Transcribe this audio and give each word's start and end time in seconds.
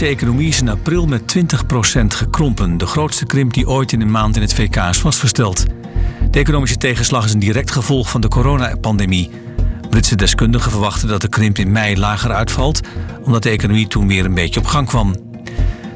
De 0.00 0.06
economie 0.06 0.48
is 0.48 0.60
in 0.60 0.68
april 0.68 1.06
met 1.06 1.36
20% 1.36 2.06
gekrompen. 2.06 2.78
De 2.78 2.86
grootste 2.86 3.26
krimp 3.26 3.54
die 3.54 3.68
ooit 3.68 3.92
in 3.92 4.00
een 4.00 4.10
maand 4.10 4.36
in 4.36 4.42
het 4.42 4.54
VK 4.54 4.76
is 4.76 4.98
vastgesteld. 4.98 5.64
De 6.30 6.38
economische 6.38 6.76
tegenslag 6.76 7.24
is 7.24 7.32
een 7.32 7.38
direct 7.38 7.70
gevolg 7.70 8.10
van 8.10 8.20
de 8.20 8.28
coronapandemie. 8.28 9.30
Britse 9.90 10.16
deskundigen 10.16 10.70
verwachten 10.70 11.08
dat 11.08 11.20
de 11.20 11.28
krimp 11.28 11.58
in 11.58 11.72
mei 11.72 11.98
lager 11.98 12.32
uitvalt... 12.32 12.80
omdat 13.22 13.42
de 13.42 13.50
economie 13.50 13.88
toen 13.88 14.08
weer 14.08 14.24
een 14.24 14.34
beetje 14.34 14.60
op 14.60 14.66
gang 14.66 14.86
kwam. 14.86 15.14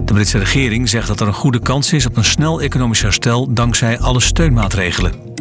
De 0.05 0.13
Britse 0.13 0.39
regering 0.39 0.89
zegt 0.89 1.07
dat 1.07 1.21
er 1.21 1.27
een 1.27 1.33
goede 1.33 1.61
kans 1.61 1.93
is 1.93 2.07
op 2.07 2.17
een 2.17 2.25
snel 2.25 2.61
economisch 2.61 3.03
herstel... 3.03 3.53
dankzij 3.53 3.99
alle 3.99 4.21
steunmaatregelen. 4.21 5.34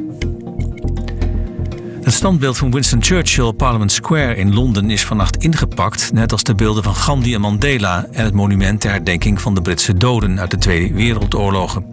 Standbeeld 2.23 2.57
van 2.57 2.71
Winston 2.71 3.03
Churchill 3.03 3.43
op 3.43 3.57
Parliament 3.57 3.91
Square 3.91 4.35
in 4.35 4.53
Londen 4.53 4.89
is 4.89 5.05
vannacht 5.05 5.43
ingepakt, 5.43 6.13
net 6.13 6.31
als 6.31 6.43
de 6.43 6.55
beelden 6.55 6.83
van 6.83 6.95
Gandhi 6.95 7.33
en 7.33 7.41
Mandela 7.41 8.05
en 8.11 8.23
het 8.23 8.33
monument 8.33 8.81
ter 8.81 8.91
herdenking 8.91 9.41
van 9.41 9.55
de 9.55 9.61
Britse 9.61 9.93
doden 9.93 10.39
uit 10.39 10.51
de 10.51 10.57
Tweede 10.57 10.93
Wereldoorlogen. 10.93 11.85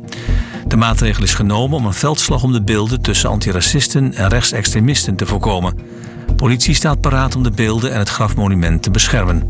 De 0.66 0.76
maatregel 0.76 1.22
is 1.22 1.34
genomen 1.34 1.78
om 1.78 1.86
een 1.86 1.92
veldslag 1.92 2.42
om 2.42 2.52
de 2.52 2.62
beelden 2.62 3.00
tussen 3.00 3.30
antiracisten 3.30 4.14
en 4.14 4.28
rechtsextremisten 4.28 5.16
te 5.16 5.26
voorkomen. 5.26 5.78
Politie 6.36 6.74
staat 6.74 7.00
paraat 7.00 7.36
om 7.36 7.42
de 7.42 7.50
beelden 7.50 7.92
en 7.92 7.98
het 7.98 8.08
grafmonument 8.08 8.82
te 8.82 8.90
beschermen. 8.90 9.42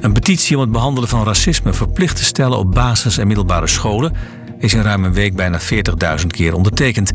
Een 0.00 0.12
petitie 0.12 0.56
om 0.56 0.62
het 0.62 0.72
behandelen 0.72 1.08
van 1.08 1.24
racisme 1.24 1.72
verplicht 1.72 2.16
te 2.16 2.24
stellen 2.24 2.58
op 2.58 2.72
basis- 2.72 3.18
en 3.18 3.26
middelbare 3.26 3.66
scholen 3.66 4.12
is 4.58 4.74
in 4.74 4.82
ruim 4.82 5.04
een 5.04 5.12
week 5.12 5.36
bijna 5.36 5.60
40.000 5.60 6.26
keer 6.26 6.54
ondertekend. 6.54 7.10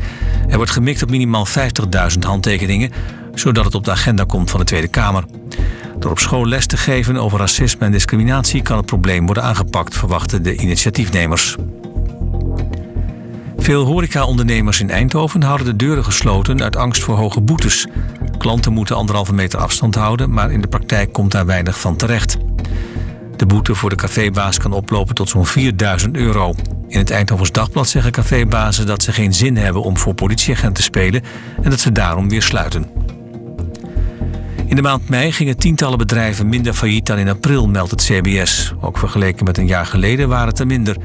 Er 0.48 0.56
wordt 0.56 0.70
gemikt 0.70 1.02
op 1.02 1.10
minimaal 1.10 1.46
50.000 1.46 2.18
handtekeningen, 2.20 2.90
zodat 3.34 3.64
het 3.64 3.74
op 3.74 3.84
de 3.84 3.90
agenda 3.90 4.24
komt 4.24 4.50
van 4.50 4.60
de 4.60 4.66
Tweede 4.66 4.88
Kamer. 4.88 5.24
Door 5.98 6.10
op 6.10 6.18
school 6.18 6.46
les 6.46 6.66
te 6.66 6.76
geven 6.76 7.16
over 7.16 7.38
racisme 7.38 7.86
en 7.86 7.92
discriminatie 7.92 8.62
kan 8.62 8.76
het 8.76 8.86
probleem 8.86 9.26
worden 9.26 9.42
aangepakt, 9.42 9.96
verwachten 9.96 10.42
de 10.42 10.56
initiatiefnemers. 10.56 11.56
Veel 13.56 13.84
horecaondernemers 13.84 14.80
in 14.80 14.90
Eindhoven 14.90 15.42
houden 15.42 15.66
de 15.66 15.76
deuren 15.76 16.04
gesloten 16.04 16.62
uit 16.62 16.76
angst 16.76 17.02
voor 17.02 17.16
hoge 17.16 17.40
boetes. 17.40 17.86
Klanten 18.38 18.72
moeten 18.72 18.96
anderhalve 18.96 19.32
meter 19.32 19.58
afstand 19.58 19.94
houden, 19.94 20.32
maar 20.32 20.50
in 20.50 20.60
de 20.60 20.68
praktijk 20.68 21.12
komt 21.12 21.32
daar 21.32 21.46
weinig 21.46 21.80
van 21.80 21.96
terecht. 21.96 22.36
De 23.40 23.46
boete 23.46 23.74
voor 23.74 23.90
de 23.90 23.96
cafébaas 23.96 24.58
kan 24.58 24.72
oplopen 24.72 25.14
tot 25.14 25.28
zo'n 25.28 25.46
4000 25.46 26.16
euro. 26.16 26.54
In 26.88 26.98
het 26.98 27.10
Eindhovens 27.10 27.52
Dagblad 27.52 27.88
zeggen 27.88 28.12
cafébazen 28.12 28.86
dat 28.86 29.02
ze 29.02 29.12
geen 29.12 29.34
zin 29.34 29.56
hebben 29.56 29.82
om 29.82 29.98
voor 29.98 30.14
politieagent 30.14 30.74
te 30.74 30.82
spelen 30.82 31.22
en 31.62 31.70
dat 31.70 31.80
ze 31.80 31.92
daarom 31.92 32.28
weer 32.28 32.42
sluiten. 32.42 32.86
In 34.66 34.76
de 34.76 34.82
maand 34.82 35.08
mei 35.08 35.32
gingen 35.32 35.56
tientallen 35.56 35.98
bedrijven 35.98 36.48
minder 36.48 36.72
failliet 36.72 37.06
dan 37.06 37.18
in 37.18 37.28
april, 37.28 37.68
meldt 37.68 37.90
het 37.90 38.02
CBS. 38.02 38.72
Ook 38.80 38.98
vergeleken 38.98 39.44
met 39.44 39.58
een 39.58 39.66
jaar 39.66 39.86
geleden 39.86 40.28
waren 40.28 40.48
het 40.48 40.58
er 40.58 40.66
minder. 40.66 40.96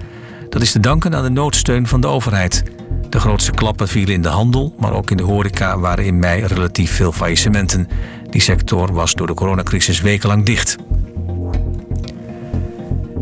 Dat 0.50 0.62
is 0.62 0.72
te 0.72 0.80
danken 0.80 1.16
aan 1.16 1.24
de 1.24 1.30
noodsteun 1.30 1.88
van 1.88 2.02
de 2.02 2.08
overheid. 2.08 2.64
De 3.10 3.20
grootste 3.20 3.52
klappen 3.52 3.88
vielen 3.88 4.14
in 4.14 4.22
de 4.22 4.30
handel, 4.30 4.76
maar 4.80 4.94
ook 4.94 5.12
in 5.12 5.18
de 5.18 5.24
horeca 5.24 5.80
waren 5.80 6.06
in 6.06 6.20
mei 6.20 6.46
relatief 6.46 6.92
veel 6.92 7.12
faillissementen. 7.12 7.88
Die 8.30 8.42
sector 8.42 8.94
was 8.94 9.14
door 9.14 9.28
de 9.28 9.34
coronacrisis 9.34 10.02
wekenlang 10.02 10.46
dicht. 10.46 10.78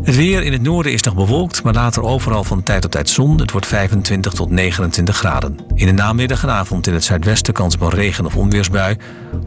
Het 0.04 0.16
weer 0.16 0.42
in 0.42 0.52
het 0.52 0.62
noorden 0.62 0.92
is 0.92 1.02
nog 1.02 1.14
bewolkt, 1.14 1.62
maar 1.62 1.74
later 1.74 2.02
overal 2.02 2.44
van 2.44 2.62
tijd 2.62 2.82
tot 2.82 2.90
tijd 2.90 3.08
zon. 3.08 3.38
Het 3.38 3.50
wordt 3.50 3.66
25 3.66 4.32
tot 4.32 4.50
29 4.50 5.16
graden. 5.16 5.58
In 5.74 5.86
de 5.86 5.92
namiddag 5.92 6.42
en 6.42 6.50
avond 6.50 6.86
in 6.86 6.94
het 6.94 7.04
zuidwesten 7.04 7.54
kans 7.54 7.76
op 7.78 7.92
regen- 7.92 8.26
of 8.26 8.36
onweersbui. 8.36 8.96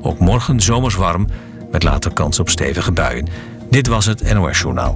Ook 0.02 0.20
morgen 0.20 0.62
zomers 0.62 0.96
warm, 0.96 1.28
met 1.72 1.84
later 1.84 2.14
kans 2.14 2.40
op 2.40 2.50
stevige 2.50 2.92
buien. 2.92 3.28
Dit 3.70 3.88
was 3.88 4.06
het 4.06 4.34
NOS 4.34 4.60
Journaal. 4.60 4.94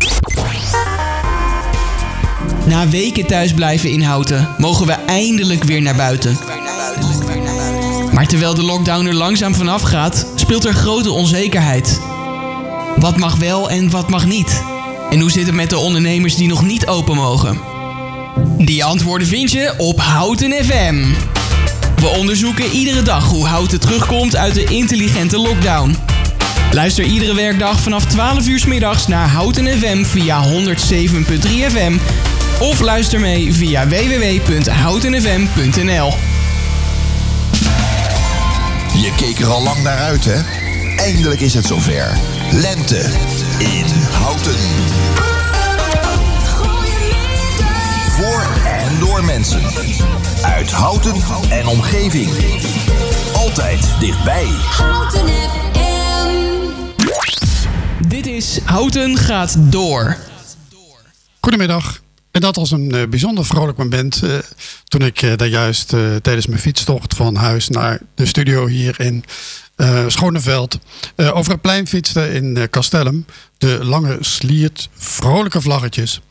Na 2.66 2.88
weken 2.88 3.26
thuis 3.28 3.54
blijven 3.54 3.90
inhouden, 3.90 4.50
mogen 4.58 4.86
we 4.86 4.96
eindelijk 5.06 5.64
weer 5.64 5.82
naar 5.82 5.96
buiten. 5.96 6.38
Maar 8.14 8.28
terwijl 8.28 8.54
de 8.54 8.64
lockdown 8.64 9.06
er 9.06 9.14
langzaam 9.14 9.54
vanaf 9.54 9.82
gaat, 9.82 10.28
speelt 10.36 10.66
er 10.66 10.74
grote 10.74 11.12
onzekerheid. 11.12 12.02
Wat 12.96 13.18
mag 13.18 13.36
wel 13.36 13.70
en 13.70 13.90
wat 13.90 14.10
mag 14.10 14.26
niet? 14.26 14.64
En 15.12 15.20
hoe 15.20 15.32
zit 15.32 15.46
het 15.46 15.56
met 15.56 15.70
de 15.70 15.78
ondernemers 15.78 16.36
die 16.36 16.48
nog 16.48 16.64
niet 16.64 16.88
open 16.88 17.16
mogen? 17.16 17.60
Die 18.58 18.84
antwoorden 18.84 19.28
vind 19.28 19.52
je 19.52 19.74
op 19.78 20.00
Houten 20.00 20.52
FM. 20.52 21.06
We 21.96 22.08
onderzoeken 22.08 22.72
iedere 22.72 23.02
dag 23.02 23.28
hoe 23.28 23.48
Houten 23.48 23.80
terugkomt 23.80 24.36
uit 24.36 24.54
de 24.54 24.64
intelligente 24.64 25.38
lockdown. 25.38 25.96
Luister 26.72 27.04
iedere 27.04 27.36
werkdag 27.36 27.80
vanaf 27.80 28.06
12 28.06 28.48
uur 28.48 28.60
s 28.60 28.66
middags 28.66 29.08
naar 29.08 29.28
Houten 29.28 29.68
FM 29.68 30.04
via 30.04 30.48
107.3 30.48 30.54
FM 31.72 31.94
of 32.60 32.80
luister 32.80 33.20
mee 33.20 33.54
via 33.54 33.88
www.houtenfm.nl. 33.88 36.14
Je 39.02 39.14
keek 39.18 39.40
er 39.40 39.48
al 39.48 39.64
lang 39.64 39.84
naar 39.84 39.98
uit, 39.98 40.26
hè? 40.26 40.61
Eindelijk 40.98 41.42
is 41.42 41.54
het 41.54 41.66
zover. 41.66 42.18
Lente 42.52 43.00
in 43.60 43.86
Houten. 44.12 44.56
Voor 48.10 48.46
en 48.66 49.00
door 49.00 49.24
mensen. 49.24 49.62
Uit 50.44 50.72
Houten 50.72 51.16
en 51.50 51.68
omgeving. 51.68 52.30
Altijd 53.36 54.00
dichtbij. 54.00 54.46
Houten 54.48 55.28
FM. 55.28 55.62
Dit 58.08 58.28
is 58.28 58.60
Houten 58.64 59.18
gaat 59.18 59.56
door. 59.60 60.18
Goedemiddag. 61.40 62.02
En 62.32 62.42
dat 62.42 62.56
was 62.56 62.72
een 62.72 62.92
eh, 62.92 63.08
bijzonder 63.08 63.46
vrolijk 63.46 63.78
moment 63.78 64.24
eh, 64.24 64.38
toen 64.84 65.02
ik 65.02 65.22
eh, 65.22 65.36
daar 65.36 65.48
juist 65.48 65.88
tijdens 66.22 66.48
mijn 66.48 66.60
fietstocht 66.60 67.16
van 67.16 67.36
huis 67.36 67.70
naar 67.70 68.00
de 68.16 68.26
studio 68.26 68.68
hier 68.68 69.00
in 69.00 69.24
Schoneveld 70.08 70.80
over 71.16 71.52
het 71.52 71.62
plein 71.62 71.88
fietste 71.88 72.34
in 72.34 72.68
Castellum. 72.70 73.26
De 73.58 73.80
lange 73.84 74.18
sliert, 74.20 74.90
vrolijke 74.96 75.62
vlaggetjes. 75.62 76.22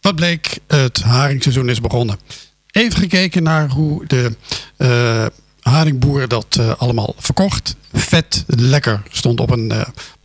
Wat 0.00 0.14
bleek, 0.14 0.58
het 0.66 1.02
haringseizoen 1.02 1.68
is 1.68 1.80
begonnen. 1.80 2.18
Even 2.70 2.98
gekeken 2.98 3.42
naar 3.42 3.68
hoe 3.68 4.06
de 4.06 4.32
haringboer 5.60 6.28
dat 6.28 6.58
allemaal 6.78 7.14
verkocht. 7.18 7.76
Vet, 7.92 8.44
lekker 8.46 9.02
stond 9.10 9.40
op 9.40 9.50
een 9.50 9.72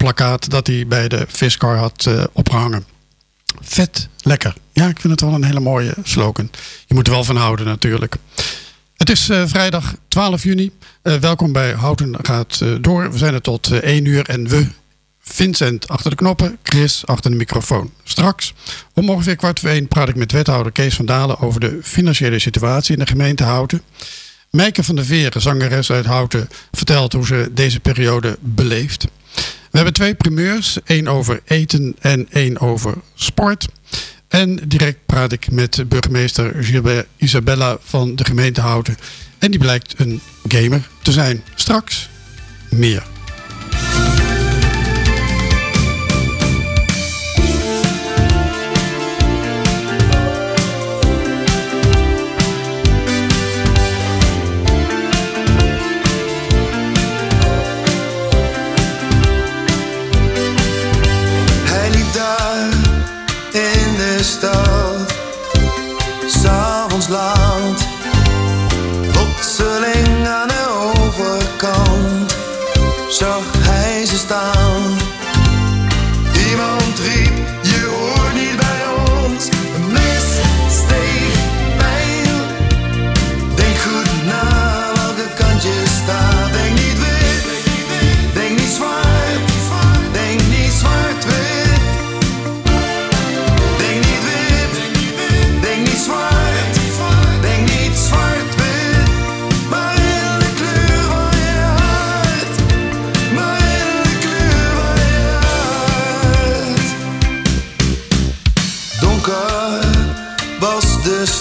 plakkaat 0.03 0.49
dat 0.49 0.67
hij 0.67 0.87
bij 0.87 1.07
de 1.07 1.25
viskar 1.27 1.77
had 1.77 2.05
eh, 2.05 2.23
opgehangen. 2.31 2.85
Vet, 3.61 4.07
lekker. 4.21 4.53
Ja, 4.73 4.87
ik 4.87 4.99
vind 4.99 5.13
het 5.13 5.21
wel 5.21 5.33
een 5.33 5.43
hele 5.43 5.59
mooie 5.59 5.93
slogan. 6.03 6.49
Je 6.85 6.93
moet 6.93 7.07
er 7.07 7.13
wel 7.13 7.23
van 7.23 7.35
houden 7.35 7.65
natuurlijk. 7.65 8.15
Het 8.97 9.09
is 9.09 9.29
eh, 9.29 9.43
vrijdag 9.45 9.95
12 10.07 10.43
juni. 10.43 10.71
Eh, 11.01 11.15
welkom 11.15 11.51
bij 11.51 11.71
Houten 11.71 12.15
gaat 12.21 12.59
eh, 12.61 12.69
door. 12.81 13.11
We 13.11 13.17
zijn 13.17 13.33
er 13.33 13.41
tot 13.41 13.71
eh, 13.71 13.77
1 13.77 14.05
uur 14.05 14.29
en 14.29 14.47
we, 14.47 14.67
Vincent 15.21 15.87
achter 15.87 16.09
de 16.09 16.15
knoppen, 16.15 16.57
Chris 16.63 17.05
achter 17.05 17.31
de 17.31 17.37
microfoon. 17.37 17.91
Straks 18.03 18.53
om 18.93 19.09
ongeveer 19.09 19.35
kwart 19.35 19.59
voor 19.59 19.69
één 19.69 19.87
praat 19.87 20.09
ik 20.09 20.15
met 20.15 20.31
wethouder 20.31 20.71
Kees 20.71 20.95
van 20.95 21.05
Dalen 21.05 21.39
over 21.39 21.59
de 21.59 21.79
financiële 21.83 22.39
situatie 22.39 22.93
in 22.93 22.99
de 22.99 23.07
gemeente 23.07 23.43
Houten. 23.43 23.81
Meike 24.49 24.83
van 24.83 24.95
der 24.95 25.05
Veren, 25.05 25.41
zangeres 25.41 25.91
uit 25.91 26.05
Houten, 26.05 26.49
vertelt 26.71 27.13
hoe 27.13 27.25
ze 27.25 27.51
deze 27.53 27.79
periode 27.79 28.37
beleeft. 28.39 29.07
We 29.73 29.79
hebben 29.79 29.93
twee 29.93 30.15
primeurs, 30.15 30.77
één 30.85 31.07
over 31.07 31.41
eten 31.45 31.95
en 31.99 32.27
één 32.29 32.59
over 32.59 32.93
sport. 33.15 33.67
En 34.33 34.59
direct 34.67 34.97
praat 35.05 35.31
ik 35.31 35.51
met 35.51 35.89
burgemeester 35.89 36.63
Gilbert 36.63 37.07
Isabella 37.17 37.77
van 37.81 38.15
de 38.15 38.25
gemeente 38.25 38.61
Houten. 38.61 38.97
En 39.39 39.51
die 39.51 39.59
blijkt 39.59 39.93
een 39.97 40.21
gamer 40.47 40.87
te 41.01 41.11
zijn. 41.11 41.43
Straks 41.55 42.09
meer. 42.69 43.03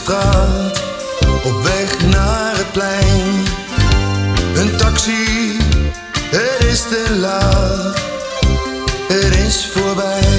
Straat, 0.03 0.83
op 1.45 1.63
weg 1.63 2.07
naar 2.07 2.57
het 2.57 2.73
plein. 2.73 3.45
Een 4.55 4.77
taxi, 4.77 5.59
het 6.31 6.67
is 6.69 6.81
te 6.81 7.17
laat, 7.19 8.01
het 9.09 9.37
is 9.37 9.67
voorbij. 9.67 10.32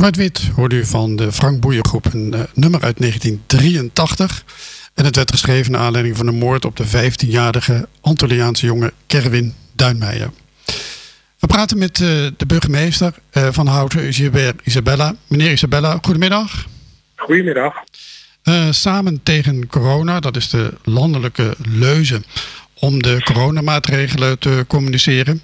Zwart-Wit 0.00 0.50
hoorde 0.54 0.76
u 0.76 0.84
van 0.84 1.16
de 1.16 1.32
Frank 1.32 1.60
Boeiergroep, 1.60 2.04
een 2.12 2.34
eh, 2.34 2.40
nummer 2.54 2.82
uit 2.82 2.98
1983. 2.98 4.44
En 4.94 5.04
het 5.04 5.16
werd 5.16 5.30
geschreven 5.30 5.72
naar 5.72 5.80
aanleiding 5.80 6.16
van 6.16 6.26
de 6.26 6.32
moord 6.32 6.64
op 6.64 6.76
de 6.76 6.86
15-jarige 6.86 7.88
Antilliaanse 8.00 8.66
jongen 8.66 8.92
Kerwin 9.06 9.54
Duinmeijer. 9.72 10.30
We 11.38 11.46
praten 11.46 11.78
met 11.78 12.00
eh, 12.00 12.08
de 12.36 12.46
burgemeester 12.46 13.14
eh, 13.30 13.48
van 13.50 13.66
Houten, 13.66 14.12
Gilbert 14.12 14.60
Isabella. 14.64 15.14
Meneer 15.26 15.52
Isabella, 15.52 15.98
goedemiddag. 16.02 16.66
Goedemiddag. 17.16 17.74
Samen 18.70 19.22
tegen 19.22 19.66
corona, 19.66 20.20
dat 20.20 20.36
is 20.36 20.50
de 20.50 20.74
landelijke 20.84 21.54
leuze 21.68 22.22
om 22.74 23.02
de 23.02 23.22
coronamaatregelen 23.24 24.38
te 24.38 24.64
communiceren. 24.68 25.42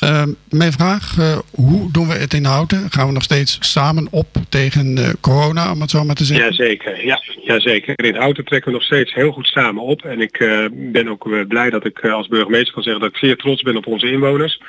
Eh, 0.00 0.22
mijn 0.50 0.72
vraag, 0.72 1.18
eh, 1.18 1.38
hoe 1.50 1.92
doen 1.92 2.08
we 2.08 2.14
het 2.14 2.34
in 2.34 2.44
Houten? 2.44 2.90
Gaan 2.90 3.06
we 3.06 3.12
nog 3.12 3.22
steeds 3.22 3.58
samen 3.60 4.08
op 4.10 4.26
tegen 4.48 4.98
eh, 4.98 5.08
corona, 5.20 5.72
om 5.72 5.80
het 5.80 5.90
zo 5.90 6.04
maar 6.04 6.14
te 6.14 6.24
zeggen? 6.24 6.46
Jazeker, 6.46 7.06
ja, 7.06 7.20
jazeker. 7.42 8.04
In 8.04 8.14
Houten 8.14 8.44
trekken 8.44 8.70
we 8.70 8.76
nog 8.76 8.86
steeds 8.86 9.14
heel 9.14 9.32
goed 9.32 9.46
samen 9.46 9.82
op. 9.82 10.02
En 10.02 10.20
ik 10.20 10.38
eh, 10.38 10.64
ben 10.72 11.08
ook 11.08 11.46
blij 11.48 11.70
dat 11.70 11.84
ik 11.84 12.04
als 12.04 12.28
burgemeester 12.28 12.74
kan 12.74 12.82
zeggen 12.82 13.02
dat 13.02 13.10
ik 13.10 13.16
zeer 13.16 13.36
trots 13.36 13.62
ben 13.62 13.76
op 13.76 13.86
onze 13.86 14.10
inwoners. 14.10 14.60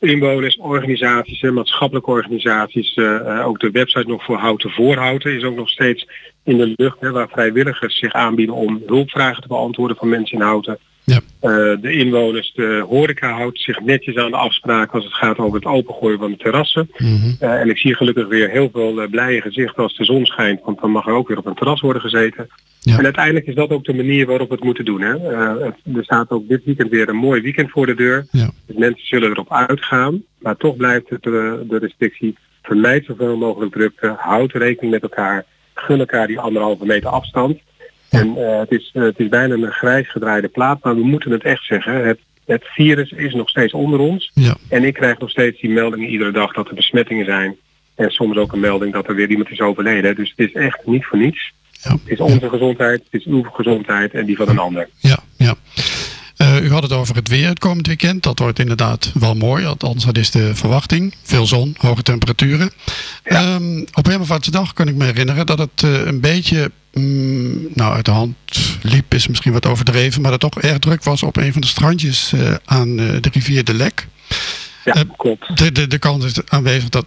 Inwoners, 0.00 0.56
organisaties, 0.56 1.40
maatschappelijke 1.40 2.10
organisaties. 2.10 2.98
ook 3.44 3.60
de 3.60 3.70
website 3.70 4.08
nog 4.08 4.24
voor 4.24 4.36
Houten 4.36 4.70
voor 4.70 4.96
Houten 4.96 5.36
is 5.36 5.42
ook 5.42 5.56
nog 5.56 5.68
steeds 5.68 6.06
in 6.44 6.56
de 6.56 6.72
lucht. 6.76 7.00
Hè, 7.00 7.10
waar 7.10 7.28
vrijwilligers 7.28 7.98
zich 7.98 8.12
aanbieden 8.12 8.54
om 8.54 8.82
hulpvragen 8.86 9.42
te 9.42 9.48
beantwoorden 9.48 9.96
van 9.96 10.08
mensen 10.08 10.38
in 10.38 10.44
Houten. 10.44 10.78
Ja. 11.06 11.20
Eh, 11.40 11.50
de 11.80 11.92
inwoners, 11.92 12.52
de 12.54 12.84
horeca 12.88 13.30
houdt 13.32 13.60
zich 13.60 13.80
netjes 13.80 14.16
aan 14.16 14.30
de 14.30 14.36
afspraken 14.36 14.92
als 14.92 15.04
het 15.04 15.14
gaat 15.14 15.38
over 15.38 15.54
het 15.58 15.64
opengooien 15.68 16.18
van 16.18 16.30
de 16.30 16.36
terrassen. 16.36 16.90
Mhm. 16.96 17.34
Eh, 17.40 17.60
en 17.60 17.68
ik 17.68 17.78
zie 17.78 17.94
gelukkig 17.94 18.26
weer 18.28 18.50
heel 18.50 18.68
veel 18.72 19.00
eh, 19.02 19.10
blije 19.10 19.40
gezichten 19.40 19.82
als 19.82 19.96
de 19.96 20.04
zon 20.04 20.26
schijnt, 20.26 20.60
want 20.64 20.80
dan 20.80 20.90
mag 20.90 21.06
er 21.06 21.12
ook 21.12 21.28
weer 21.28 21.38
op 21.38 21.46
een 21.46 21.54
terras 21.54 21.80
worden 21.80 22.02
gezeten. 22.02 22.46
Ja. 22.80 22.98
En 22.98 23.04
uiteindelijk 23.04 23.46
is 23.46 23.54
dat 23.54 23.70
ook 23.70 23.84
de 23.84 23.94
manier 23.94 24.26
waarop 24.26 24.48
we 24.48 24.54
het 24.54 24.64
moeten 24.64 24.84
doen. 24.84 25.00
Hè? 25.00 25.18
Het- 25.64 25.96
er 25.96 26.04
staat 26.04 26.30
ook 26.30 26.48
dit 26.48 26.64
weekend 26.64 26.90
weer 26.90 27.08
een 27.08 27.16
mooi 27.16 27.40
weekend 27.40 27.70
voor 27.70 27.86
de 27.86 27.94
deur. 27.94 28.26
Ja. 28.30 28.50
Dus 28.66 28.76
mensen 28.76 29.06
zullen 29.06 29.30
erop 29.30 29.52
uitgaan, 29.52 30.22
maar 30.38 30.56
toch 30.56 30.76
blijft 30.76 31.08
het 31.08 31.22
de 31.22 31.78
restrictie. 31.80 32.36
Vermijd 32.62 33.04
zoveel 33.04 33.36
mogelijk 33.36 33.72
drukte, 33.72 34.14
houd 34.18 34.52
rekening 34.52 34.92
met 34.92 35.02
elkaar, 35.02 35.44
gun 35.74 35.98
elkaar 35.98 36.26
die 36.26 36.38
anderhalve 36.38 36.86
meter 36.86 37.10
afstand. 37.10 37.58
En 38.08 38.36
eh, 38.36 38.58
het, 38.58 38.70
is, 38.70 38.90
eh, 38.94 39.02
het 39.02 39.18
is 39.18 39.28
bijna 39.28 39.54
een 39.54 39.72
grijs 39.72 40.10
gedraaide 40.10 40.48
plaat, 40.48 40.84
maar 40.84 40.94
we 40.94 41.04
moeten 41.04 41.30
het 41.30 41.44
echt 41.44 41.64
zeggen. 41.64 42.06
Het, 42.06 42.18
het 42.46 42.64
virus 42.64 43.10
is 43.10 43.34
nog 43.34 43.48
steeds 43.48 43.72
onder 43.72 43.98
ons. 43.98 44.30
Ja. 44.34 44.56
En 44.68 44.84
ik 44.84 44.94
krijg 44.94 45.18
nog 45.18 45.30
steeds 45.30 45.60
die 45.60 45.70
meldingen 45.70 46.08
iedere 46.08 46.32
dag 46.32 46.52
dat 46.52 46.68
er 46.68 46.74
besmettingen 46.74 47.24
zijn. 47.24 47.56
En 47.94 48.10
soms 48.10 48.36
ook 48.36 48.52
een 48.52 48.60
melding 48.60 48.92
dat 48.92 49.08
er 49.08 49.14
weer 49.14 49.30
iemand 49.30 49.50
is 49.50 49.60
overleden. 49.60 50.16
Dus 50.16 50.32
het 50.36 50.48
is 50.48 50.52
echt 50.52 50.78
niet 50.84 51.04
voor 51.04 51.18
niets. 51.18 51.52
Ja. 51.82 51.90
Het 51.90 52.00
is 52.04 52.20
onze 52.20 52.48
gezondheid, 52.48 53.02
het 53.10 53.20
is 53.20 53.24
uw 53.24 53.42
gezondheid 53.42 54.12
en 54.12 54.26
die 54.26 54.36
van 54.36 54.48
een 54.48 54.58
ander. 54.58 54.88
Ja, 54.98 55.18
ja. 55.36 55.54
Eh, 56.36 56.62
u 56.62 56.70
had 56.70 56.82
het 56.82 56.92
over 56.92 57.14
het 57.14 57.28
weer 57.28 57.48
het 57.48 57.58
komend 57.58 57.86
weekend. 57.86 58.22
Dat 58.22 58.38
wordt 58.38 58.58
inderdaad 58.58 59.12
wel 59.14 59.34
mooi, 59.34 59.64
althans 59.64 60.04
dat 60.04 60.18
is 60.18 60.30
de 60.30 60.54
verwachting. 60.54 61.14
Veel 61.22 61.46
zon, 61.46 61.74
hoge 61.78 62.02
temperaturen. 62.02 62.70
Ehm, 63.22 63.84
op 63.92 64.06
Hemelvaartsdag 64.06 64.72
kan 64.72 64.88
ik 64.88 64.94
me 64.94 65.04
herinneren 65.04 65.46
dat 65.46 65.58
het 65.58 65.82
een 65.82 66.20
beetje 66.20 66.70
mm, 66.98 67.68
nou, 67.74 67.94
uit 67.94 68.04
de 68.04 68.10
hand 68.10 68.34
liep, 68.82 69.14
is 69.14 69.28
misschien 69.28 69.52
wat 69.52 69.66
overdreven, 69.66 70.22
maar 70.22 70.30
dat 70.30 70.40
toch 70.40 70.60
erg 70.60 70.78
druk 70.78 71.04
was 71.04 71.22
op 71.22 71.36
een 71.36 71.52
van 71.52 71.60
de 71.60 71.66
strandjes 71.66 72.32
eh, 72.32 72.54
aan 72.64 72.98
eh, 72.98 73.04
de 73.20 73.28
rivier 73.32 73.64
De 73.64 73.74
Lek. 73.74 74.06
Ja, 74.86 74.92
Eh, 74.92 75.02
klopt. 75.16 75.58
De, 75.58 75.72
de, 75.72 75.86
de 75.86 75.98
kans 75.98 76.24
is 76.24 76.40
aanwezig 76.48 76.88
dat 76.88 77.04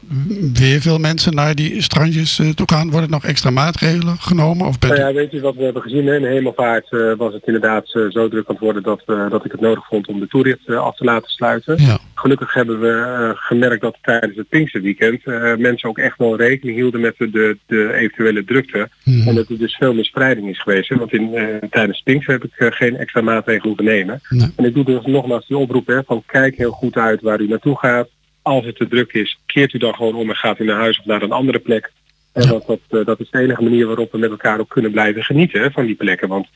weer 0.54 0.82
veel 0.82 0.98
mensen 0.98 1.34
naar 1.36 1.56
die 1.56 1.82
strandjes 1.82 2.42
toe 2.56 2.68
gaan. 2.70 2.90
Worden 2.90 3.10
er 3.10 3.16
nog 3.16 3.24
extra 3.24 3.50
maatregelen 3.50 4.18
genomen? 4.20 4.68
Of 4.68 4.80
bent 4.80 4.94
Nou 4.94 5.08
ja, 5.08 5.14
weet 5.14 5.34
u 5.34 5.42
wat 5.42 5.56
we 5.56 5.64
hebben 5.64 5.82
gezien? 5.82 6.06
hè? 6.06 6.16
In 6.16 6.22
de 6.22 6.28
hemelvaart 6.28 6.92
eh, 6.92 7.14
was 7.18 7.34
het 7.34 7.46
inderdaad 7.46 7.94
eh, 7.94 8.02
zo 8.10 8.30
druk 8.30 8.48
aan 8.48 8.56
het 8.56 8.64
worden 8.64 8.84
dat, 8.84 9.02
we, 9.06 9.28
dat 9.30 9.46
ik 9.46 9.52
het 9.52 9.62
nodig 9.62 9.86
vond 9.88 10.08
om 10.08 10.20
de 10.20 10.28
toericht 10.28 10.68
eh, 10.68 10.78
af 10.78 10.96
te 10.96 11.04
laten 11.04 11.30
sluiten. 11.30 11.82
Ja, 11.82 11.98
Gelukkig 12.20 12.54
hebben 12.54 12.80
we 12.80 12.92
eh, 12.92 13.30
gemerkt 13.34 13.82
dat 13.82 13.98
tijdens 14.02 14.36
het 14.36 14.50
Pinksterweekend 14.50 15.24
eh, 15.24 15.56
mensen 15.56 15.90
ook 15.90 15.98
echt 15.98 16.18
wel 16.18 16.38
rekening 16.38 16.78
hielden 16.78 17.02
met 17.02 17.16
de, 17.18 17.58
de, 17.66 17.94
eventuele 17.94 18.44
drukte. 18.44 18.90
Mhm. 19.04 19.28
En 19.28 19.36
dat 19.36 19.50
er 19.50 19.58
dus 19.58 19.76
veel 19.76 19.94
mispreiding 19.94 20.50
is 20.50 20.62
geweest. 20.62 20.90
Hè? 20.90 20.98
Want 20.98 21.14
in, 21.14 21.36
eh, 21.36 21.70
tijdens 21.70 22.02
Pinkster 22.02 22.34
heb 22.34 22.44
ik 22.44 22.74
geen 22.74 22.98
extra 22.98 23.22
maatregelen 23.22 23.68
hoeven 23.68 23.86
nemen. 23.86 24.22
Nee. 24.30 24.48
En 24.56 24.66
ik 24.66 24.74
doe 24.74 24.84
dus 24.84 25.06
nogmaals 25.06 25.48
die 25.48 25.58
oproep 25.58 25.88
hè, 25.88 26.04
van 26.04 26.24
kijk 26.26 26.58
heel 26.58 26.72
goed 26.72 26.96
uit 26.98 27.22
waar 27.22 27.40
u 27.40 27.48
naartoe 27.48 27.78
gaat. 27.78 28.10
Als 28.42 28.66
het 28.66 28.76
te 28.76 28.88
druk 28.88 29.14
is, 29.14 29.40
keert 29.46 29.74
u 29.74 29.78
dan 29.78 29.96
gewoon 29.96 30.16
om 30.16 30.30
en 30.30 30.36
gaat 30.36 30.60
u 30.60 30.66
naar 30.66 30.80
huis 30.80 31.00
of 31.00 31.06
naar 31.06 31.22
een 31.22 31.32
andere 31.32 31.60
plek. 31.60 31.92
En 32.34 32.42
Ja. 32.42 32.50
dat, 32.50 32.80
eh, 32.90 33.06
dat 33.06 33.20
is 33.20 33.30
de 33.30 33.40
enige 33.40 33.64
manier 33.64 33.88
waarop 33.88 34.12
we 34.12 34.18
met 34.18 34.30
elkaar 34.30 34.60
ook 34.60 34.70
kunnen 34.70 34.92
blijven 34.92 35.24
genieten 35.24 35.62
hè, 35.62 35.72
van 35.72 35.86
die 35.86 35.96
plekken. 35.96 36.28
Want 36.28 36.48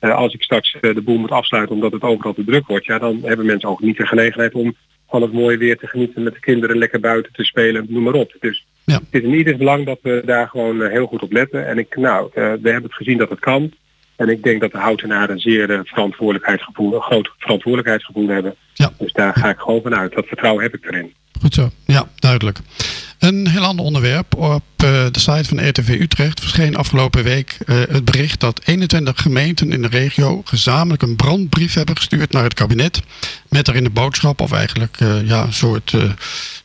als 0.00 0.34
ik 0.34 0.42
straks 0.42 0.76
de 0.80 1.02
boel 1.04 1.18
moet 1.18 1.30
afsluiten 1.30 1.74
omdat 1.74 1.92
het 1.92 2.02
overal 2.02 2.34
te 2.34 2.44
druk 2.44 2.66
wordt, 2.66 2.84
ja, 2.84 2.98
dan 2.98 3.20
hebben 3.24 3.46
mensen 3.46 3.68
ook 3.68 3.80
niet 3.80 3.96
de 3.96 4.06
gelegenheid 4.06 4.54
om 4.54 4.74
van 5.10 5.22
het 5.22 5.32
mooie 5.32 5.56
weer 5.56 5.76
te 5.78 5.86
genieten 5.86 6.22
met 6.22 6.34
de 6.34 6.40
kinderen 6.40 6.78
lekker 6.78 7.00
buiten 7.00 7.32
te 7.32 7.44
spelen, 7.44 7.86
noem 7.88 8.02
maar 8.02 8.14
op. 8.14 8.36
Dus 8.40 8.66
Ja. 8.84 8.94
het 8.94 9.04
is 9.10 9.22
in 9.22 9.34
ieders 9.34 9.56
belang 9.56 9.86
dat 9.86 9.98
we 10.02 10.22
daar 10.24 10.48
gewoon 10.48 10.82
eh, 10.82 10.90
heel 10.90 11.06
goed 11.06 11.22
op 11.22 11.32
letten. 11.32 11.66
En 11.66 11.78
ik, 11.78 11.96
nou, 11.96 12.26
eh, 12.26 12.32
we 12.34 12.70
hebben 12.70 12.82
het 12.82 12.94
gezien 12.94 13.18
dat 13.18 13.30
het 13.30 13.38
kan. 13.40 13.72
En 14.16 14.28
ik 14.28 14.42
denk 14.42 14.60
dat 14.60 14.72
de 14.72 14.78
houtenaren 14.78 15.30
een 15.30 15.40
zeer 15.40 15.70
eh, 15.70 15.80
verantwoordelijkheidsgevoel, 15.84 16.94
een 16.94 17.00
groot 17.02 17.30
verantwoordelijkheidsgevoel 17.38 18.28
hebben. 18.28 18.54
Ja. 18.74 18.90
Dus 18.98 19.12
daar 19.12 19.34
ga 19.34 19.48
ik 19.50 19.58
gewoon 19.58 19.82
vanuit. 19.82 20.12
Dat 20.14 20.26
vertrouwen 20.26 20.62
heb 20.62 20.74
ik 20.74 20.84
erin. 20.86 21.14
Goed 21.40 21.54
zo, 21.54 21.70
ja, 21.86 22.08
duidelijk. 22.18 22.58
Een 23.18 23.48
heel 23.48 23.62
ander 23.62 23.84
onderwerp. 23.84 24.34
Op 24.36 24.62
eh, 24.76 25.06
de 25.10 25.18
site 25.18 25.44
van 25.44 25.68
RTV 25.68 25.88
Utrecht 26.00 26.40
verscheen 26.40 26.76
afgelopen 26.76 27.24
week 27.24 27.56
eh, 27.66 27.76
het 27.88 28.04
bericht 28.04 28.40
dat 28.40 28.60
21 28.64 29.22
gemeenten 29.22 29.72
in 29.72 29.82
de 29.82 29.88
regio 29.88 30.42
gezamenlijk 30.44 31.02
een 31.02 31.16
brandbrief 31.16 31.74
hebben 31.74 31.96
gestuurd 31.96 32.32
naar 32.32 32.42
het 32.42 32.54
kabinet. 32.54 33.00
Met 33.48 33.64
daarin 33.64 33.84
de 33.84 33.90
boodschap, 33.90 34.40
of 34.40 34.52
eigenlijk 34.52 34.96
eh, 35.00 35.26
ja, 35.26 35.42
een 35.42 35.52
soort 35.52 35.94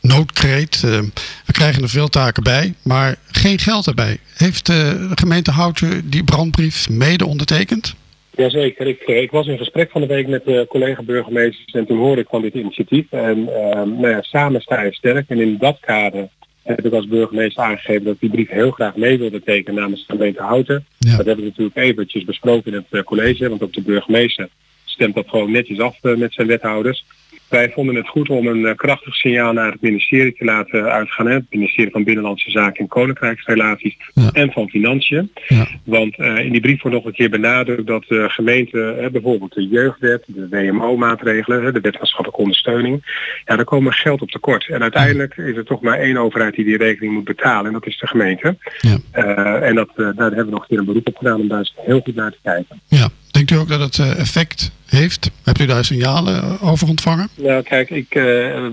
noodkreet. 0.01 0.79
we 0.79 1.51
krijgen 1.51 1.84
er 1.84 1.89
veel 1.89 2.10
taken 2.10 2.44
bij, 2.44 2.74
maar 2.82 3.15
geen 3.32 3.60
geld 3.60 3.88
erbij. 3.88 4.20
Heeft 4.34 4.65
de 4.65 5.10
gemeente 5.15 5.51
Houten 5.51 6.10
die 6.10 6.24
brandbrief 6.24 6.89
mede 6.89 7.25
ondertekend? 7.25 7.96
Jazeker, 8.38 8.88
ik, 8.88 9.01
eh, 9.01 9.22
ik 9.22 9.32
was 9.32 9.48
in 9.48 9.58
gesprek 9.58 9.92
van 9.92 10.01
de 10.01 10.08
week 10.08 10.27
met 10.27 10.46
de 10.46 10.65
collega-burgemeesters 10.70 11.74
en 11.74 11.86
toen 11.86 11.98
hoorde 11.98 12.22
ik 12.22 12.27
van 12.30 12.42
dit 12.42 12.54
initiatief. 12.54 13.06
En 13.12 13.48
ehm, 13.54 13.89
nou 13.89 14.10
ja, 14.10 14.22
samen 14.22 14.62
sta 14.62 14.82
je 14.82 14.94
sterk. 14.94 15.30
En 15.30 15.39
in 15.39 15.58
dat 15.58 15.77
kader 15.80 16.27
heb 16.63 16.86
ik 16.86 16.94
als 16.94 17.08
burgemeester 17.08 17.63
aangegeven 17.63 18.04
dat 18.04 18.13
ik 18.13 18.20
die 18.20 18.30
brief 18.30 18.50
heel 18.50 18.72
graag 18.72 18.96
mee 18.96 19.18
wilde 19.18 19.44
tekenen 19.44 19.82
namens 19.82 20.08
de 20.08 20.13
gemeente 20.13 20.42
Houten. 20.42 20.86
Ja. 20.98 21.18
Dat 21.18 21.25
hebben 21.25 21.44
we 21.44 21.50
natuurlijk 21.50 21.77
eventjes 21.77 22.24
besproken 22.24 22.72
in 22.72 22.77
het 22.77 23.00
eh, 23.00 23.04
college, 23.04 23.50
want 23.50 23.63
ook 23.63 23.74
de 23.74 23.82
burgemeester 23.82 24.50
stemt 24.86 25.15
dat 25.15 25.30
gewoon 25.30 25.51
netjes 25.51 25.80
af 25.80 25.98
eh, 26.01 26.15
met 26.15 26.34
zijn 26.34 26.48
wethouders. 26.48 27.06
Wij 27.50 27.72
vonden 27.72 27.96
het 27.96 28.08
goed 28.08 28.30
om 28.30 28.48
een 28.48 28.66
eh, 28.66 28.75
krachtig 28.75 29.16
signaal 29.16 29.54
naar 29.54 29.72
het 29.72 29.82
ministerie 29.82 30.36
te 30.36 30.46
laten 30.46 30.92
uitgaan. 30.92 31.25
Hè? 31.28 31.34
Het 31.34 31.46
ministerie 31.50 31.92
van 31.92 32.04
Binnenlandse 32.04 32.52
Zaken 32.52 32.80
en 32.80 32.88
Koninkrijksrelaties 32.88 33.96
Ja. 34.14 34.30
en 34.34 34.52
van 34.52 34.70
Financiën. 34.70 35.32
Ja. 35.48 35.68
Want 35.84 36.18
eh, 36.18 36.38
in 36.38 36.52
die 36.52 36.62
brief 36.62 36.82
wordt 36.82 36.98
nog 36.98 37.06
een 37.06 37.14
keer 37.14 37.30
benadrukt 37.30 37.88
dat 37.88 38.06
de 38.08 38.30
gemeente, 38.30 39.10
bijvoorbeeld 39.12 39.54
de 39.54 39.68
jeugdwet, 39.68 40.24
de 40.28 40.48
WMO-maatregelen, 40.50 41.74
de 41.74 41.80
wet 41.80 41.94
maatschappelijke 42.00 42.42
ondersteuning, 42.42 43.04
ja, 43.46 43.56
daar 43.56 43.66
komen 43.66 43.94
geld 43.94 44.22
op 44.22 44.32
tekort. 44.32 44.68
En 44.70 44.82
uiteindelijk 44.82 45.38
is 45.38 45.56
er 45.56 45.66
toch 45.66 45.82
maar 45.82 46.00
één 46.00 46.18
overheid 46.18 46.56
die 46.56 46.66
die 46.66 46.78
rekening 46.78 47.14
moet 47.14 47.24
betalen 47.24 47.66
en 47.66 47.74
dat 47.74 47.86
is 47.88 48.00
de 48.00 48.08
gemeente. 48.08 48.58
Ja. 48.80 48.98
Eh, 49.12 49.68
en 49.68 49.75
dat, 49.75 49.90
daar 49.96 50.16
hebben 50.16 50.46
we 50.46 50.52
nog 50.52 50.62
een 50.62 50.68
keer 50.68 50.80
een 50.80 50.86
beroep 50.86 51.08
op 51.08 51.18
gedaan 51.18 51.40
om 51.40 51.48
daar 51.48 51.58
eens 51.58 51.75
heel 51.78 52.00
goed 52.00 52.16
naar 52.16 52.32
te 52.32 52.38
kijken. 52.44 52.82
Ja. 52.88 53.10
Denkt 53.36 53.51
u 53.51 53.56
ook 53.56 53.68
dat 53.68 53.80
het 53.80 54.00
eh, 54.00 54.20
effect 54.20 54.72
heeft? 54.86 55.32
Hebt 55.44 55.60
u 55.60 55.65
daar 55.65 55.86
signalen 55.86 56.42
eh, 56.42 56.72
over 56.72 56.88
ontvangen? 56.88 57.30
Nou 57.36 57.63
kijk, 57.63 57.89
ik, 57.89 58.15
eh, 58.15 58.24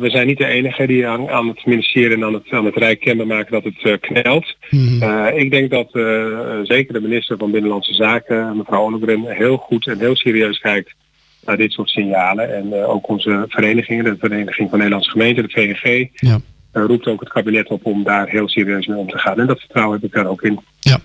we 0.00 0.10
zijn 0.10 0.26
niet 0.26 0.38
de 0.38 0.46
enige 0.46 0.86
die 0.86 1.06
aan, 1.06 1.30
aan 1.30 1.48
het 1.48 1.66
ministerie 1.66 2.16
en 2.16 2.24
aan 2.24 2.32
het, 2.32 2.50
aan 2.50 2.64
het 2.64 2.76
Rijk 2.76 3.00
kenbaar 3.00 3.26
maken 3.26 3.62
dat 3.62 3.64
het 3.64 4.00
knelt. 4.00 4.56
Mhm. 4.70 5.26
Ik 5.34 5.50
denk 5.50 5.70
dat 5.70 5.88
zeker 6.62 6.92
de 6.92 7.00
minister 7.00 7.36
van 7.38 7.50
Binnenlandse 7.50 7.94
Zaken, 7.94 8.56
mevrouw 8.56 8.84
Ollengren, 8.84 9.24
heel 9.26 9.56
goed 9.56 9.86
en 9.86 9.98
heel 9.98 10.16
serieus 10.16 10.58
kijkt 10.58 10.94
naar 11.44 11.56
dit 11.56 11.72
soort 11.72 11.88
signalen. 11.88 12.54
En 12.56 12.74
ook 12.84 13.08
onze 13.08 13.44
verenigingen, 13.48 14.04
de 14.04 14.16
Vereniging 14.18 14.68
van 14.68 14.78
Nederlandse 14.78 15.10
Gemeenten, 15.10 15.42
de 15.42 15.50
VNG, 15.50 16.08
Ja. 16.14 16.40
roept 16.72 17.06
ook 17.06 17.20
het 17.20 17.32
kabinet 17.32 17.68
op 17.68 17.86
om 17.86 18.04
daar 18.04 18.28
heel 18.28 18.48
serieus 18.48 18.86
mee 18.86 18.98
om 18.98 19.08
te 19.08 19.18
gaan. 19.18 19.40
En 19.40 19.46
dat 19.46 19.58
vertrouwen 19.60 19.94
heb 20.00 20.04
ik 20.04 20.14
daar 20.14 20.26
ook 20.26 20.42
in. 20.42 20.60
Ja. 20.80 20.98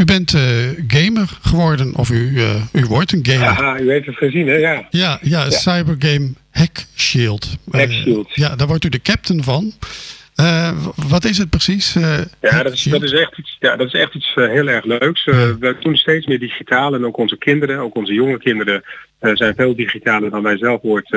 U 0.00 0.04
bent 0.04 0.34
eh, 0.34 0.42
gamer 0.88 1.38
geworden, 1.42 1.94
of 1.94 2.10
u, 2.10 2.36
eh, 2.36 2.62
u 2.72 2.86
wordt 2.86 3.12
een 3.12 3.26
gamer. 3.26 3.46
Haha, 3.46 3.80
u 3.80 3.90
heeft 3.90 4.06
het 4.06 4.16
gezien 4.16 4.46
hè? 4.46 4.54
Ja. 4.54 4.86
Ja, 4.90 5.18
ja, 5.22 5.50
cybergame 5.50 6.30
Hack 6.50 6.84
Shield. 6.96 7.56
Eh, 7.70 7.80
Hack 7.80 7.90
Shield. 7.90 8.28
ja, 8.34 8.56
daar 8.56 8.66
wordt 8.66 8.84
u 8.84 8.88
de 8.88 9.02
captain 9.02 9.42
van. 9.42 9.72
Wat 11.08 11.24
is 11.24 11.38
het 11.38 11.50
precies? 11.50 11.92
Ja, 12.40 12.62
dat 12.62 12.72
is, 12.72 12.82
dat 12.82 13.02
is 13.02 13.12
echt 13.12 13.38
iets, 13.38 13.56
ja, 13.60 13.76
dat 13.76 13.86
is 13.86 13.92
echt 13.92 14.14
iets 14.14 14.32
heel 14.34 14.68
erg 14.68 14.84
leuks. 14.84 15.24
We 15.24 15.76
doen 15.80 15.96
steeds 15.96 16.26
meer 16.26 16.38
digitaal 16.38 16.94
en 16.94 17.06
ook 17.06 17.16
onze 17.16 17.36
kinderen, 17.36 17.78
ook 17.78 17.94
onze 17.94 18.12
jonge 18.12 18.38
kinderen, 18.38 18.82
zijn 19.20 19.54
veel 19.54 19.76
digitaler 19.76 20.30
dan 20.30 20.42
wij 20.42 20.58
zelf 20.58 20.82
ooit 20.82 21.08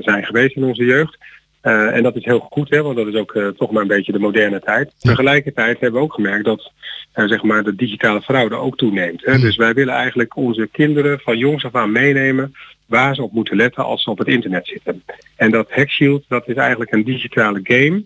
zijn 0.00 0.24
geweest 0.24 0.56
in 0.56 0.64
onze 0.64 0.84
jeugd. 0.84 1.18
Eh, 1.60 1.96
en 1.96 2.02
dat 2.02 2.16
is 2.16 2.24
heel 2.24 2.46
goed, 2.50 2.70
hè, 2.70 2.82
want 2.82 2.96
dat 2.96 3.06
is 3.06 3.14
ook 3.14 3.34
eh, 3.34 3.48
toch 3.48 3.70
maar 3.70 3.82
een 3.82 3.88
beetje 3.88 4.12
de 4.12 4.18
moderne 4.18 4.60
tijd. 4.60 4.92
Tegelijkertijd 4.98 5.80
hebben 5.80 6.00
we 6.00 6.06
ook 6.06 6.14
gemerkt 6.14 6.44
dat 6.44 6.72
eh, 7.12 7.26
zeg 7.26 7.42
maar 7.42 7.64
de 7.64 7.74
digitale 7.74 8.22
fraude 8.22 8.54
ook 8.54 8.76
toeneemt. 8.76 9.24
Hè. 9.24 9.38
Dus 9.38 9.56
wij 9.56 9.74
willen 9.74 9.94
eigenlijk 9.94 10.36
onze 10.36 10.68
kinderen 10.72 11.20
van 11.20 11.38
jongs 11.38 11.64
af 11.64 11.74
aan 11.74 11.92
meenemen 11.92 12.54
waar 12.86 13.14
ze 13.14 13.22
op 13.22 13.32
moeten 13.32 13.56
letten 13.56 13.84
als 13.84 14.02
ze 14.02 14.10
op 14.10 14.18
het 14.18 14.28
internet 14.28 14.66
zitten. 14.66 15.02
En 15.36 15.50
dat 15.50 15.70
Hackshield, 15.70 16.24
dat 16.28 16.48
is 16.48 16.54
eigenlijk 16.54 16.92
een 16.92 17.04
digitale 17.04 17.60
game. 17.62 18.04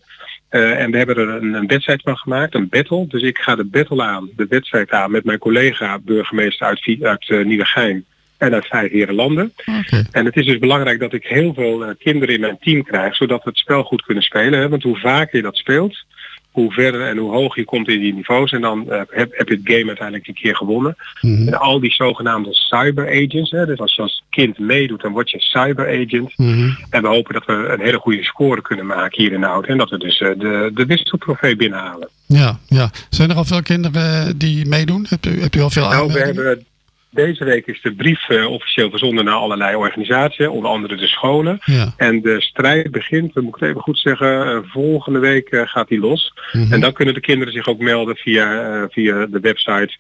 En 0.48 0.90
we 0.90 0.96
hebben 0.96 1.16
er 1.16 1.28
een, 1.28 1.54
een 1.54 1.66
wedstrijd 1.66 2.02
van 2.02 2.16
gemaakt, 2.16 2.54
een 2.54 2.68
battle. 2.68 3.06
Dus 3.06 3.22
ik 3.22 3.38
ga 3.38 3.54
de 3.54 3.64
battle 3.64 4.02
aan, 4.02 4.30
de 4.36 4.46
wedstrijd 4.48 4.90
aan 4.90 5.10
met 5.10 5.24
mijn 5.24 5.38
collega 5.38 5.98
burgemeester 5.98 6.66
uit, 6.66 6.98
uit 7.02 7.44
Nieuwegein 7.44 8.04
en 8.42 8.54
uit 8.54 8.66
Vijf 8.66 8.90
Herenlanden. 8.90 9.52
Oké. 9.80 10.04
En 10.10 10.24
het 10.24 10.36
is 10.36 10.46
dus 10.46 10.58
belangrijk 10.58 11.00
dat 11.00 11.12
ik 11.12 11.26
heel 11.26 11.54
veel 11.54 11.84
eh, 11.84 11.94
kinderen 11.98 12.34
in 12.34 12.40
mijn 12.40 12.58
team 12.60 12.82
krijg, 12.82 13.16
zodat 13.16 13.44
we 13.44 13.48
het 13.48 13.58
spel 13.58 13.82
goed 13.82 14.02
kunnen 14.02 14.22
spelen. 14.22 14.60
Hè? 14.60 14.68
Want 14.68 14.82
hoe 14.82 14.98
vaker 14.98 15.36
je 15.36 15.42
dat 15.42 15.56
speelt, 15.56 16.04
hoe 16.50 16.72
verder 16.72 17.06
en 17.06 17.16
hoe 17.16 17.30
hoger 17.30 17.58
je 17.58 17.64
komt 17.64 17.88
in 17.88 18.00
die 18.00 18.14
niveaus. 18.14 18.52
En 18.52 18.60
dan 18.60 18.90
eh, 18.90 19.00
heb, 19.08 19.32
heb 19.36 19.48
je 19.48 19.54
het 19.54 19.62
game 19.64 19.86
uiteindelijk 19.86 20.28
een 20.28 20.34
keer 20.34 20.56
gewonnen. 20.56 20.96
Mhm. 21.20 21.46
En 21.46 21.58
al 21.58 21.80
die 21.80 21.92
zogenaamde 21.92 22.54
cyber 22.54 23.06
agents, 23.06 23.50
hè? 23.50 23.66
dus 23.66 23.78
als 23.78 23.94
je 23.94 24.02
als 24.02 24.24
kind 24.30 24.58
meedoet, 24.58 25.00
dan 25.00 25.12
word 25.12 25.30
je 25.30 25.40
cyber 25.40 25.86
agent. 25.86 26.38
Mhm. 26.38 26.70
En 26.90 27.02
we 27.02 27.08
hopen 27.08 27.34
dat 27.34 27.44
we 27.44 27.52
een 27.52 27.80
hele 27.80 27.98
goede 27.98 28.24
score 28.24 28.62
kunnen 28.62 28.86
maken 28.86 29.22
hier 29.22 29.32
in 29.32 29.40
de 29.40 29.46
Hout. 29.46 29.66
En 29.66 29.78
dat 29.78 29.90
we 29.90 29.98
dus 29.98 30.20
eh, 30.20 30.28
de, 30.38 30.70
de 30.74 30.86
wisseltrofee 30.86 31.56
binnenhalen. 31.56 32.08
Ja, 32.26 32.58
ja. 32.68 32.90
Zijn 33.10 33.30
er 33.30 33.36
al 33.36 33.44
veel 33.44 33.62
kinderen 33.62 34.38
die 34.38 34.66
meedoen? 34.66 35.06
Hebt 35.08 35.26
u, 35.26 35.40
hebt 35.40 35.56
u 35.56 35.60
al 35.60 35.70
veel 35.70 35.88
Nou, 35.88 36.12
we 36.12 36.18
hebben 36.18 36.64
deze 37.12 37.44
week 37.44 37.66
is 37.66 37.80
de 37.82 37.94
brief 37.94 38.28
eh, 38.28 38.50
officieel 38.50 38.90
verzonden 38.90 39.24
naar 39.24 39.34
allerlei 39.34 39.76
organisaties, 39.76 40.46
onder 40.46 40.70
andere 40.70 40.96
de 40.96 41.06
scholen. 41.06 41.58
Ja. 41.64 41.94
En 41.96 42.20
de 42.20 42.40
strijd 42.40 42.90
begint, 42.90 43.32
we 43.32 43.40
moeten 43.40 43.60
het 43.60 43.70
even 43.70 43.82
goed 43.82 43.98
zeggen, 43.98 44.46
eh, 44.46 44.58
volgende 44.62 45.18
week 45.18 45.48
eh, 45.48 45.60
gaat 45.64 45.88
die 45.88 46.00
los. 46.00 46.32
Mhm. 46.52 46.72
En 46.72 46.80
dan 46.80 46.92
kunnen 46.92 47.14
de 47.14 47.20
kinderen 47.20 47.52
zich 47.52 47.66
ook 47.66 47.78
melden 47.78 48.16
via, 48.16 48.88
via 48.90 49.26
de 49.26 49.40
website 49.40 49.96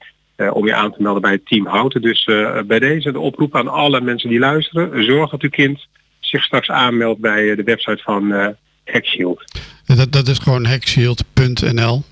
om 0.52 0.66
je 0.66 0.74
aan 0.74 0.92
te 0.92 1.02
melden 1.02 1.22
bij 1.22 1.32
het 1.32 1.46
team 1.46 1.66
Houten. 1.66 2.02
Dus 2.02 2.24
bij 2.66 2.78
deze 2.78 3.12
de 3.12 3.18
oproep 3.18 3.56
aan 3.56 3.68
alle 3.68 4.00
mensen 4.00 4.28
die 4.28 4.38
luisteren, 4.38 5.04
zorg 5.04 5.30
dat 5.30 5.42
uw 5.42 5.48
kind 5.48 5.86
zich 6.20 6.42
straks 6.42 6.70
aanmeldt 6.70 7.20
bij 7.20 7.54
de 7.54 7.62
website 7.62 8.02
van 8.02 8.54
Hackshield. 8.84 9.44
Dat, 9.86 10.12
dat 10.12 10.28
is 10.28 10.38
gewoon 10.38 10.64
hackshield.nl. 10.64 12.02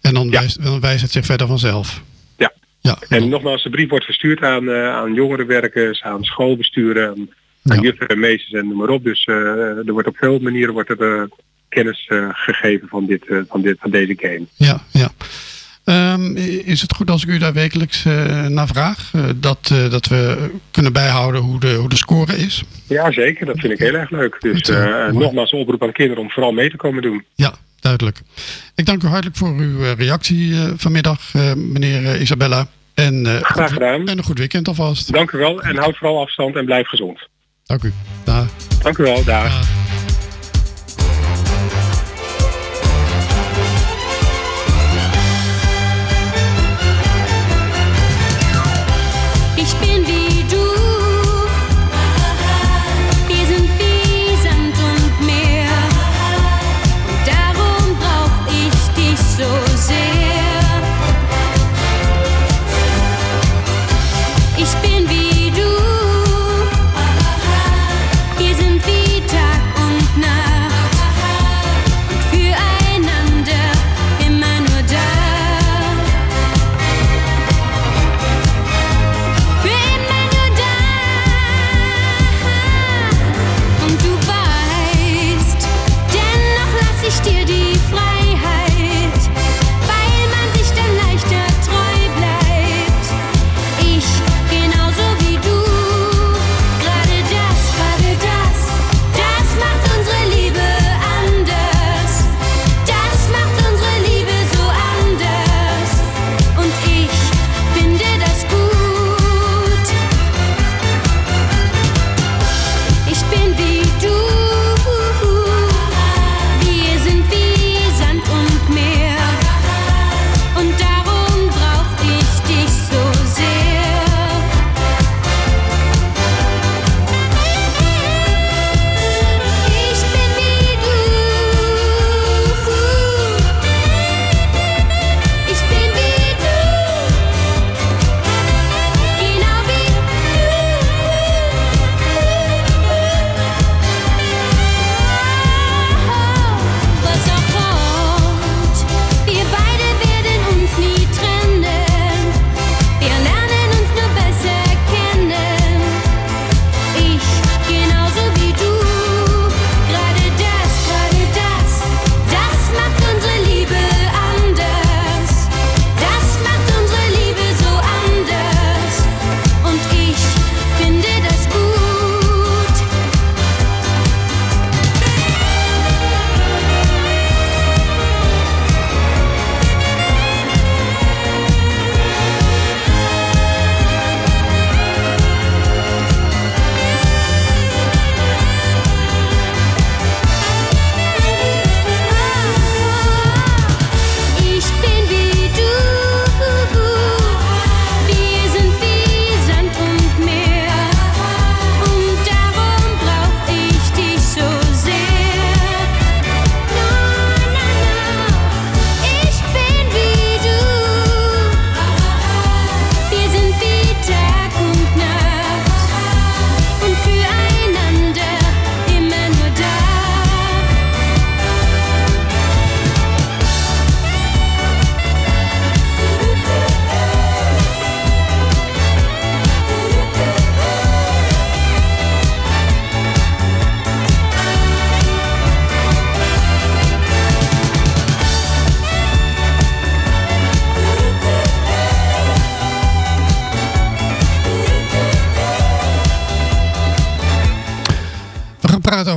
En 0.00 0.14
dan, 0.14 0.28
Ja. 0.30 0.38
wijst, 0.38 0.62
dan 0.62 0.80
wijst 0.80 1.02
het 1.02 1.10
zich 1.12 1.24
verder 1.24 1.46
vanzelf. 1.46 2.02
Ja. 2.86 2.98
En 3.08 3.28
nogmaals, 3.28 3.62
de 3.62 3.70
brief 3.70 3.88
wordt 3.88 4.04
verstuurd 4.04 4.42
aan, 4.42 4.68
eh, 4.68 4.88
aan 4.88 5.14
jongerenwerkers, 5.14 6.02
aan 6.02 6.24
schoolbesturen, 6.24 7.30
aan 7.64 7.80
juffen 7.80 8.08
en 8.08 8.18
meesters 8.18 8.52
en 8.52 8.68
noem 8.68 8.76
maar 8.76 8.88
op. 8.88 9.04
Dus 9.04 9.24
eh, 9.24 9.36
er 9.86 9.92
wordt 9.92 10.08
op 10.08 10.16
veel 10.16 10.38
manieren 10.38 10.74
wordt 10.74 10.90
er, 10.90 11.20
eh, 11.20 11.22
kennis 11.68 12.10
gegeven 12.32 12.88
van, 12.88 13.06
dit, 13.06 13.24
van, 13.48 13.62
dit, 13.62 13.76
van 13.80 13.90
deze 13.90 14.14
game. 14.16 14.46
ja, 14.54 14.82
ja. 14.90 15.08
Ehm, 15.84 16.36
is 16.64 16.80
het 16.80 16.94
goed 16.94 17.10
als 17.10 17.22
ik 17.22 17.28
u 17.28 17.38
daar 17.38 17.52
wekelijks 17.52 18.04
naar 18.48 18.66
vraag? 18.66 19.10
Dat, 19.36 19.74
dat 19.90 20.06
we 20.06 20.50
kunnen 20.70 20.92
bijhouden 20.92 21.40
hoe 21.40 21.60
de, 21.60 21.74
hoe 21.74 21.88
de 21.88 21.96
score 21.96 22.36
is? 22.36 22.64
Ja, 22.88 23.12
zeker. 23.12 23.46
Dat 23.46 23.58
vind 23.58 23.72
ik 23.72 23.78
heel 23.78 23.94
erg 23.94 24.10
leuk. 24.10 24.36
Dus 24.40 24.70
nogmaals 25.12 25.52
een 25.52 25.58
oproep 25.58 25.82
aan 25.82 25.92
kinderen 25.92 26.22
om 26.22 26.30
vooral 26.30 26.52
mee 26.52 26.70
te 26.70 26.76
komen 26.76 27.02
doen. 27.02 27.24
Ja, 27.34 27.54
duidelijk. 27.80 28.20
Ik 28.74 28.86
dank 28.86 29.02
u 29.02 29.06
hartelijk 29.06 29.36
voor 29.36 29.54
uw 29.56 29.94
reactie 29.94 30.54
vanmiddag, 30.76 31.34
meneer 31.56 32.20
Isabella. 32.20 32.68
En, 32.96 33.26
eh, 33.26 33.42
Graag 33.42 33.72
gedaan. 33.72 34.08
En 34.08 34.18
een 34.18 34.24
goed 34.24 34.38
weekend 34.38 34.68
alvast. 34.68 35.12
Dank 35.12 35.30
u 35.32 35.38
wel 35.38 35.62
en 35.62 35.76
houd 35.76 35.96
vooral 35.96 36.20
afstand 36.20 36.56
en 36.56 36.64
blijf 36.64 36.88
gezond. 36.88 37.28
Dank 37.62 37.82
u. 37.82 37.92
Dag. 38.24 38.46
Dank 38.82 38.98
u 38.98 39.02
wel. 39.02 39.24
Dag. 39.24 39.60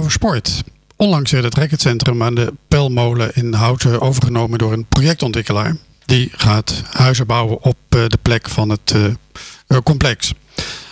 Over 0.09 0.21
sport. 0.21 0.63
Onlangs 0.95 1.31
werd 1.31 1.43
het 1.43 1.55
racketcentrum 1.55 2.23
aan 2.23 2.35
de 2.35 2.53
Pelmolen 2.67 3.31
in 3.33 3.53
Houten 3.53 4.01
overgenomen 4.01 4.57
door 4.57 4.73
een 4.73 4.85
projectontwikkelaar. 4.85 5.75
Die 6.05 6.29
gaat 6.31 6.83
huizen 6.91 7.27
bouwen 7.27 7.63
op 7.63 7.77
eh, 7.89 8.05
de 8.07 8.17
plek 8.21 8.49
van 8.49 8.69
het 8.69 8.91
eh, 8.91 9.05
eh, 9.67 9.77
complex. 9.83 10.33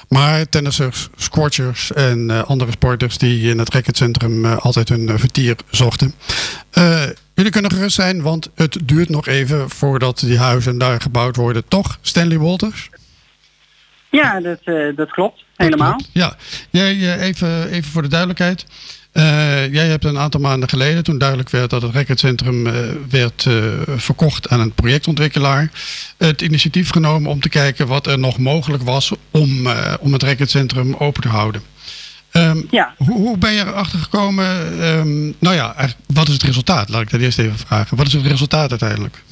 Maar 0.09 0.49
tennissers, 0.49 1.09
squatchers 1.15 1.93
en 1.93 2.45
andere 2.47 2.71
sporters 2.71 3.17
die 3.17 3.49
in 3.49 3.59
het 3.59 3.73
racketcentrum 3.73 4.45
eh, 4.45 4.57
altijd 4.57 4.89
hun 4.89 5.19
vertier 5.19 5.55
zochten. 5.69 6.13
Jullie 7.33 7.51
kunnen 7.51 7.71
gerust 7.71 7.95
zijn, 7.95 8.21
want 8.21 8.49
het 8.55 8.77
duurt 8.83 9.09
nog 9.09 9.27
even 9.27 9.69
voordat 9.69 10.19
die 10.19 10.37
huizen 10.37 10.77
daar 10.77 11.01
gebouwd 11.01 11.35
worden. 11.35 11.67
Toch, 11.67 11.97
Stanley 12.01 12.37
Walters? 12.37 12.89
Ja, 14.09 14.39
dat, 14.39 14.59
dat 14.95 15.11
klopt. 15.11 15.43
Helemaal. 15.55 15.91
Dat 15.91 16.07
klopt. 16.13 16.13
Ja, 16.13 16.35
jij, 16.69 17.19
even, 17.19 17.69
even 17.69 17.91
voor 17.91 18.01
de 18.01 18.07
duidelijkheid. 18.07 18.65
Eh, 19.17 19.73
jij 19.73 19.87
hebt 19.87 20.05
een 20.05 20.17
aantal 20.17 20.39
maanden 20.39 20.69
geleden, 20.69 21.03
toen 21.03 21.17
duidelijk 21.17 21.49
werd 21.49 21.69
dat 21.69 21.81
het 21.81 21.93
racketcentrum 21.93 22.67
eh, 22.67 22.73
werd 23.09 23.45
eh, 23.45 23.53
verkocht 23.95 24.49
aan 24.49 24.59
een 24.59 24.71
projectontwikkelaar, 24.73 25.71
het 26.17 26.41
initiatief 26.41 26.89
genomen 26.89 27.31
om 27.31 27.39
te 27.39 27.49
kijken 27.49 27.87
wat 27.87 28.07
er 28.07 28.19
nog 28.19 28.37
mogelijk 28.37 28.83
was 28.83 29.13
om, 29.31 29.67
om 29.99 30.13
het 30.13 30.23
racketcentrum 30.23 30.95
open 30.95 31.21
te 31.21 31.27
houden. 31.27 31.61
Ehm, 32.31 32.61
Ja. 32.69 32.93
hoe, 32.97 33.17
hoe 33.17 33.37
ben 33.37 33.53
je 33.53 33.59
erachter 33.59 33.99
gekomen? 33.99 34.81
Ehm, 34.81 35.25
nou 35.39 35.55
ja, 35.55 35.75
wat 36.13 36.27
is 36.27 36.33
het 36.33 36.43
resultaat? 36.43 36.89
Laat 36.89 37.01
ik 37.01 37.09
dat 37.09 37.21
eerst 37.21 37.39
even 37.39 37.57
vragen. 37.57 37.97
Wat 37.97 38.07
is 38.07 38.13
het 38.13 38.25
resultaat 38.25 38.69
uiteindelijk? 38.69 39.23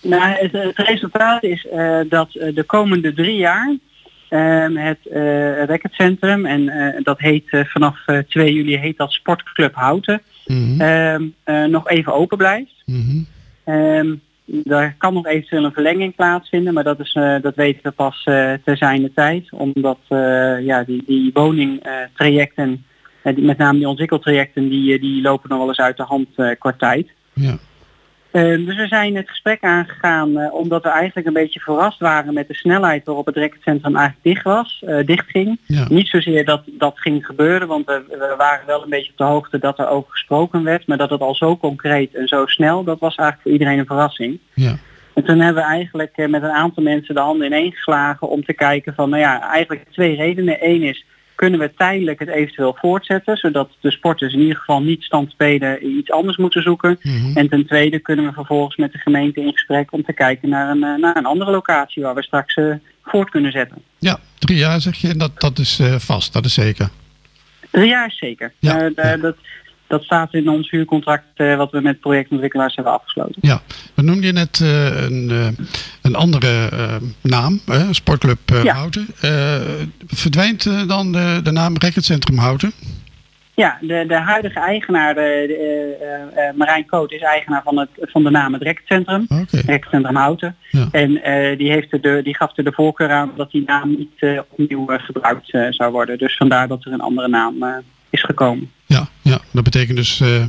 Nou, 0.00 0.22
het, 0.22 0.52
het 0.52 0.86
resultaat 0.86 1.42
is 1.42 1.66
dat 2.08 2.32
de 2.32 2.64
komende 2.66 3.14
drie 3.14 3.36
jaar 3.36 3.76
het 4.76 5.06
eh 5.06 5.64
racketcentrum, 5.64 6.46
en 6.46 6.68
eh, 6.68 7.02
dat 7.02 7.18
heet 7.18 7.50
eh, 7.50 7.64
vanaf 7.64 8.02
eh, 8.06 8.18
2 8.18 8.52
juli 8.52 8.76
heet 8.76 8.96
dat 8.96 9.12
Sportclub 9.12 9.74
Houten, 9.74 10.20
Mhm, 10.46 10.80
ehm, 10.80 11.22
eh, 11.44 11.64
nog 11.64 11.88
even 11.88 12.14
open 12.14 12.38
blijft. 12.38 12.82
Ehm, 13.64 14.14
daar 14.44 14.94
kan 14.98 15.14
nog 15.14 15.26
eventueel 15.26 15.64
een 15.64 15.72
verlenging 15.72 16.14
plaatsvinden, 16.14 16.74
maar 16.74 16.84
dat, 16.84 17.00
is, 17.00 17.12
dat 17.42 17.54
weten 17.54 17.80
we 17.82 17.90
pas 17.90 18.22
ter 18.64 18.76
zijnde 18.76 19.12
tijd. 19.14 19.52
Omdat 19.52 19.98
ja, 20.60 20.84
die, 20.84 21.02
die 21.06 21.30
woningtrajecten, 21.34 22.84
met 23.22 23.58
name 23.58 23.78
die 23.78 23.88
ontwikkeltrajecten, 23.88 24.68
die, 24.68 24.98
die 24.98 25.22
lopen 25.22 25.48
nog 25.48 25.58
wel 25.58 25.68
eens 25.68 25.80
uit 25.80 25.96
de 25.96 26.02
hand 26.02 26.28
qua 26.58 26.72
tijd. 26.78 27.08
Ja. 27.32 27.58
Ehm, 28.32 28.64
dus 28.64 28.76
we 28.76 28.86
zijn 28.86 29.16
het 29.16 29.28
gesprek 29.28 29.62
aangegaan 29.62 30.38
eh, 30.38 30.54
omdat 30.54 30.82
we 30.82 30.88
eigenlijk 30.88 31.26
een 31.26 31.32
beetje 31.32 31.60
verrast 31.60 31.98
waren 31.98 32.34
met 32.34 32.48
de 32.48 32.54
snelheid 32.54 33.04
waarop 33.04 33.26
het 33.26 33.36
racketcentrum 33.36 33.96
eigenlijk 33.96 34.24
dicht 34.24 34.44
was, 34.44 34.84
dicht 35.04 35.30
ging. 35.30 35.58
Ja. 35.66 35.86
Niet 35.88 36.08
zozeer 36.08 36.44
dat 36.44 36.62
dat 36.66 36.98
ging 36.98 37.26
gebeuren, 37.26 37.68
want 37.68 37.86
we, 37.86 38.04
we 38.08 38.34
waren 38.36 38.66
wel 38.66 38.82
een 38.82 38.90
beetje 38.90 39.10
op 39.10 39.18
de 39.18 39.24
hoogte 39.24 39.58
dat 39.58 39.78
er 39.78 39.88
over 39.88 40.10
gesproken 40.10 40.64
werd, 40.64 40.86
maar 40.86 40.98
dat 40.98 41.10
het 41.10 41.20
al 41.20 41.34
zo 41.34 41.56
concreet 41.56 42.14
en 42.14 42.28
zo 42.28 42.46
snel, 42.46 42.84
dat 42.84 42.98
was 42.98 43.14
eigenlijk 43.14 43.40
voor 43.42 43.52
iedereen 43.52 43.78
een 43.78 43.86
verrassing. 43.86 44.38
Ja. 44.54 44.76
En 45.14 45.24
toen 45.24 45.40
hebben 45.40 45.62
we 45.62 45.68
eigenlijk 45.68 46.12
eh, 46.16 46.28
met 46.28 46.42
een 46.42 46.50
aantal 46.50 46.82
mensen 46.82 47.14
de 47.14 47.20
handen 47.20 47.46
ineen 47.46 47.72
geslagen 47.72 48.28
om 48.28 48.44
te 48.44 48.52
kijken 48.52 48.94
van, 48.94 49.10
nou 49.10 49.22
ja, 49.22 49.50
eigenlijk 49.50 49.84
twee 49.90 50.16
redenen. 50.16 50.56
Eén 50.60 50.82
is, 50.82 51.04
kunnen 51.42 51.60
we 51.60 51.74
tijdelijk 51.76 52.18
het 52.18 52.28
eventueel 52.28 52.76
voortzetten, 52.80 53.36
zodat 53.36 53.70
de 53.80 53.90
sporters 53.90 54.32
in 54.32 54.40
ieder 54.40 54.56
geval 54.56 54.82
niet 54.82 55.02
stand 55.02 55.30
spelen 55.30 55.86
iets 55.86 56.10
anders 56.10 56.36
moeten 56.36 56.62
zoeken. 56.62 56.98
Mhm. 57.02 57.36
En 57.36 57.48
ten 57.48 57.66
tweede 57.66 57.98
kunnen 57.98 58.24
we 58.24 58.32
vervolgens 58.32 58.76
met 58.76 58.92
de 58.92 58.98
gemeente 58.98 59.40
in 59.40 59.52
gesprek 59.52 59.92
om 59.92 60.04
te 60.04 60.12
kijken 60.12 60.48
naar 60.48 60.70
een, 60.70 60.82
eh, 60.84 60.94
naar 60.94 61.16
een 61.16 61.26
andere 61.26 61.50
locatie 61.50 62.02
waar 62.02 62.14
we 62.14 62.22
straks 62.22 62.54
eh, 62.54 62.74
voort 63.02 63.30
kunnen 63.30 63.52
zetten. 63.52 63.82
ja, 63.98 64.18
drie 64.38 64.56
jaar 64.56 64.80
zeg 64.80 64.96
je 64.96 65.08
en 65.08 65.18
dat, 65.18 65.40
dat 65.40 65.58
is 65.58 65.78
eh, 65.78 65.94
vast, 65.98 66.32
dat 66.32 66.44
is 66.44 66.54
zeker. 66.54 66.88
Drie 67.70 67.88
jaar 67.88 68.06
is 68.06 68.18
zeker. 68.18 68.52
Ja. 68.58 68.90
Dat, 69.16 69.36
dat 69.92 70.02
staat 70.02 70.34
in 70.34 70.48
ons 70.48 70.70
huurcontract 70.70 71.24
eh, 71.34 71.56
wat 71.56 71.70
we 71.70 71.80
met 71.80 72.00
projectontwikkelaars 72.00 72.74
hebben 72.74 72.92
afgesloten. 72.92 73.36
Ja, 73.40 73.60
we 73.94 74.02
noemden 74.02 74.26
je 74.26 74.32
net 74.32 74.60
eh, 74.60 75.02
een, 75.02 75.30
eh, 75.30 75.64
een 76.02 76.14
andere 76.14 76.68
naam, 77.20 77.60
Sportclub 77.90 78.38
Ja. 78.62 78.74
Houten. 78.74 79.06
Verdwijnt 80.06 80.88
dan 80.88 81.12
de, 81.12 81.40
de 81.42 81.50
naam 81.50 81.74
Racketcentrum 81.78 82.38
Houten? 82.38 82.72
Ja, 83.54 83.78
de, 83.80 84.04
de 84.08 84.14
huidige 84.14 84.58
eigenaar, 84.58 85.14
de, 85.14 85.44
de, 85.48 86.52
Marijn 86.54 86.86
Koot, 86.86 87.12
is 87.12 87.20
eigenaar 87.20 87.62
van, 87.64 87.78
het, 87.78 87.88
van 88.00 88.22
de 88.22 88.30
naam 88.30 88.52
het 88.52 88.62
Rekcentrum. 88.62 89.26
Oké, 89.28 89.60
Rekcentrum 89.66 90.16
Houten. 90.16 90.56
Ja. 90.70 90.88
En 90.92 91.10
die, 91.56 91.70
heeft 91.70 91.92
er 91.92 92.00
de, 92.00 92.20
die 92.24 92.36
gaf 92.36 92.56
er 92.56 92.64
de 92.64 92.72
voorkeur 92.72 93.10
aan 93.10 93.32
dat 93.36 93.50
die 93.50 93.62
naam 93.66 93.88
niet 93.88 94.42
opnieuw 94.50 94.86
gebruikt 94.86 95.56
zou 95.70 95.92
worden. 95.92 96.18
Dus 96.18 96.36
vandaar 96.36 96.68
dat 96.68 96.84
er 96.84 96.92
een 96.92 97.00
andere 97.00 97.28
naam 97.28 97.82
is 98.10 98.22
gekomen. 98.22 98.70
ja, 98.86 99.08
ja, 99.32 99.40
dat 99.50 99.64
betekent 99.64 99.96
dus 99.96 100.20
eh, 100.20 100.42
eh, 100.42 100.48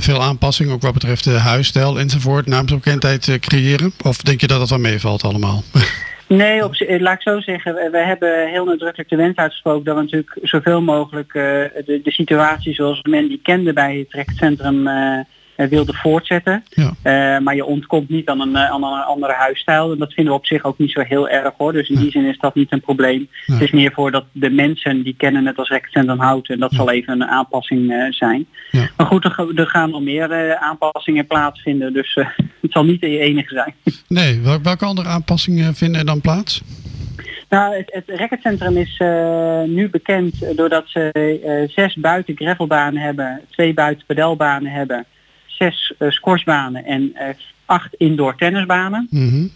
veel 0.00 0.22
aanpassing, 0.22 0.70
ook 0.70 0.82
wat 0.82 0.92
betreft 0.92 1.24
de 1.24 1.30
huisstijl 1.30 1.98
enzovoort, 1.98 2.46
naamsbekendheid 2.46 3.28
eh, 3.28 3.38
creëren? 3.38 3.92
Of 4.02 4.16
denk 4.16 4.40
je 4.40 4.46
dat 4.46 4.60
het 4.60 4.70
wel 4.70 4.78
meevalt 4.78 5.22
allemaal? 5.22 5.62
Nee, 6.36 6.64
op, 6.64 6.74
eh, 6.74 7.00
laat 7.00 7.14
ik 7.14 7.22
zo 7.22 7.40
zeggen, 7.40 7.74
we, 7.74 7.98
hebben 7.98 8.48
heel 8.48 8.64
nadrukkelijk 8.64 9.08
de 9.08 9.16
wens 9.16 9.36
uitgesproken 9.36 9.84
dat 9.84 9.94
we 9.96 10.02
natuurlijk 10.02 10.38
zoveel 10.42 10.82
mogelijk 10.82 11.34
eh, 11.34 11.42
de, 11.84 12.00
de 12.02 12.12
situatie 12.12 12.74
zoals 12.74 13.02
men 13.02 13.28
die 13.28 13.40
kende 13.42 13.72
bij 13.72 13.96
het 13.98 14.12
Rekcentrum 14.12 14.86
eh 14.86 15.18
eh, 15.18 15.24
wilde 15.68 15.92
voortzetten. 15.92 16.64
Ja. 16.68 16.92
Eh, 17.02 17.42
maar 17.42 17.54
je 17.54 17.64
ontkomt 17.64 18.08
niet 18.08 18.28
aan 18.28 18.40
een, 18.40 18.56
eh, 18.56 18.70
aan 18.70 18.82
een 18.84 19.02
andere 19.02 19.32
huisstijl. 19.32 19.92
En 19.92 19.98
dat 19.98 20.12
vinden 20.12 20.32
we 20.32 20.38
op 20.38 20.46
zich 20.46 20.64
ook 20.64 20.78
niet 20.78 20.90
zo 20.90 21.00
heel 21.00 21.28
erg 21.28 21.52
hoor. 21.56 21.72
Dus 21.72 21.88
in 21.88 21.98
die 21.98 22.10
zin 22.10 22.24
is 22.24 22.38
dat 22.38 22.54
niet 22.54 22.72
een 22.72 22.80
probleem. 22.80 23.28
Nee. 23.46 23.58
Het 23.58 23.60
is 23.60 23.70
meer 23.70 23.92
voor 23.92 24.10
dat 24.10 24.24
de 24.32 24.50
mensen 24.50 25.02
die 25.02 25.14
kennen 25.16 25.46
het 25.46 25.58
als 25.58 25.68
Rekcentrum 25.68 26.20
houden. 26.20 26.54
En 26.54 26.60
dat 26.60 26.72
zal 26.72 26.90
even 26.90 27.12
een 27.12 27.28
aanpassing 27.28 27.92
eh, 27.92 28.12
zijn. 28.12 28.46
Ja. 28.70 28.90
Maar 28.96 29.06
goed, 29.06 29.24
er, 29.24 29.50
er 29.54 29.66
gaan 29.66 29.90
nog 29.90 30.02
meer 30.02 30.30
eh, 30.30 30.62
aanpassingen 30.62 31.26
plaatsvinden. 31.26 31.92
Dus 31.92 32.14
eh, 32.14 32.26
het 32.62 32.72
zal 32.72 32.84
niet 32.84 33.00
de 33.00 33.18
enige 33.18 33.54
zijn. 33.54 33.74
Nee, 34.08 34.40
wel- 34.40 34.62
welke 34.62 34.84
andere 34.84 35.08
aanpassingen 35.08 35.74
vinden 35.74 36.00
er 36.00 36.06
dan 36.06 36.20
plaats? 36.20 36.62
Nou, 37.50 37.76
het, 37.76 37.90
het 37.92 38.18
racketcentrum 38.18 38.76
is 38.76 38.94
eh, 38.98 39.62
nu 39.62 39.88
bekend 39.88 40.42
eh, 40.42 40.56
doordat 40.56 40.84
ze 40.86 41.10
eh, 41.12 41.68
zes 41.74 41.94
buiten 41.94 42.36
gravelbanen 42.36 43.02
hebben, 43.02 43.40
twee 43.50 43.74
buiten 43.74 44.06
pedelbanen 44.06 44.72
hebben, 44.72 45.06
zes 45.60 45.94
squashbanen 46.08 46.84
en 46.84 47.14
eh, 47.14 47.28
acht 47.64 47.94
indoor 47.94 48.36
tennisbanen. 48.36 49.06
Mhm. 49.10 49.46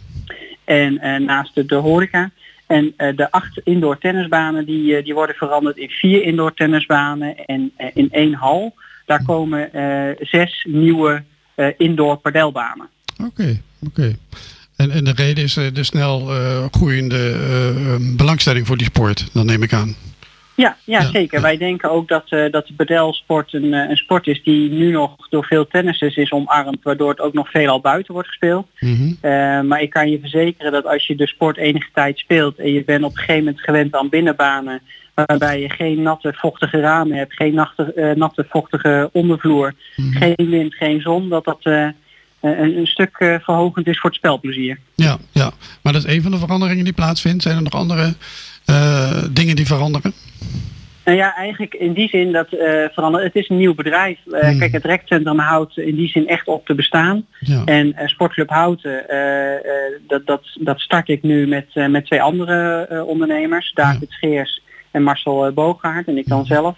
En 0.65 0.99
eh, 0.99 1.21
naast 1.21 1.55
de, 1.55 1.65
de 1.65 1.75
horeca. 1.75 2.31
En 2.67 2.95
de 2.97 3.31
acht 3.31 3.61
indoor 3.65 3.99
tennisbanen 3.99 4.65
die, 4.65 5.03
die 5.03 5.15
worden 5.15 5.35
veranderd 5.35 5.77
in 5.77 5.89
vier 5.89 6.23
indoor 6.23 6.55
tennisbanen 6.55 7.37
en 7.47 7.73
in 7.95 8.09
één 8.11 8.33
hal. 8.33 8.75
Daar 9.07 9.25
komen 9.25 9.71
zes 10.21 10.67
nieuwe 10.69 11.23
indoor 11.79 12.17
padelbanen. 12.17 12.89
Oké, 13.25 13.61
oké. 13.87 14.17
En, 14.77 14.91
en 14.91 15.05
de 15.05 15.13
reden 15.15 15.45
is 15.45 15.55
de 15.55 15.85
snel 15.85 16.27
groeiende 16.71 17.37
belangstelling 18.17 18.67
voor 18.67 18.77
die 18.77 18.87
sport, 18.87 19.29
dan 19.33 19.47
neem 19.47 19.63
ik 19.63 19.73
aan. 19.73 19.95
Ja, 20.57 20.77
ja, 20.85 21.01
Ja, 21.01 21.09
zeker. 21.11 21.41
Wij 21.41 21.57
denken 21.57 21.91
ook 21.91 22.09
dat, 22.09 22.25
eh, 22.29 22.51
dat 22.51 22.67
de 22.67 22.75
padelsport 22.75 23.53
een, 23.53 23.75
eh, 23.75 23.89
een 23.91 23.97
sport 23.97 24.27
is 24.27 24.43
die 24.43 24.71
nu 24.71 24.91
nog 24.91 25.17
door 25.31 25.45
veel 25.45 25.67
tennissers 25.67 26.17
is 26.17 26.31
omarmd, 26.31 26.83
waardoor 26.83 27.11
het 27.11 27.21
ook 27.21 27.33
nog 27.33 27.51
veelal 27.51 27.81
buiten 27.81 28.13
wordt 28.13 28.29
gespeeld. 28.29 28.67
Mhm. 28.81 29.13
Eh, 29.21 29.61
maar 29.61 29.83
ik 29.83 29.91
kan 29.91 30.11
je 30.11 30.19
verzekeren 30.21 30.73
dat 30.73 30.87
als 30.87 31.07
je 31.07 31.17
de 31.17 31.27
sport 31.27 31.57
enige 31.57 31.89
tijd 31.93 32.19
speelt 32.19 32.59
en 32.59 32.73
je 32.73 32.85
bent 32.85 33.05
op 33.05 33.11
een 33.11 33.17
gegeven 33.17 33.45
moment 33.45 33.61
gewend 33.61 33.95
aan 33.95 34.09
binnenbanen, 34.09 34.81
waarbij 35.15 35.61
je 35.61 35.71
geen 35.71 36.03
natte 36.03 36.33
vochtige 36.37 36.81
ramen 36.81 37.17
hebt, 37.17 37.33
geen 37.33 37.55
natte, 37.55 38.13
natte 38.17 38.47
vochtige 38.49 39.11
ondervloer, 39.13 39.75
Mhm. 39.97 40.17
geen 40.17 40.51
wind, 40.51 40.75
geen 40.75 41.01
zon, 41.01 41.29
dat 41.29 41.45
dat 41.45 41.59
een, 41.65 41.95
een 42.41 42.87
stuk 42.87 43.17
verhogend 43.17 43.87
is 43.87 44.01
voor 44.01 44.11
het 44.11 44.19
spelplezier. 44.19 44.79
Ja, 44.95 45.19
ja, 45.33 45.51
maar 45.83 45.93
dat 45.93 46.05
is 46.05 46.15
een 46.15 46.23
van 46.23 46.31
de 46.31 46.39
veranderingen 46.39 46.85
die 46.85 46.93
plaatsvindt. 46.93 47.43
Zijn 47.43 47.57
er 47.57 47.63
nog 47.63 47.73
andere 47.73 48.15
dingen 49.31 49.57
die 49.57 49.67
veranderen? 49.67 50.13
Nou 51.05 51.17
ja, 51.17 51.37
eigenlijk 51.37 51.75
in 51.75 51.93
die 51.93 52.09
zin 52.09 52.33
dat 52.33 52.53
eh 52.53 52.85
verandert. 52.93 53.25
Het 53.25 53.35
is 53.35 53.49
een 53.49 53.57
nieuw 53.57 53.75
bedrijf. 53.75 54.19
Eh, 54.33 54.49
Hmm. 54.49 54.59
Kijk, 54.59 54.73
het 54.73 54.85
Rekcentrum 54.85 55.39
houdt 55.39 55.79
in 55.79 55.95
die 55.95 56.09
zin 56.09 56.29
echt 56.29 56.47
op 56.47 56.67
te 56.67 56.75
bestaan. 56.75 57.27
Ja, 57.39 57.63
En 57.65 57.95
eh, 57.95 58.07
Sportclub 58.07 58.49
Houten, 58.49 59.09
eh, 59.09 59.55
eh, 59.55 59.63
dat, 60.07 60.27
dat, 60.27 60.43
dat 60.61 60.81
start 60.81 61.09
ik 61.09 61.23
nu 61.23 61.47
met, 61.47 61.67
eh, 61.73 61.87
met 61.87 62.07
twee 62.07 62.23
andere 62.23 62.87
eh, 62.91 63.07
ondernemers. 63.07 63.73
David 63.73 64.11
Scheers 64.11 64.63
en 64.91 65.03
Marcel 65.03 65.47
uh, 65.47 65.53
Boogaard 65.53 66.07
en 66.07 66.19
ik 66.19 66.29
dan 66.29 66.47
zelf. 66.47 66.77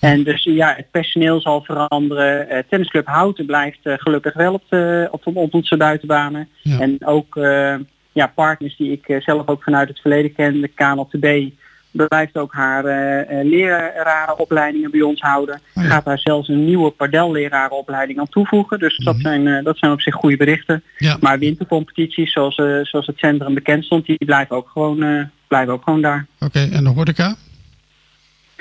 En 0.00 0.22
dus 0.24 0.44
ja, 0.44 0.74
het 0.76 0.90
personeel 0.90 1.40
zal 1.40 1.62
veranderen. 1.62 2.48
Eh, 2.48 2.58
Tennisclub 2.68 3.06
Houten 3.06 3.46
blijft 3.46 3.78
eh, 3.82 3.94
gelukkig 3.96 4.34
wel 4.34 4.52
op, 4.52 4.62
de, 4.68 5.08
op, 5.10 5.26
op 5.26 5.54
onze 5.54 5.76
buitenbanen. 5.76 6.48
Ja. 6.62 6.80
En 6.80 7.06
ook 7.06 7.36
eh, 7.36 7.74
ja, 8.16 8.26
partners 8.34 8.76
die 8.76 8.92
ik 8.92 9.08
eh, 9.08 9.20
zelf 9.20 9.46
ook 9.48 9.62
vanuit 9.62 9.88
het 9.88 10.00
verleden 10.00 10.32
ken, 10.32 10.60
de 10.60 10.68
KNLTB, 10.68 11.50
blijft 11.90 12.36
ook 12.36 12.52
haar 12.52 12.84
eh, 12.84 13.44
lerarenopleidingen 13.44 14.90
bij 14.90 15.02
ons 15.02 15.20
houden. 15.20 15.60
Oh 15.74 15.82
ja. 15.82 15.88
Gaat 15.88 16.04
daar 16.04 16.18
zelfs 16.18 16.48
een 16.48 16.64
nieuwe 16.64 16.90
pardellerarenopleiding 16.90 18.18
aan 18.18 18.28
toevoegen. 18.28 18.78
Dus 18.78 18.96
dat, 18.96 19.14
Mhm. 19.14 19.22
zijn, 19.22 19.64
dat 19.64 19.78
zijn 19.78 19.92
op 19.92 20.00
zich 20.00 20.14
goede 20.14 20.36
berichten. 20.36 20.82
ja. 20.98 21.16
Maar 21.20 21.38
wintercompetities, 21.38 22.32
zoals, 22.32 22.56
eh, 22.56 22.78
zoals 22.82 23.06
het 23.06 23.18
centrum 23.18 23.54
bekend 23.54 23.84
stond, 23.84 24.06
die 24.06 24.24
blijven 24.24 24.56
ook 24.56 24.68
gewoon, 24.68 25.30
blijven 25.48 25.72
ook 25.72 25.82
gewoon 25.82 26.02
daar. 26.02 26.26
oké. 26.40 26.68
En 26.72 26.84
de 26.84 26.90
horeca? 26.90 27.34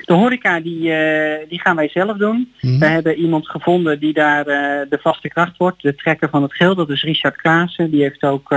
De 0.06 0.14
horeca 0.14 0.60
die, 0.60 0.82
die 1.50 1.60
gaan 1.62 1.76
wij 1.76 1.90
zelf 1.90 2.18
doen. 2.18 2.54
Mhm. 2.62 2.80
We 2.80 2.86
hebben 2.86 3.16
iemand 3.16 3.50
gevonden 3.50 4.00
die 4.00 4.14
daar 4.14 4.44
de 4.90 5.00
vaste 5.02 5.28
kracht 5.28 5.58
wordt, 5.58 5.82
de 5.82 5.96
trekker 5.96 6.30
van 6.30 6.42
het 6.42 6.54
geel. 6.54 6.76
Dat 6.76 6.90
is 6.90 7.04
Richard 7.04 7.36
Klaassen. 7.36 7.92
Die 7.92 8.02
heeft 8.02 8.24
ook 8.24 8.56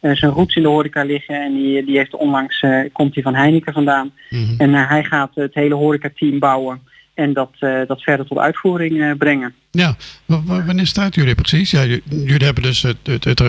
zijn 0.00 0.30
roots 0.32 0.54
in 0.56 0.62
de 0.62 0.68
horeca 0.68 1.04
liggen 1.04 1.42
en 1.42 1.54
die, 1.54 1.84
die 1.84 1.96
heeft 1.96 2.14
onlangs, 2.14 2.60
eh, 2.60 2.80
komt 2.92 3.14
hij 3.14 3.22
van 3.22 3.34
Heineken 3.34 3.72
vandaan. 3.72 4.12
Mhm. 4.30 4.54
En 4.58 4.74
eh, 4.74 4.88
hij 4.88 5.04
gaat 5.04 5.30
het 5.34 5.54
hele 5.54 5.74
horeca-team 5.74 6.38
bouwen 6.38 6.80
en 7.14 7.32
dat, 7.32 7.50
eh, 7.58 7.80
dat 7.86 8.02
verder 8.02 8.26
tot 8.26 8.38
uitvoering 8.38 9.02
eh, 9.02 9.10
brengen. 9.18 9.54
Ja, 9.70 9.96
w- 10.24 10.66
wanneer 10.66 10.86
staat 10.86 11.14
jullie 11.14 11.34
precies? 11.34 11.70
Ja, 11.70 11.82
jullie 12.08 12.44
hebben 12.44 12.62
dus 12.62 12.82
het, 12.82 12.96
het, 13.02 13.24
het, 13.24 13.40
eh, 13.40 13.48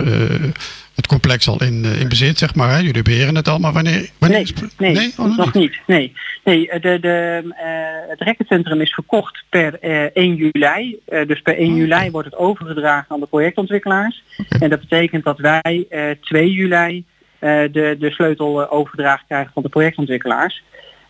het 1.00 1.08
complex 1.08 1.48
al 1.48 1.62
in, 1.62 1.84
eh, 1.84 2.00
in 2.00 2.08
bezit, 2.08 2.38
zeg 2.38 2.54
maar. 2.54 2.70
Hè? 2.70 2.78
Jullie 2.78 3.02
beheren 3.02 3.34
het 3.34 3.48
al, 3.48 3.58
maar 3.58 3.72
wanneer? 3.72 4.10
wanneer 4.18 4.38
Nee, 4.38 4.46
is- 4.54 4.76
nee, 4.78 4.92
nee? 4.94 5.12
Oh, 5.18 5.24
nog 5.26 5.36
nog 5.36 5.54
niet. 5.54 5.62
niet. 5.62 5.80
Nee, 5.86 6.12
nee 6.44 6.68
eh, 6.70 6.80
de, 6.82 6.98
de, 7.00 7.42
eh, 7.56 8.10
het 8.10 8.20
rekkencentrum 8.20 8.80
is 8.80 8.92
verkocht 8.94 9.44
per 9.48 9.78
eh, 9.80 10.02
1 10.12 10.34
juli. 10.34 10.98
Dus 11.26 11.40
per 11.40 11.58
1 11.58 11.70
Oh, 11.70 11.76
juli 11.76 12.10
wordt 12.10 12.30
het 12.30 12.36
overgedragen 12.38 13.06
aan 13.10 13.20
de 13.20 13.26
projectontwikkelaars. 13.26 14.22
En 14.60 14.70
dat 14.70 14.80
betekent 14.80 15.24
dat 15.24 15.38
wij 15.38 15.86
eh 15.88 16.10
2 16.20 16.50
juli 16.52 17.04
de, 17.40 17.96
de 17.98 18.10
sleutel 18.10 18.70
overgedragen 18.70 19.24
krijgen 19.26 19.52
van 19.52 19.62
de 19.62 19.68
projectontwikkelaars. 19.68 20.62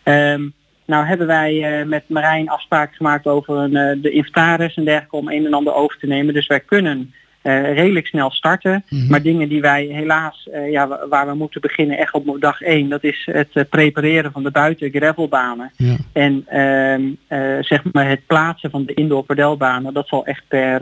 Ehm, 0.02 0.48
nou 0.86 1.06
hebben 1.06 1.26
wij 1.26 1.84
met 1.86 2.08
Marijn 2.08 2.48
afspraken 2.48 2.96
gemaakt 2.96 3.26
over 3.26 3.56
een, 3.56 4.00
de 4.02 4.10
inventaris 4.10 4.74
en 4.74 4.84
dergelijke 4.84 5.16
om 5.16 5.28
een 5.28 5.46
en 5.46 5.54
ander 5.54 5.74
over 5.74 5.98
te 5.98 6.06
nemen. 6.06 6.34
Dus 6.34 6.46
wij 6.46 6.60
kunnen 6.60 7.14
eh, 7.42 7.74
redelijk 7.74 8.06
snel 8.06 8.30
starten. 8.30 8.84
Mhm. 8.88 9.06
Maar 9.08 9.22
dingen 9.22 9.48
die 9.48 9.60
wij 9.60 9.84
helaas, 9.84 10.48
eh, 10.52 10.70
ja, 10.70 10.88
wa- 10.88 11.08
waar 11.08 11.26
we 11.26 11.34
moeten 11.34 11.60
beginnen 11.60 11.98
echt 11.98 12.12
op 12.14 12.36
dag 12.40 12.60
1, 12.62 12.88
dat 12.88 13.04
is 13.04 13.28
het 13.32 13.48
eh, 13.52 13.64
prepareren 13.70 14.32
van 14.32 14.42
de 14.42 14.50
buiten 14.50 14.90
gravelbanen. 14.90 15.70
Ja. 15.76 15.96
En 16.12 16.44
ehm, 16.46 17.02
eh, 17.26 17.62
zeg 17.62 17.82
maar 17.92 18.08
het 18.08 18.26
plaatsen 18.26 18.70
van 18.70 18.84
de 18.84 18.94
indoor 18.94 19.24
padelbanen, 19.24 19.94
dat 19.94 20.08
zal 20.08 20.26
echt 20.26 20.42
per, 20.48 20.78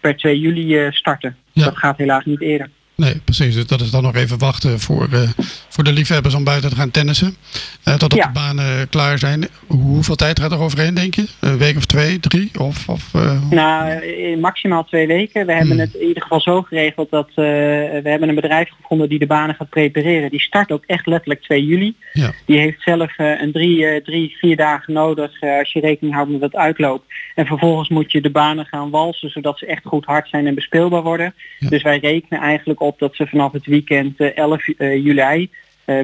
per 0.00 0.16
2 0.16 0.38
juli 0.40 0.88
starten. 0.90 1.36
Ja. 1.52 1.64
Dat 1.64 1.76
gaat 1.76 1.98
helaas 1.98 2.24
niet 2.24 2.40
eerder. 2.40 2.68
Nee, 2.94 3.20
precies. 3.24 3.54
Dus 3.54 3.66
dat 3.66 3.80
is 3.80 3.90
dan 3.90 4.02
nog 4.02 4.14
even 4.14 4.38
wachten 4.38 4.80
voor, 4.80 5.08
eh, 5.12 5.20
voor 5.68 5.84
de 5.84 5.92
liefhebbers 5.92 6.34
om 6.34 6.44
buiten 6.44 6.70
te 6.70 6.76
gaan 6.76 6.90
tennissen. 6.90 7.36
Eh 7.82 7.94
totdat 7.94 8.18
Ja. 8.18 8.26
de 8.26 8.32
banen 8.32 8.88
klaar 8.88 9.18
zijn. 9.18 9.48
Hoeveel 9.66 10.14
tijd 10.14 10.40
gaat 10.40 10.52
er 10.52 10.58
overheen, 10.60 10.94
denk 10.94 11.14
je? 11.14 11.24
Een 11.40 11.58
week 11.58 11.76
of 11.76 11.84
twee, 11.86 12.20
drie? 12.20 12.50
Of, 12.58 12.88
of, 12.88 13.08
eh, 13.14 13.40
Nou, 13.50 14.00
maximaal 14.40 14.84
twee 14.84 15.06
weken. 15.06 15.46
We 15.46 15.52
hebben 15.52 15.70
Hmm. 15.70 15.80
het 15.80 15.94
in 15.94 16.06
ieder 16.06 16.22
geval 16.22 16.40
zo 16.40 16.62
geregeld 16.62 17.10
dat 17.10 17.28
we 17.34 18.00
hebben 18.04 18.28
een 18.28 18.34
bedrijf 18.34 18.68
gevonden 18.80 19.08
die 19.08 19.18
de 19.18 19.26
banen 19.26 19.54
gaat 19.54 19.70
prepareren. 19.70 20.30
Die 20.30 20.40
start 20.40 20.72
ook 20.72 20.84
echt 20.86 21.06
letterlijk 21.06 21.42
2 21.42 21.64
juli. 21.64 21.94
Ja. 22.12 22.30
Die 22.46 22.58
heeft 22.58 22.82
zelf 22.82 23.12
een 23.16 23.52
drie, 23.52 24.02
drie, 24.02 24.36
vier 24.38 24.56
dagen 24.56 24.92
nodig 24.92 25.40
als 25.40 25.72
je 25.72 25.80
rekening 25.80 26.14
houdt 26.14 26.30
met 26.30 26.40
het 26.40 26.56
uitloop. 26.56 27.04
En 27.34 27.46
vervolgens 27.46 27.88
moet 27.88 28.12
je 28.12 28.20
de 28.20 28.30
banen 28.30 28.66
gaan 28.66 28.90
walsen 28.90 29.30
zodat 29.30 29.58
ze 29.58 29.66
echt 29.66 29.84
goed 29.84 30.04
hard 30.04 30.28
zijn 30.28 30.46
en 30.46 30.54
bespeelbaar 30.54 31.02
worden. 31.02 31.34
Ja. 31.58 31.68
Dus 31.68 31.82
wij 31.82 31.98
rekenen 31.98 32.40
eigenlijk 32.40 32.80
op 32.80 32.98
dat 32.98 33.16
ze 33.16 33.26
vanaf 33.26 33.52
het 33.52 33.66
weekend 33.66 34.20
eh, 34.20 34.36
11 34.36 34.68
eh, 34.68 35.04
juli, 35.04 35.50
eh, 35.84 35.98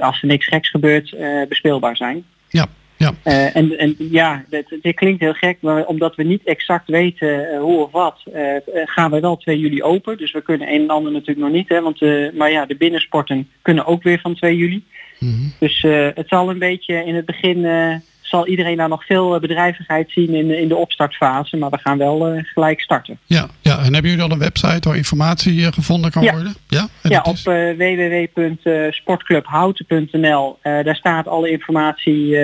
als 0.00 0.22
er 0.22 0.28
niks 0.28 0.46
geks 0.46 0.70
gebeurt, 0.70 1.12
eh, 1.12 1.42
bespeelbaar 1.48 1.96
zijn. 1.96 2.24
ja, 2.48 2.66
ja. 2.96 3.12
Eh, 3.22 3.56
en, 3.56 3.78
en 3.78 3.94
ja, 3.98 4.44
dit, 4.80 4.94
klinkt 4.94 5.20
heel 5.20 5.32
gek, 5.32 5.58
maar 5.60 5.84
omdat 5.84 6.14
we 6.14 6.22
niet 6.22 6.44
exact 6.44 6.88
weten 6.88 7.52
eh, 7.52 7.60
hoe 7.60 7.82
of 7.82 7.90
wat, 7.90 8.20
eh, 8.32 8.56
eh, 8.56 8.62
gaan 8.66 9.10
we 9.10 9.20
wel 9.20 9.36
2 9.36 9.58
juli 9.58 9.82
open. 9.82 10.16
Dus 10.16 10.32
we 10.32 10.42
kunnen 10.42 10.68
een 10.68 10.82
en 10.82 10.88
ander 10.88 11.12
natuurlijk 11.12 11.38
nog 11.46 11.50
niet, 11.50 11.68
hè, 11.68 11.80
want 11.80 12.02
eh, 12.02 12.32
maar 12.32 12.50
ja, 12.50 12.66
de 12.66 12.76
binnensporten 12.76 13.48
kunnen 13.62 13.86
ook 13.86 14.02
weer 14.02 14.20
van 14.20 14.34
2 14.34 14.56
juli. 14.56 14.84
Mhm. 15.18 15.48
Dus 15.58 15.84
eh, 15.84 16.08
het 16.14 16.28
zal 16.28 16.50
een 16.50 16.58
beetje 16.58 17.04
in 17.04 17.14
het 17.14 17.26
begin 17.26 17.64
eh, 17.64 17.94
zal 18.34 18.46
iedereen 18.46 18.76
daar 18.76 18.88
nog 18.88 19.04
veel 19.06 19.34
eh, 19.34 19.40
bedrijvigheid 19.40 20.10
zien 20.10 20.34
in, 20.34 20.48
de- 20.48 20.60
in 20.60 20.68
de 20.68 20.76
opstartfase, 20.76 21.56
maar 21.56 21.70
we 21.70 21.78
gaan 21.78 21.98
wel 21.98 22.26
eh, 22.28 22.44
gelijk 22.44 22.80
starten. 22.80 23.18
Ja, 23.26 23.46
ja, 23.60 23.78
en 23.78 23.92
hebben 23.92 24.10
jullie 24.10 24.24
al 24.24 24.30
een 24.30 24.38
website 24.38 24.88
waar 24.88 24.96
informatie 24.96 25.66
eh, 25.66 25.72
gevonden 25.72 26.10
kan 26.10 26.22
Ja. 26.22 26.32
worden? 26.32 26.54
Ja, 26.68 26.88
en 27.02 27.10
Ja, 27.10 27.20
op 27.22 27.36
www.sportclubhouten.nl. 27.76 30.58
Daar 30.62 30.96
staat 30.96 31.28
alle 31.28 31.50
informatie 31.50 32.38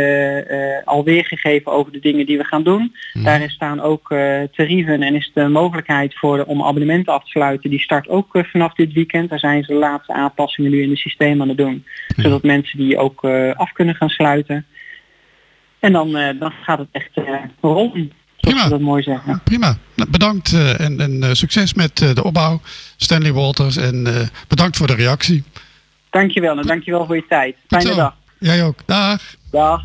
al 0.85 1.05
weergegeven 1.05 1.73
over 1.73 1.93
de 1.93 2.01
dingen 2.01 2.27
die 2.27 2.39
we 2.39 2.45
gaan 2.45 2.63
doen. 2.63 2.95
Daar 3.23 3.51
staan 3.51 3.81
ook 3.81 4.09
tarieven 4.53 5.03
en 5.03 5.15
is 5.15 5.31
de 5.35 5.49
mogelijkheid 5.49 6.15
voor 6.19 6.45
om 6.45 6.63
abonnementen 6.63 7.13
af 7.13 7.25
te 7.25 7.31
sluiten. 7.31 7.71
Die 7.71 7.81
start 7.81 8.09
ook 8.09 8.27
vanaf 8.53 8.75
dit 8.75 8.93
weekend. 8.93 9.31
Daar 9.31 9.39
zijn 9.39 9.65
ze 9.65 9.73
de 9.73 9.79
laatste 9.79 10.13
aanpassingen 10.13 10.71
nu 10.71 10.83
in 10.83 10.91
het 10.91 10.99
systeem 10.99 11.41
aan 11.41 11.49
het 11.49 11.57
doen. 11.59 11.85
Zodat 12.17 12.43
mensen 12.43 12.79
die 12.79 12.99
ook 12.99 13.25
af 13.57 13.73
kunnen 13.73 13.95
gaan 13.95 14.09
sluiten. 14.09 14.67
En 15.81 15.93
dan, 15.93 16.17
eh, 16.17 16.41
dan 16.41 16.53
gaat 16.63 16.79
het 16.79 16.89
echt 16.93 17.11
eh 17.15 17.35
rollen. 17.61 18.13
Prima. 18.41 18.69
dat 18.69 18.81
mooi 18.81 19.03
zeggen. 19.03 19.41
Prima. 19.45 19.77
Nou, 19.95 20.11
bedankt 20.11 20.53
eh, 20.53 20.81
en, 20.81 21.01
en 21.01 21.37
succes 21.37 21.75
met 21.75 21.97
de 21.97 22.25
opbouw, 22.25 22.61
Stanley 22.97 23.33
Walters. 23.33 23.77
En 23.77 24.07
bedankt 24.49 24.77
voor 24.77 24.87
de 24.87 24.95
reactie. 24.95 25.45
Dankjewel 26.11 26.59
en 26.59 26.67
dankjewel 26.67 27.07
voor 27.07 27.17
je 27.17 27.25
tijd. 27.29 27.57
Fijne 27.69 27.95
dag. 27.95 28.15
Jij 28.39 28.65
ook. 28.65 28.79
Dag. 28.87 29.35
Dag. 29.51 29.83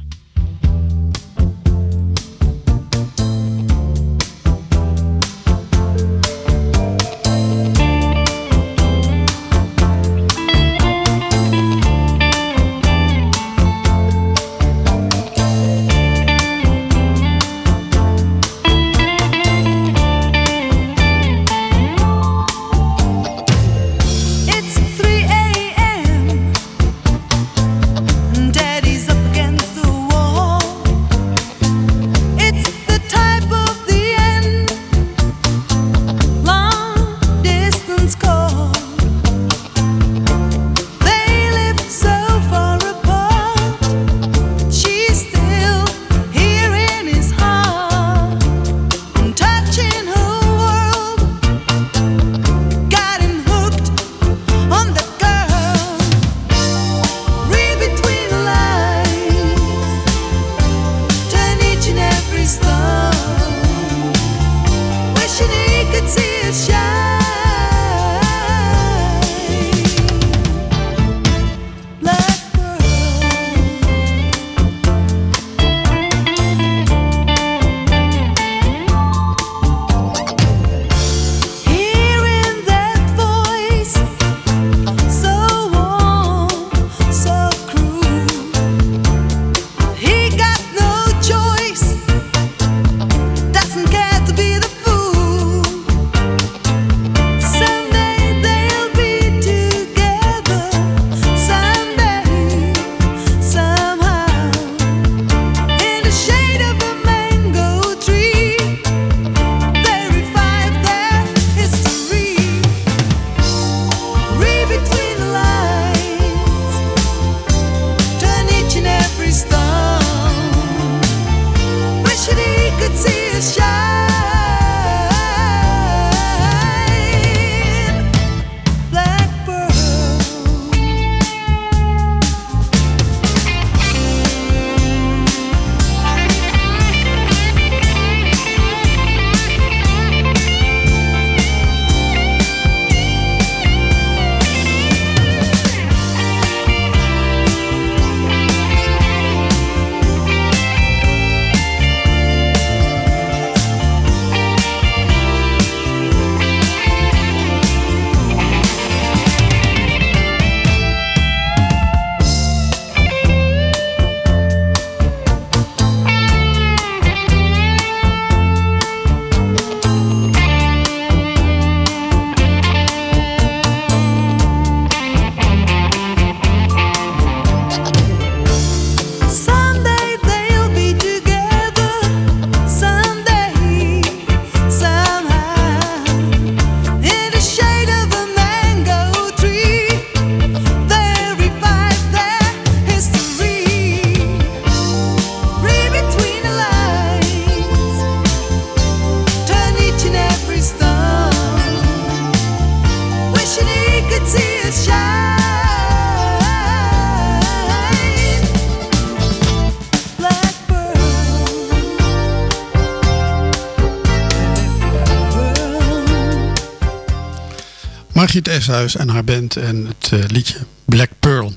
Margriet 218.36 218.58
Eshuis 218.62 218.96
en 218.96 219.10
haar 219.10 219.24
band 219.24 219.56
en 219.56 219.86
het 219.86 220.12
eh, 220.12 220.20
liedje 220.28 220.56
Black 220.86 221.10
Pearl. 221.20 221.54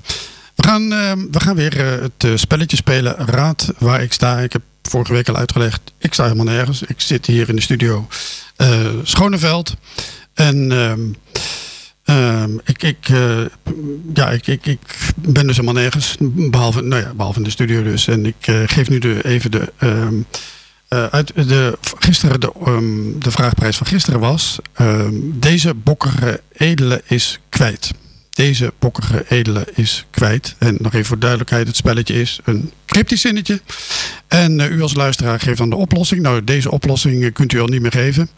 We 0.54 0.62
gaan, 0.62 0.92
eh, 0.92 1.12
we 1.30 1.40
gaan 1.40 1.56
weer 1.56 1.80
eh, 1.80 2.00
het 2.00 2.24
eh, 2.24 2.30
spelletje 2.34 2.76
spelen. 2.76 3.16
Raad 3.16 3.72
waar 3.78 4.02
ik 4.02 4.12
sta. 4.12 4.38
Ik 4.38 4.52
heb 4.52 4.62
vorige 4.82 5.12
week 5.12 5.28
al 5.28 5.36
uitgelegd. 5.36 5.80
Ik 5.98 6.12
sta 6.12 6.22
helemaal 6.22 6.44
nergens. 6.44 6.82
Ik 6.82 7.00
zit 7.00 7.26
hier 7.26 7.48
in 7.48 7.56
de 7.56 7.62
studio 7.62 8.08
eh, 8.56 8.86
Schoneveld. 9.02 9.74
En 10.34 10.72
ehm, 10.72 11.00
ehm, 12.04 12.50
ik, 12.64 12.82
ik, 12.82 13.08
ja, 14.14 14.30
ik, 14.30 14.46
ik, 14.46 14.66
ik 14.66 14.98
ben 15.14 15.46
dus 15.46 15.56
helemaal 15.56 15.82
nergens. 15.82 16.16
Behalve, 16.20 16.82
nou 16.82 17.02
ja, 17.02 17.14
behalve 17.14 17.38
in 17.38 17.44
de 17.44 17.50
studio 17.50 17.82
dus. 17.82 18.06
En 18.06 18.26
ik 18.26 18.50
geef 18.66 18.88
nu 18.88 18.98
de, 18.98 19.24
even 19.24 19.50
de... 19.50 19.72
ehm, 19.78 20.14
eh, 20.88 21.18
de, 21.34 21.78
gisteren 21.98 22.40
de, 22.40 22.52
ehm, 22.64 23.18
de 23.18 23.30
vraagprijs 23.30 23.76
van 23.76 23.86
gisteren 23.86 24.20
was... 24.20 24.58
ehm, 24.74 25.14
deze 25.34 25.74
bokkige 25.74 26.40
edele 26.52 27.02
is 27.06 27.38
kwijt. 27.48 27.90
Deze 28.32 28.72
bokkige 28.78 29.24
edele 29.28 29.66
is 29.74 30.06
kwijt. 30.10 30.54
En 30.58 30.76
nog 30.80 30.94
even 30.94 31.06
voor 31.06 31.18
duidelijkheid, 31.18 31.66
het 31.66 31.76
spelletje 31.76 32.20
is 32.20 32.40
een 32.44 32.72
cryptisch 32.86 33.20
zinnetje. 33.20 33.60
En 34.28 34.60
eh, 34.60 34.70
u 34.70 34.82
als 34.82 34.94
luisteraar 34.94 35.40
geeft 35.40 35.58
dan 35.58 35.70
de 35.70 35.76
oplossing. 35.76 36.22
Nou, 36.22 36.44
deze 36.44 36.70
oplossing 36.70 37.24
eh, 37.24 37.32
kunt 37.32 37.52
u 37.52 37.60
al 37.60 37.66
niet 37.66 37.82
meer 37.82 37.92
geven. 37.92 38.30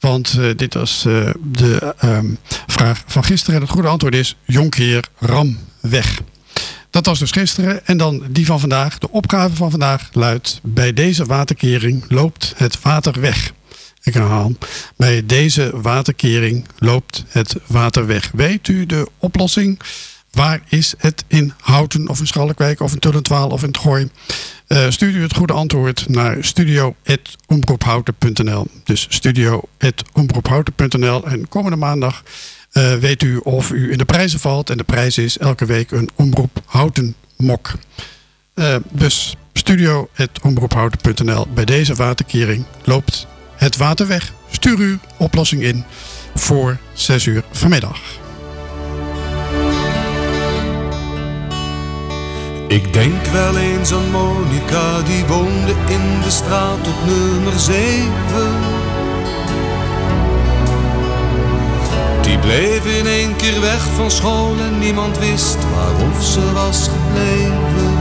Want 0.00 0.38
dit 0.56 0.74
was 0.74 1.02
de 1.42 1.94
ehm, 1.98 2.26
vraag 2.66 3.02
van 3.06 3.24
gisteren. 3.24 3.54
En 3.54 3.60
het 3.60 3.70
goede 3.70 3.88
antwoord 3.88 4.14
is 4.14 4.36
Jonkheer 4.44 5.08
Ram 5.18 5.58
weg. 5.80 6.20
Dat 6.90 7.06
was 7.06 7.18
dus 7.18 7.30
gisteren. 7.30 7.86
En 7.86 7.96
dan 7.96 8.22
die 8.30 8.46
van 8.46 8.60
vandaag. 8.60 8.98
De 8.98 9.10
opgave 9.10 9.56
van 9.56 9.70
vandaag 9.70 10.08
luidt... 10.12 10.60
Bij 10.62 10.92
deze 10.92 11.24
waterkering 11.24 12.04
loopt 12.08 12.52
het 12.56 12.80
water 12.80 13.20
weg. 13.20 13.52
Ik 14.02 14.14
herhaal. 14.14 14.52
Bij 14.96 15.26
deze 15.26 15.80
waterkering 15.80 16.66
loopt 16.78 17.24
het 17.28 17.56
water 17.66 18.06
weg. 18.06 18.30
Weet 18.32 18.68
u 18.68 18.86
de 18.86 19.08
oplossing? 19.18 19.80
Waar 20.30 20.60
is 20.68 20.94
het 20.98 21.24
in 21.26 21.52
Houten 21.60 22.08
of 22.08 22.20
in 22.20 22.26
Schalkwijk 22.26 22.80
of 22.80 22.92
in 22.92 22.98
Tullentwaal 22.98 23.48
of 23.48 23.62
in 23.62 23.68
het 23.68 23.78
Gooi? 23.78 24.08
Eh, 24.66 24.86
stuur 24.88 25.14
u 25.14 25.22
het 25.22 25.36
goede 25.36 25.52
antwoord 25.52 26.08
naar 26.08 26.44
studio.omroephouten.nl 26.44 28.66
Dus 28.84 29.06
studio.omroephouten.nl 29.08 31.26
En 31.26 31.48
komende 31.48 31.76
maandag 31.76 32.22
eh, 32.78 32.94
weet 32.94 33.22
u 33.22 33.36
of 33.36 33.70
u 33.70 33.92
in 33.92 33.98
de 33.98 34.04
prijzen 34.04 34.40
valt. 34.40 34.70
En 34.70 34.76
de 34.76 34.84
prijs 34.84 35.18
is 35.18 35.38
elke 35.38 35.66
week 35.66 35.90
een 35.90 36.08
Omroep 36.14 36.62
Houten 36.64 37.14
mok. 37.36 37.72
Eh, 38.54 38.76
dus 38.90 39.36
studio.omroephouten.nl 39.52 41.46
Bij 41.54 41.64
deze 41.64 41.94
waterkering 41.94 42.64
loopt 42.84 43.26
het 43.56 43.76
water 43.76 44.06
weg. 44.06 44.32
Stuur 44.50 44.78
uw 44.78 44.98
oplossing 45.16 45.62
in 45.62 45.84
voor 46.34 46.78
6 46.92 47.26
uur 47.26 47.44
vanmiddag. 47.50 48.00
Ik 52.68 52.92
denk 52.92 53.26
wel 53.26 53.56
eens 53.56 53.92
aan 53.92 54.10
Monica, 54.10 55.02
die 55.02 55.24
woonde 55.24 55.72
in 55.88 56.20
de 56.22 56.30
straat 56.30 56.86
op 56.86 57.06
nummer 57.06 57.58
7. 57.58 58.87
Bleef 62.48 62.98
in 62.98 63.06
één 63.06 63.36
keer 63.36 63.60
weg 63.60 63.82
van 63.94 64.10
school 64.10 64.54
en 64.58 64.78
niemand 64.78 65.18
wist 65.18 65.56
waarof 65.74 66.24
ze 66.24 66.52
was 66.52 66.88
gebleven. 66.88 67.96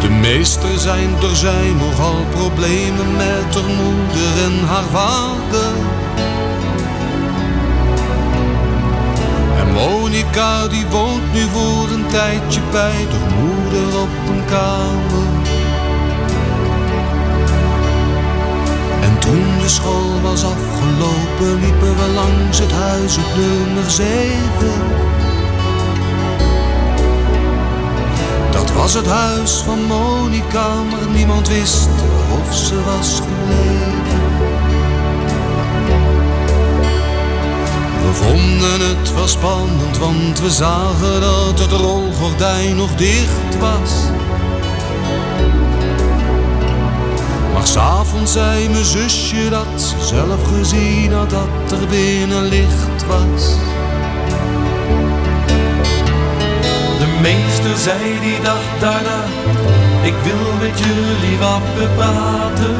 De 0.00 0.08
meester 0.08 0.78
zijn 0.78 1.10
er 1.22 1.36
zijn 1.36 1.76
nogal 1.76 2.24
problemen 2.30 3.16
met 3.16 3.54
haar 3.54 3.72
moeder 3.82 4.44
en 4.44 4.66
haar 4.66 4.88
vader. 4.90 5.72
En 9.58 9.72
Monica 9.72 10.68
die 10.68 10.86
woont 10.86 11.32
nu 11.32 11.40
voor 11.40 11.90
een 11.90 12.06
tijdje 12.06 12.60
bij 12.70 13.06
de 13.10 13.34
moeder 13.36 14.00
op 14.00 14.28
een 14.28 14.44
kamer. 14.44 15.27
De 19.68 19.74
school 19.74 20.20
was 20.22 20.44
afgelopen 20.44 21.60
liepen 21.60 21.96
we 21.96 22.12
langs 22.14 22.58
het 22.58 22.72
huis 22.72 23.16
op 23.16 23.24
nummer 23.36 23.90
7. 23.90 24.08
Dat 28.50 28.72
was 28.72 28.94
het 28.94 29.06
huis 29.06 29.52
van 29.52 29.84
Monica, 29.84 30.82
maar 30.82 31.08
niemand 31.14 31.48
wist 31.48 31.88
of 32.40 32.54
ze 32.56 32.82
was 32.84 33.20
gebleven. 33.20 34.22
We 38.04 38.12
vonden 38.12 38.88
het 38.88 39.14
wel 39.14 39.28
spannend, 39.28 39.98
want 39.98 40.40
we 40.40 40.50
zagen 40.50 41.20
dat 41.20 41.58
het 41.58 41.72
rolgordijn 41.72 42.76
nog 42.76 42.94
dicht 42.94 43.58
was. 43.58 43.92
Maar 47.58 47.66
s'avonds 47.66 48.32
zei 48.32 48.68
mijn 48.68 48.84
zusje 48.84 49.48
dat 49.50 49.80
ze 49.80 49.94
zelf 50.04 50.56
gezien 50.56 51.12
had 51.12 51.30
dat 51.30 51.80
er 51.80 51.86
binnen 51.86 52.42
licht 52.42 53.06
was. 53.06 53.42
De 56.98 57.18
meester 57.20 57.76
zei 57.76 58.20
die 58.20 58.40
dag 58.42 58.62
daarna, 58.80 59.24
ik 60.02 60.14
wil 60.22 60.52
met 60.60 60.78
jullie 60.78 61.38
wat 61.38 61.74
bepraten. 61.74 62.76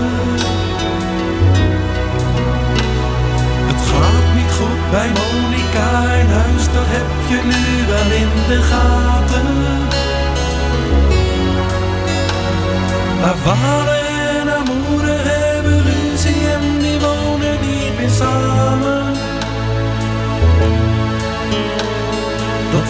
Het 3.70 3.82
gaat 3.90 4.34
niet 4.34 4.52
goed 4.58 4.90
bij 4.90 5.08
Monica 5.08 6.12
in 6.12 6.30
huis, 6.30 6.64
dat 6.64 6.88
heb 6.96 7.10
je 7.28 7.40
nu 7.44 7.86
wel 7.86 8.10
in 8.22 8.30
de 8.48 8.62
gaten. 8.62 9.46
Haar 13.20 13.97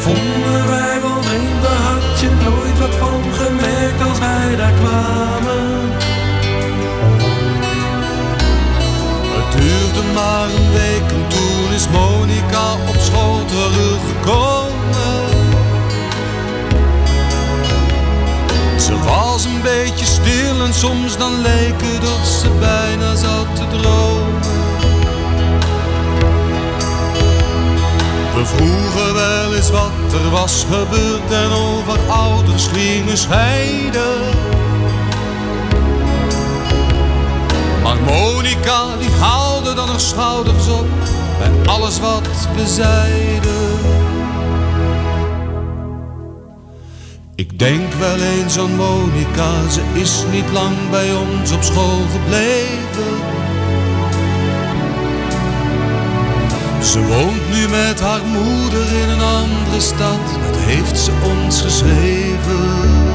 vonden 0.09 0.69
wij 0.69 1.01
wel 1.01 1.21
daar 1.63 1.83
had 1.89 2.21
je 2.21 2.31
nooit 2.45 2.79
wat 2.79 2.95
van 2.95 3.23
gemerkt 3.33 4.01
als 4.09 4.19
wij 4.19 4.57
daar 4.57 4.73
kwamen. 4.73 5.67
Het 9.37 9.61
duurde 9.61 10.03
maar 10.15 10.49
een 10.57 10.73
week 10.73 11.11
en 11.17 11.29
toen 11.29 11.73
is 11.75 11.89
Monica 11.89 12.73
op 12.73 12.99
school 12.99 13.45
teruggekomen. 13.45 14.77
Ze 18.81 18.99
was 19.05 19.45
een 19.45 19.63
beetje 19.63 20.07
stil 20.07 20.65
en 20.67 20.75
soms 20.75 21.17
dan 21.17 21.41
leek 21.41 21.81
het 21.83 22.27
ze 22.27 22.51
bijna 22.61 23.15
zat 23.15 23.57
te 23.57 23.67
dromen. 23.77 24.38
We 28.39 28.47
vroegen 28.47 29.14
wel 29.14 29.55
eens 29.55 29.70
wat 29.70 30.12
er 30.12 30.30
was 30.30 30.66
gebeurd 30.70 31.32
en 31.32 31.51
over 31.51 31.99
ouders 32.11 32.66
gingen 32.66 33.18
scheiden. 33.18 34.18
Maar 37.82 37.97
Monica 37.97 38.97
die 38.99 39.11
haalde 39.11 39.74
dan 39.74 39.89
haar 39.89 40.01
schouders 40.01 40.68
op 40.68 40.86
bij 41.39 41.66
alles 41.66 42.01
wat 42.01 42.28
we 42.57 42.66
zeiden. 42.66 43.78
Ik 47.34 47.59
denk 47.59 47.93
wel 47.93 48.18
eens 48.18 48.59
aan 48.59 48.76
Monica, 48.76 49.68
ze 49.70 49.82
is 49.93 50.22
niet 50.32 50.51
lang 50.53 50.76
bij 50.91 51.12
ons 51.12 51.53
op 51.53 51.62
school 51.62 52.01
gebleven. 52.12 53.38
Ze 56.89 57.07
woont 57.07 57.49
nu 57.51 57.68
met 57.68 58.01
haar 58.01 58.24
moeder 58.24 58.93
in 59.03 59.09
een 59.09 59.20
andere 59.20 59.80
stad, 59.80 60.20
dat 60.47 60.57
heeft 60.57 60.99
ze 60.99 61.12
ons 61.24 61.61
geschreven. 61.61 63.08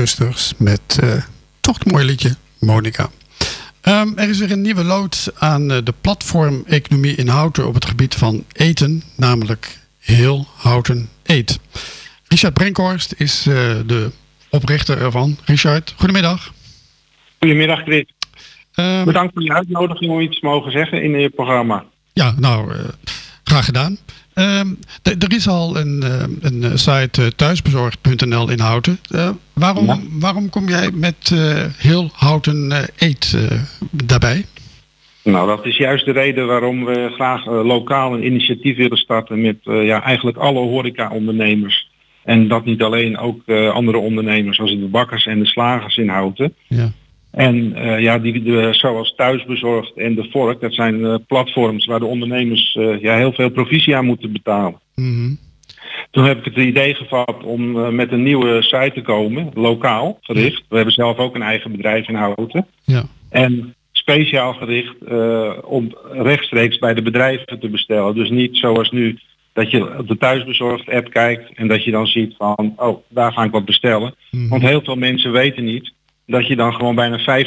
Custers 0.00 0.52
met 0.58 0.98
eh, 1.02 1.22
toch 1.60 1.78
een 1.78 1.92
mooi 1.92 2.04
liedje, 2.04 2.34
Monica. 2.58 3.08
Ehm, 3.80 4.08
er 4.16 4.28
is 4.28 4.38
weer 4.38 4.50
een 4.50 4.60
nieuwe 4.60 4.84
lood 4.84 5.32
aan 5.38 5.70
eh, 5.70 5.78
de 5.84 5.94
platform-economie 6.00 7.14
in 7.14 7.28
Houten 7.28 7.66
op 7.66 7.74
het 7.74 7.84
gebied 7.84 8.14
van 8.14 8.44
eten, 8.52 9.02
namelijk 9.16 9.78
Heel 9.98 10.46
Houten 10.56 11.08
Eet. 11.22 11.60
Richard 12.28 12.54
Brenkhorst 12.54 13.14
is 13.16 13.46
eh, 13.46 13.54
de 13.86 14.10
oprichter 14.50 15.02
ervan. 15.02 15.36
Richard, 15.44 15.94
goedemiddag. 15.96 16.52
Goedemiddag 17.38 17.82
Chris. 17.82 18.04
Ehm, 18.74 19.04
Bedankt 19.04 19.32
voor 19.32 19.42
je 19.42 19.54
uitnodiging 19.54 20.10
om 20.10 20.20
iets 20.20 20.40
te 20.40 20.46
mogen 20.46 20.72
zeggen 20.72 21.02
in 21.02 21.18
je 21.18 21.30
programma. 21.30 21.84
Ja, 22.12 22.34
nou, 22.36 22.72
graag 23.44 23.64
gedaan. 23.64 23.98
Ehm, 24.40 24.68
er 25.02 25.32
is 25.32 25.48
al 25.48 25.76
een, 25.76 26.02
eh, 26.02 26.22
een 26.40 26.62
eh, 26.62 26.70
site 26.74 27.22
eh, 27.22 27.28
thuisbezorgd.nl 27.28 28.50
in 28.50 28.58
Houten. 28.58 28.98
Waarom, 29.52 29.86
Ja. 29.86 29.98
waarom 30.10 30.50
kom 30.50 30.68
jij 30.68 30.90
met 30.90 31.34
heel 31.76 32.10
Houten 32.12 32.72
Eet 32.98 33.36
daarbij? 33.90 34.44
Nou, 35.24 35.46
dat 35.46 35.66
is 35.66 35.76
juist 35.76 36.04
de 36.04 36.12
reden 36.12 36.46
waarom 36.46 36.84
we 36.84 37.10
graag 37.14 37.46
lokaal 37.46 38.14
een 38.14 38.24
initiatief 38.24 38.76
willen 38.76 38.96
starten 38.98 39.40
met 39.40 39.56
ja, 39.62 40.02
eigenlijk 40.02 40.36
alle 40.36 40.58
horeca-ondernemers. 40.58 41.90
En 42.24 42.48
dat 42.48 42.64
niet 42.64 42.82
alleen, 42.82 43.18
ook 43.18 43.48
andere 43.72 43.98
ondernemers 43.98 44.56
zoals 44.56 44.70
de 44.70 44.88
bakkers 44.90 45.26
en 45.26 45.38
de 45.38 45.46
slagers 45.46 45.96
in 45.96 46.08
Houten. 46.08 46.54
Ja. 46.66 46.92
En 47.30 47.74
eh, 47.74 48.00
ja, 48.00 48.18
die, 48.18 48.42
de, 48.42 48.68
zoals 48.70 49.14
Thuisbezorgd 49.14 49.96
en 49.96 50.14
de 50.14 50.28
Vork, 50.30 50.60
dat 50.60 50.74
zijn 50.74 51.04
eh, 51.04 51.14
platforms 51.26 51.86
waar 51.86 51.98
de 51.98 52.06
ondernemers 52.06 52.74
eh, 52.74 53.00
ja, 53.00 53.16
heel 53.16 53.32
veel 53.32 53.50
provisie 53.50 53.96
aan 53.96 54.04
moeten 54.04 54.32
betalen. 54.32 54.80
Mhm. 54.94 55.34
Toen 56.10 56.24
heb 56.24 56.38
ik 56.38 56.44
het 56.44 56.64
idee 56.64 56.94
gevat 56.94 57.44
om 57.44 57.94
met 57.94 58.12
een 58.12 58.22
nieuwe 58.22 58.62
site 58.62 58.92
te 58.94 59.02
komen, 59.02 59.50
lokaal 59.54 60.18
gericht. 60.20 60.62
We 60.68 60.76
hebben 60.76 60.94
zelf 60.94 61.16
ook 61.16 61.34
een 61.34 61.42
eigen 61.42 61.70
bedrijf 61.70 62.08
in 62.08 62.14
Houten. 62.14 62.66
Ja. 62.84 63.04
En 63.28 63.74
speciaal 63.92 64.52
gericht 64.52 64.94
om 65.64 65.96
rechtstreeks 66.12 66.78
bij 66.78 66.94
de 66.94 67.02
bedrijven 67.02 67.60
te 67.60 67.68
bestellen. 67.68 68.14
Dus 68.14 68.30
niet 68.30 68.56
zoals 68.56 68.90
nu 68.90 69.18
dat 69.52 69.70
je 69.70 69.98
op 69.98 70.08
de 70.08 70.16
thuisbezorgd 70.16 70.88
app 70.88 71.10
kijkt 71.10 71.52
en 71.54 71.68
dat 71.68 71.84
je 71.84 71.90
dan 71.90 72.06
ziet 72.06 72.34
van, 72.38 72.72
oh, 72.76 73.02
daar 73.08 73.32
ga 73.32 73.44
ik 73.44 73.50
wat 73.50 73.64
bestellen. 73.64 74.14
Mhm. 74.30 74.48
Want 74.48 74.62
heel 74.62 74.82
veel 74.84 74.96
mensen 74.96 75.32
weten 75.32 75.64
niet 75.64 75.92
dat 76.30 76.46
je 76.46 76.56
dan 76.56 76.72
gewoon 76.72 76.94
bijna 76.94 77.44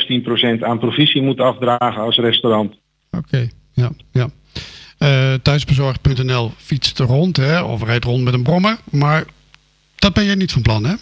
15% 0.59 0.59
aan 0.59 0.79
provisie 0.79 1.21
moet 1.21 1.39
afdragen 1.39 2.01
als 2.01 2.17
restaurant. 2.17 2.75
Oké, 3.11 3.49
ja. 3.73 3.91
ja. 4.11 4.29
Eh, 4.97 5.33
thuisbezorgd.nl 5.41 6.51
fietst 6.57 6.99
er 6.99 7.05
rond, 7.05 7.37
hè, 7.37 7.61
of 7.61 7.83
rijdt 7.83 8.05
rond 8.05 8.23
met 8.23 8.33
een 8.33 8.43
brommer. 8.43 8.77
Maar 8.91 9.25
dat 9.95 10.13
ben 10.13 10.23
je 10.23 10.35
niet 10.35 10.51
van 10.51 10.61
plan, 10.61 10.85
hè? 10.85 10.93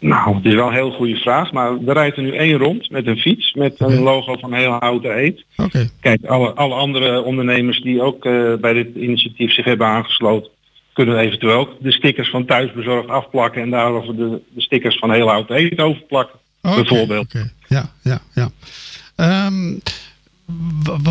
Nou, 0.00 0.36
het 0.36 0.44
is 0.44 0.54
wel 0.54 0.66
een 0.66 0.74
heel 0.74 0.90
goede 0.90 1.16
vraag, 1.16 1.52
maar 1.52 1.70
er 1.86 1.92
rijdt 1.92 2.16
er 2.16 2.22
nu 2.22 2.36
één 2.36 2.58
rond 2.58 2.90
met 2.90 3.06
een 3.06 3.18
fiets 3.18 3.52
met 3.52 3.80
een 3.80 3.98
logo 3.98 4.36
van 4.36 4.52
heel 4.52 4.70
houten 4.70 5.18
eet. 5.18 5.44
Oké. 5.56 5.88
Kijk, 6.00 6.24
alle, 6.24 6.52
alle 6.52 6.74
andere 6.74 7.22
ondernemers 7.22 7.80
die 7.80 8.02
ook 8.02 8.24
eh, 8.24 8.54
bij 8.54 8.72
dit 8.72 8.94
initiatief 8.94 9.52
zich 9.52 9.64
hebben 9.64 9.86
aangesloten, 9.86 10.50
kunnen 10.92 11.18
eventueel 11.18 11.68
de 11.80 11.92
stickers 11.92 12.30
van 12.30 12.44
thuisbezorgd 12.44 13.08
afplakken 13.08 13.62
en 13.62 13.70
daarover 13.70 14.16
de, 14.16 14.40
de 14.48 14.60
stickers 14.60 14.98
van 14.98 15.12
heel 15.12 15.28
houten 15.28 15.56
eet 15.56 15.80
overplakken. 15.80 16.38
Bijvoorbeeld. 16.72 17.32
Ja, 17.68 17.90
ja, 18.02 18.20
ja. 18.34 18.50
Ehm, 19.16 19.74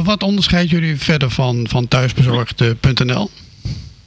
wat 0.04 0.24
onderscheidt 0.24 0.70
jullie 0.70 0.97
verder 0.97 1.30
van, 1.30 1.68
van 1.70 1.88
thuisbezorgd.nl? 1.88 3.30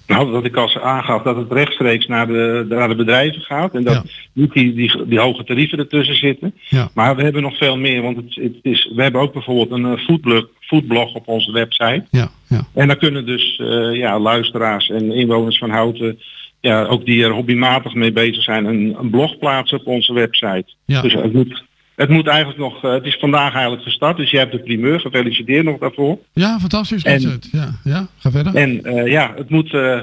Nou, 0.06 0.32
dat 0.32 0.44
ik 0.44 0.56
als 0.56 0.78
aangaf 0.78 1.22
dat 1.22 1.36
het 1.36 1.52
rechtstreeks 1.52 2.06
naar 2.06 2.26
de, 2.26 2.66
naar 2.68 2.88
de 2.88 2.94
bedrijven 2.94 3.40
gaat 3.40 3.74
en 3.74 3.84
dat 3.84 4.02
niet 4.32 4.52
die, 4.52 4.74
die, 4.74 5.06
die 5.06 5.20
hoge 5.20 5.44
tarieven 5.44 5.78
ertussen 5.78 6.16
zitten. 6.16 6.54
Ja. 6.68 6.88
Maar 6.94 7.16
we 7.16 7.22
hebben 7.22 7.42
nog 7.42 7.56
veel 7.56 7.76
meer, 7.76 8.02
want 8.02 8.16
het, 8.16 8.34
het 8.34 8.58
is, 8.62 8.90
we 8.94 9.02
hebben 9.02 9.20
ook 9.20 9.32
bijvoorbeeld 9.32 9.70
een 9.70 9.96
eh, 9.96 10.04
foodblog, 10.04 10.46
foodblog 10.60 11.14
op 11.14 11.28
onze 11.28 11.52
website. 11.52 12.04
Ja, 12.10 12.30
ja. 12.46 12.66
En 12.74 12.86
daar 12.86 12.96
kunnen 12.96 13.26
dus 13.26 13.56
eh, 13.58 13.94
ja, 13.94 14.18
luisteraars 14.18 14.88
en 14.90 15.12
inwoners 15.12 15.58
van 15.58 15.70
Houten, 15.70 16.18
ja, 16.66 16.84
ook 16.84 17.04
die 17.04 17.24
er 17.24 17.30
hobbymatig 17.30 17.94
mee 17.94 18.12
bezig 18.12 18.42
zijn, 18.42 18.64
een, 18.64 18.96
een 18.98 19.10
blog 19.10 19.38
plaatsen 19.38 19.80
op 19.80 19.86
onze 19.86 20.12
website. 20.12 20.64
Ja. 20.84 21.02
Dus 21.02 21.12
het 21.12 21.32
moet, 21.32 21.64
het 21.94 22.08
moet 22.08 22.26
eigenlijk 22.26 22.58
nog, 22.58 22.84
eh, 22.84 22.92
het 22.92 23.04
is 23.04 23.16
vandaag 23.20 23.52
eigenlijk 23.52 23.82
gestart, 23.82 24.16
dus 24.16 24.30
je 24.30 24.38
hebt 24.38 24.52
de 24.52 24.58
primeur, 24.58 25.00
gefeliciteerd 25.00 25.64
nog 25.64 25.78
daarvoor. 25.78 26.18
Ja, 26.32 26.58
fantastisch. 26.58 27.02
En-. 27.02 27.40
Ja, 27.52 27.74
ja, 27.84 28.06
ga 28.18 28.30
verder. 28.30 28.54
En 28.54 28.82
eh, 28.82 29.06
ja, 29.06 29.32
het 29.36 29.50
moet 29.50 29.74
eh, 29.74 30.00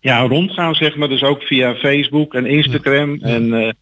ja, 0.00 0.20
rondgaan, 0.20 0.74
zeg 0.74 0.96
maar, 0.96 1.08
dus 1.08 1.22
ook 1.22 1.42
via 1.42 1.74
Facebook 1.74 2.34
en 2.34 2.46
Instagram. 2.46 3.18
En 3.22 3.74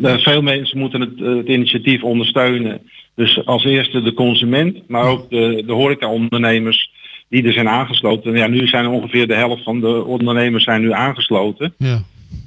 veel 0.00 0.42
mensen 0.42 0.78
moeten 0.78 1.00
het, 1.00 1.18
het 1.18 1.46
initiatief 1.46 2.02
ondersteunen. 2.02 2.80
Dus 3.14 3.46
als 3.46 3.64
eerste 3.64 4.02
de 4.02 4.14
consument, 4.14 4.88
maar 4.88 5.04
ook 5.04 5.30
de, 5.30 5.62
de 5.66 5.72
horeca-ondernemers 5.72 6.90
die 7.34 7.46
er 7.46 7.52
zijn 7.52 7.68
aangesloten. 7.68 8.36
Ja, 8.36 8.46
nu 8.46 8.66
zijn 8.66 8.86
ongeveer 8.86 9.26
de 9.26 9.34
helft 9.34 9.62
van 9.62 9.80
de 9.80 10.04
ondernemers 10.04 10.64
zijn 10.64 10.80
nu 10.80 10.92
aangesloten. 10.92 11.74
Ja. 11.78 12.02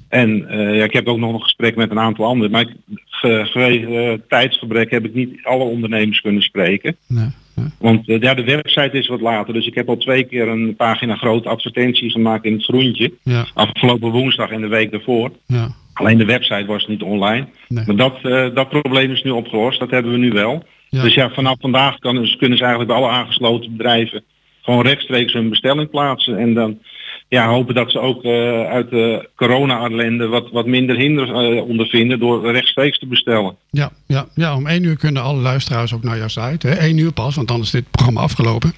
En 0.10 0.50
eh, 0.50 0.76
ja, 0.76 0.84
ik 0.84 0.94
heb 0.94 1.08
ook 1.08 1.18
nog 1.18 1.34
een 1.34 1.42
gesprek 1.42 1.76
met 1.76 1.92
een 1.92 2.00
aantal 2.00 2.26
anderen. 2.26 2.52
Maar 2.52 2.62
ik, 2.62 2.76
vanwege 3.52 4.00
eh, 4.00 4.14
tijdsgebrek 4.28 4.92
heb 4.92 5.06
ik 5.06 5.14
niet 5.14 5.40
alle 5.44 5.64
ondernemers 5.64 6.22
kunnen 6.22 6.42
spreken. 6.42 6.96
Nee, 7.08 7.28
Want 7.80 8.10
eh, 8.10 8.22
ja, 8.22 8.34
de 8.34 8.44
website 8.44 8.98
is 8.98 9.08
wat 9.08 9.22
later. 9.22 9.54
Dus 9.54 9.68
ik 9.68 9.76
heb 9.76 9.90
al 9.90 9.98
twee 9.98 10.24
keer 10.24 10.48
een 10.48 10.76
pagina 10.76 11.16
grote 11.16 11.50
advertentie 11.50 12.10
gemaakt 12.10 12.46
in 12.46 12.54
het 12.54 12.64
groentje. 12.64 13.14
Ja. 13.24 13.48
Afgelopen 13.54 14.12
woensdag 14.12 14.50
en 14.50 14.62
de 14.62 14.68
week 14.68 14.92
daarvoor. 14.92 15.32
Ja. 15.46 15.68
Alleen 15.94 16.18
de 16.18 16.26
website 16.26 16.66
was 16.66 16.88
niet 16.88 17.02
online. 17.02 17.48
Nee. 17.68 17.84
Maar 17.86 17.96
dat, 17.96 18.20
eh, 18.22 18.48
dat 18.54 18.70
probleem 18.70 19.12
is 19.12 19.24
nu 19.24 19.32
opgelost. 19.32 19.80
Dat 19.80 19.92
hebben 19.92 20.12
we 20.12 20.18
nu 20.18 20.32
wel. 20.32 20.64
Ja. 20.90 21.02
Dus 21.02 21.14
ja, 21.14 21.30
vanaf 21.30 21.56
vandaag 21.60 22.00
kan, 22.00 22.16
dus 22.16 22.36
kunnen 22.36 22.58
ze 22.58 22.64
eigenlijk 22.64 22.94
bij 22.94 23.02
alle 23.02 23.14
aangesloten 23.14 23.78
bedrijven 23.78 24.24
gewoon 24.68 24.86
rechtstreeks 24.86 25.34
hun 25.34 25.50
bestelling 25.50 25.90
plaatsen. 25.90 26.38
En 26.38 26.54
dan 26.54 26.78
ja, 27.30 27.48
hopen 27.48 27.76
dat 27.76 27.92
ze 27.92 28.00
ook 28.00 28.24
eh, 28.24 28.64
uit 28.64 28.90
de 28.90 29.30
corona-ellende 29.36 30.28
wat, 30.28 30.52
wat 30.52 30.66
minder 30.66 30.96
hinder 30.96 31.30
eh, 31.30 31.64
ondervinden 31.68 32.20
door 32.20 32.52
rechtstreeks 32.52 33.00
te 33.00 33.06
bestellen. 33.06 33.56
Ja, 33.70 33.92
ja, 34.06 34.26
ja, 34.34 34.56
om 34.56 34.68
één 34.68 34.84
uur 34.84 34.98
kunnen 34.98 35.24
alle 35.24 35.42
luisteraars 35.42 35.94
ook 35.94 36.04
naar 36.04 36.18
jouw 36.18 36.28
site. 36.28 36.68
Hè? 36.68 36.88
Eén 36.88 36.98
uur 36.98 37.12
pas, 37.12 37.36
want 37.36 37.48
dan 37.48 37.62
is 37.62 37.72
dit 37.72 37.92
programma 37.92 38.22
afgelopen. 38.22 38.74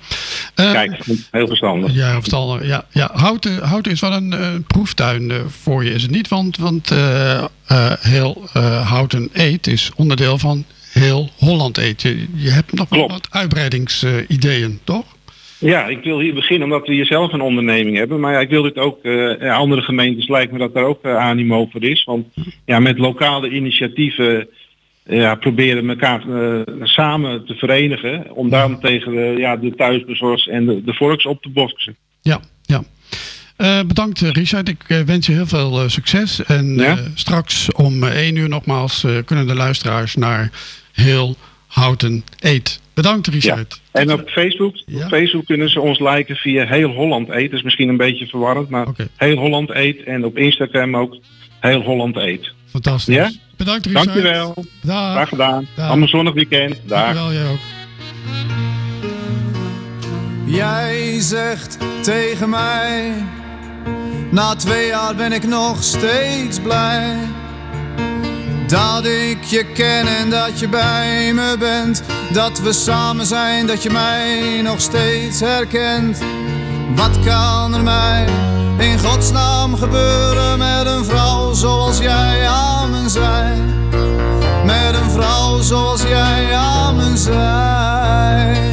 Eh, 0.55 0.71
Kijk, 0.71 1.05
heel 1.31 1.47
verstandig. 1.47 1.93
Ja, 1.93 2.13
verstandig. 2.13 2.67
Ja, 2.67 2.85
ja. 2.91 3.09
Houten, 3.13 3.63
Houten 3.63 3.91
is 3.91 4.01
wel 4.01 4.13
een 4.13 4.63
proeftuin 4.67 5.31
voor 5.47 5.83
je, 5.83 5.91
is 5.91 6.01
het 6.01 6.11
niet? 6.11 6.27
Want, 6.27 6.57
want 6.57 6.93
heel 7.99 8.47
Houten 8.83 9.29
Eet 9.33 9.67
is 9.67 9.91
onderdeel 9.95 10.37
van 10.37 10.65
heel 10.91 11.29
Holland 11.37 11.77
Eet. 11.77 12.01
Je, 12.01 12.27
je 12.35 12.49
hebt 12.49 12.73
nog 12.73 12.89
wel 12.89 13.07
wat 13.07 13.27
uitbreidingsideeën, 13.29 14.79
toch? 14.83 15.05
Ja, 15.59 15.87
ik 15.87 16.03
wil 16.03 16.19
hier 16.19 16.33
beginnen 16.33 16.71
omdat 16.71 16.87
we 16.87 16.93
hier 16.93 17.05
zelf 17.05 17.33
een 17.33 17.41
onderneming 17.41 17.97
hebben. 17.97 18.19
Maar 18.19 18.33
ja, 18.33 18.39
ik 18.39 18.49
wil 18.49 18.61
dit 18.61 18.77
ook, 18.77 19.03
eh, 19.03 19.57
andere 19.57 19.81
gemeentes 19.81 20.27
lijkt 20.27 20.51
me 20.51 20.57
dat 20.57 20.73
daar 20.73 20.83
ook 20.83 21.03
eh, 21.03 21.15
animo 21.15 21.67
voor 21.71 21.83
is. 21.83 22.03
Want 22.03 22.27
ja, 22.65 22.79
met 22.79 22.97
lokale 22.97 23.49
initiatieven 23.49 24.47
ja, 25.03 25.35
proberen 25.35 25.89
elkaar 25.89 26.21
eh, 26.29 26.61
samen 26.83 27.45
te 27.45 27.53
verenigen. 27.55 28.31
Om 28.35 28.49
daar 28.49 28.79
tegen 28.79 29.11
de, 29.11 29.33
ja, 29.37 29.57
de 29.57 29.75
thuisbezorgers 29.75 30.47
en 30.47 30.65
de, 30.65 30.83
de 30.83 30.93
volks 30.93 31.25
op 31.25 31.41
te 31.41 31.49
boksen. 31.49 31.95
Ja, 32.21 32.39
ja. 32.61 32.83
Eh, 33.57 33.79
bedankt 33.87 34.21
eh, 34.21 34.29
Richard. 34.31 34.69
Ik 34.69 34.83
eh, 34.87 34.99
wens 35.01 35.25
je 35.25 35.31
heel 35.33 35.47
veel 35.47 35.81
eh, 35.81 35.87
succes. 35.87 36.43
En 36.45 36.75
Ja? 36.75 36.97
eh, 36.97 37.03
straks 37.15 37.71
om 37.71 38.03
eh, 38.03 38.09
één 38.15 38.35
uur 38.35 38.49
nogmaals 38.49 39.03
eh, 39.03 39.17
kunnen 39.25 39.47
de 39.47 39.55
luisteraars 39.55 40.15
naar 40.15 40.51
heel 40.91 41.35
Houten 41.67 42.23
Eet. 42.39 42.79
Bedankt 43.01 43.27
Richard. 43.27 43.81
En 43.91 44.11
op 44.11 44.29
Facebook, 44.29 44.75
op 44.93 45.07
Facebook 45.09 45.45
kunnen 45.45 45.69
ze 45.69 45.79
ons 45.79 45.99
liken 45.99 46.35
via 46.35 46.65
Heel 46.65 46.89
Holland 46.89 47.29
Eet. 47.29 47.49
Dat 47.49 47.59
is 47.59 47.63
misschien 47.63 47.89
een 47.89 47.97
beetje 47.97 48.27
verwarrend, 48.27 48.69
maar 48.69 48.87
Heel 49.15 49.37
Holland 49.37 49.69
Eet. 49.69 50.03
En 50.03 50.25
op 50.25 50.37
Instagram 50.37 50.95
ook 50.95 51.17
Heel 51.59 51.81
Holland 51.81 52.15
Eet. 52.15 52.53
Fantastisch. 52.65 53.15
Ja? 53.15 53.31
Bedankt 53.57 53.85
Richard. 53.85 54.05
Dankjewel. 54.05 54.65
Dag. 54.81 55.11
Graag 55.11 55.29
gedaan. 55.29 55.67
Dag. 55.75 55.87
Allemaal 55.87 56.07
zonnig 56.07 56.33
weekend. 56.33 56.75
Dag. 56.85 57.13
Dankjewel, 57.13 57.33
jij 57.33 57.51
ook. 57.51 57.59
Jij 60.45 61.19
zegt 61.19 61.77
tegen 62.01 62.49
mij, 62.49 63.13
na 64.31 64.55
twee 64.55 64.87
jaar 64.87 65.15
ben 65.15 65.31
ik 65.31 65.47
nog 65.47 65.83
steeds 65.83 66.59
blij. 66.59 67.17
Dat 68.69 69.05
ik 69.05 69.43
je 69.43 69.65
ken 69.73 70.07
en 70.07 70.29
dat 70.29 70.59
je 70.59 70.69
bij 70.69 71.33
me 71.33 71.55
bent. 71.59 72.03
Dat 72.31 72.59
we 72.59 72.73
samen 72.73 73.25
zijn, 73.25 73.67
dat 73.67 73.83
je 73.83 73.89
mij 73.89 74.61
nog 74.61 74.81
steeds 74.81 75.39
herkent. 75.39 76.17
Wat 76.95 77.19
kan 77.25 77.73
er 77.73 77.83
mij 77.83 78.25
in 78.77 78.99
godsnaam 78.99 79.75
gebeuren 79.75 80.57
met 80.57 80.85
een 80.85 81.05
vrouw 81.05 81.53
zoals 81.53 81.97
jij 81.97 82.47
aan 82.47 82.91
me? 82.91 82.97
Met 84.65 85.01
een 85.01 85.11
vrouw 85.11 85.61
zoals 85.61 86.01
jij 86.01 86.55
aan 86.55 86.95
me. 86.95 88.68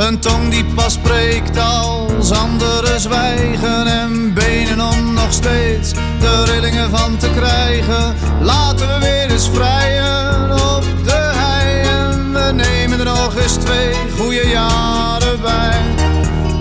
Een 0.00 0.18
tong 0.18 0.50
die 0.50 0.64
pas 0.64 0.92
spreekt 0.92 1.58
als 1.58 2.30
anderen 2.30 3.00
zwijgen 3.00 3.86
en 3.86 4.34
benen 4.34 4.80
om 4.80 5.14
nog 5.14 5.32
steeds 5.32 5.92
de 6.20 6.44
rillingen 6.44 6.90
van 6.90 7.16
te 7.16 7.30
krijgen. 7.30 8.14
Laten 8.40 8.88
we 8.88 8.98
weer 9.00 9.30
eens 9.30 9.50
vrijen 9.52 10.52
op 10.52 10.84
de 11.04 11.30
hei 11.34 11.80
en 11.82 12.32
we 12.32 12.52
nemen 12.52 12.98
er 12.98 13.04
nog 13.04 13.36
eens 13.36 13.54
twee 13.54 13.94
goede 14.18 14.48
jaren 14.48 15.40
bij. 15.40 15.80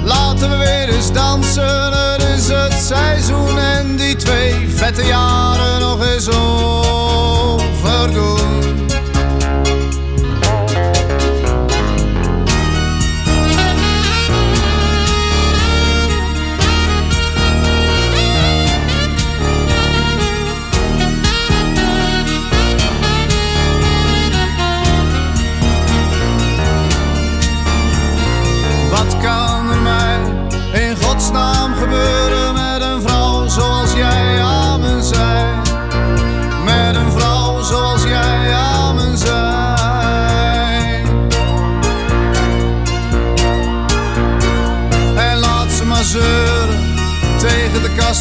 Laten 0.03 0.49
we 0.49 0.57
weer 0.57 0.89
eens 0.95 1.11
dansen, 1.11 1.93
het 1.93 2.23
is 2.23 2.47
het 2.47 2.73
seizoen 2.73 3.57
en 3.57 3.95
die 3.95 4.15
twee 4.15 4.69
vette 4.69 5.05
jaren 5.05 5.79
nog 5.79 6.05
eens 6.05 6.29
overdoen. 6.29 7.79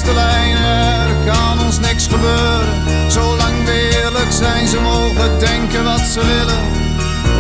Kastelein. 0.09 0.57
Er 0.57 1.15
kan 1.27 1.67
ons 1.67 1.79
niks 1.79 2.07
gebeuren, 2.07 3.11
zolang 3.11 3.65
we 3.65 4.01
eerlijk 4.03 4.33
zijn. 4.33 4.69
Ze 4.69 4.81
mogen 4.81 5.39
denken 5.39 5.85
wat 5.85 6.01
ze 6.01 6.21
willen. 6.21 6.63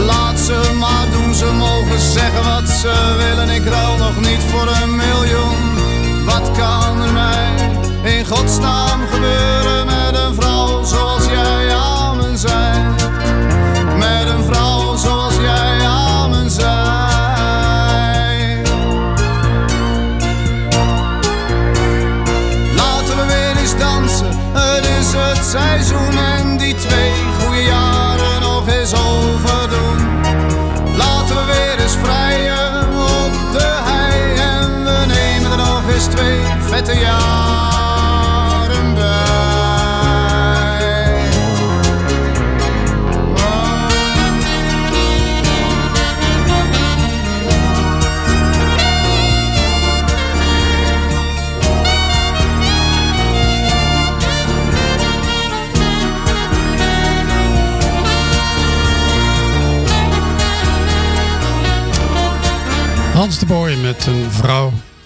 Laat 0.06 0.38
ze 0.38 0.72
maar 0.78 1.06
doen, 1.10 1.34
ze 1.34 1.52
mogen 1.52 2.00
zeggen 2.00 2.44
wat 2.44 2.68
ze 2.68 3.14
willen. 3.16 3.48
Ik 3.48 3.64
ruil 3.64 3.96
nog 3.96 4.20
niet 4.20 4.42
voor 4.50 4.68
een 4.82 4.96
miljoen. 4.96 5.76
Wat 6.24 6.50
kan 6.58 7.02
er 7.02 7.12
mij 7.12 7.50
in 8.02 8.26
godsnaam 8.26 9.06
gebeuren 9.10 9.67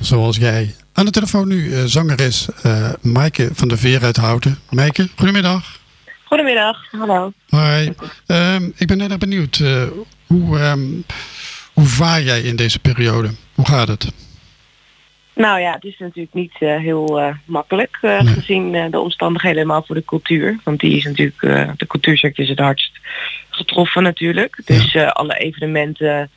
zoals 0.02 0.36
jij. 0.36 0.74
Aan 0.92 1.04
de 1.04 1.10
telefoon 1.10 1.48
nu 1.48 1.72
eh, 1.72 1.82
zangeres 1.84 2.48
Maaike 3.00 3.48
van 3.52 3.68
der 3.68 3.78
Veer 3.78 4.02
uit 4.02 4.16
Houten. 4.16 4.58
Maaike, 4.70 5.08
goedemiddag. 5.16 5.80
Goedemiddag, 6.24 6.84
hallo. 6.90 7.32
Hoi. 7.48 7.92
Ehm, 8.26 8.70
ik 8.76 8.86
ben 8.86 8.98
net 8.98 9.18
benieuwd. 9.18 9.58
eh, 9.58 9.82
hoe, 10.26 10.58
ehm, 10.58 10.80
hoe 11.72 11.86
vaar 11.86 12.22
jij 12.22 12.40
in 12.40 12.56
deze 12.56 12.78
periode? 12.78 13.30
Hoe 13.54 13.66
gaat 13.66 13.88
het? 13.88 14.12
Nou 15.34 15.60
ja, 15.60 15.72
het 15.72 15.84
is 15.84 15.98
natuurlijk 15.98 16.34
niet 16.34 16.54
heel 16.58 17.34
makkelijk 17.44 17.98
gezien 18.24 18.90
de 18.90 18.98
omstandigheden 18.98 19.58
helemaal 19.58 19.84
voor 19.86 19.94
de 19.94 20.04
cultuur. 20.04 20.60
Want 20.64 20.80
die 20.80 20.96
is 20.96 21.04
natuurlijk, 21.04 21.40
de 21.78 21.86
cultuursector 21.86 22.44
is 22.44 22.50
het 22.50 22.58
hardst 22.58 22.90
getroffen 23.50 24.02
natuurlijk. 24.02 24.60
Dus 24.64 24.96
alle 24.96 25.34
evenementen, 25.34 26.30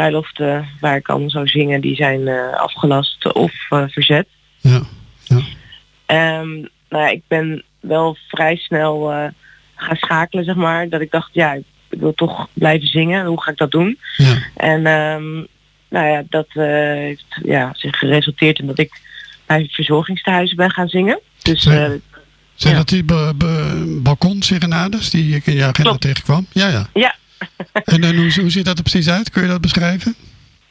bruiloften 0.00 0.68
waar 0.80 0.96
ik 0.96 1.02
kan 1.02 1.30
zou 1.30 1.46
zingen, 1.48 1.80
die 1.80 1.94
zijn 1.96 2.28
eh, 2.28 2.52
afgelast 2.52 3.32
of 3.32 3.52
eh, 3.68 3.82
verzet. 3.86 4.26
Ja. 4.60 4.80
Ehm, 6.06 6.50
nou 6.88 7.02
ja, 7.04 7.08
ik 7.08 7.22
ben 7.28 7.62
wel 7.80 8.16
vrij 8.28 8.56
snel 8.56 9.12
eh, 9.12 9.24
gaan 9.74 9.96
schakelen, 9.96 10.44
zeg 10.44 10.54
maar. 10.54 10.88
Dat 10.88 11.00
ik 11.00 11.10
dacht, 11.10 11.28
ja, 11.32 11.52
ik 11.52 11.64
wil 11.88 12.14
toch 12.14 12.48
blijven 12.52 12.88
zingen. 12.88 13.26
Hoe 13.26 13.42
ga 13.42 13.50
ik 13.50 13.56
dat 13.56 13.70
doen? 13.70 13.98
Ja. 14.16 14.36
En 14.56 14.86
ehm, 14.86 15.34
nou 15.88 16.06
ja, 16.06 16.22
dat 16.28 16.46
eh, 16.52 16.64
heeft 17.06 17.24
ja, 17.42 17.70
zich 17.72 17.96
geresulteerd 17.98 18.58
in 18.58 18.66
dat 18.66 18.78
ik 18.78 19.00
bij 19.46 19.68
verzorgingstehuizen 19.70 20.56
ben 20.56 20.70
gaan 20.70 20.88
zingen. 20.88 21.20
Dus 21.42 21.62
Zijn- 21.62 21.90
eh, 21.92 21.98
Zijn 22.54 22.74
dat 22.74 22.88
die 22.88 23.04
ba- 23.04 23.34
ba- 23.34 23.74
balkonserenades 24.02 25.10
die 25.10 25.34
ik 25.36 25.46
in 25.46 25.54
je 25.54 25.64
agenda 25.64 25.96
tegenkwam? 25.96 26.46
Ja, 26.52 26.68
ja. 26.68 26.86
ja, 26.94 27.14
En, 27.84 28.04
en 28.04 28.16
hoe, 28.16 28.40
hoe 28.40 28.50
ziet 28.50 28.64
dat 28.64 28.76
er 28.76 28.82
precies 28.82 29.10
uit? 29.10 29.30
Kun 29.30 29.42
je 29.42 29.48
dat 29.48 29.60
beschrijven? 29.60 30.14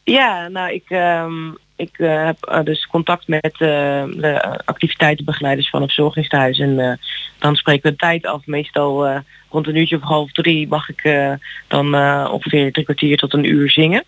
Ja, 0.03 0.47
nou 0.47 0.73
ik, 0.73 0.83
ehm, 0.87 1.49
ik 1.75 1.97
eh, 1.97 2.25
heb 2.25 2.43
eh, 2.43 2.63
dus 2.63 2.87
contact 2.87 3.27
met 3.27 3.43
eh, 3.43 4.03
de 4.03 4.61
activiteitenbegeleiders 4.65 5.69
van 5.69 5.81
het 5.81 5.93
verzorgingstehuis. 5.93 6.59
En 6.59 6.79
eh, 6.79 6.97
dan 7.39 7.55
spreken 7.55 7.91
we 7.91 7.97
tijd 7.97 8.25
af. 8.25 8.45
Meestal 8.45 9.21
rond 9.49 9.67
een 9.67 9.75
uurtje 9.75 9.95
of 9.95 10.01
half 10.01 10.31
drie 10.31 10.67
mag 10.67 10.89
ik 10.89 11.37
dan 11.67 11.95
ongeveer 12.31 12.71
drie 12.71 12.85
kwartier 12.85 13.17
tot 13.17 13.33
een 13.33 13.49
uur 13.49 13.69
zingen. 13.69 14.03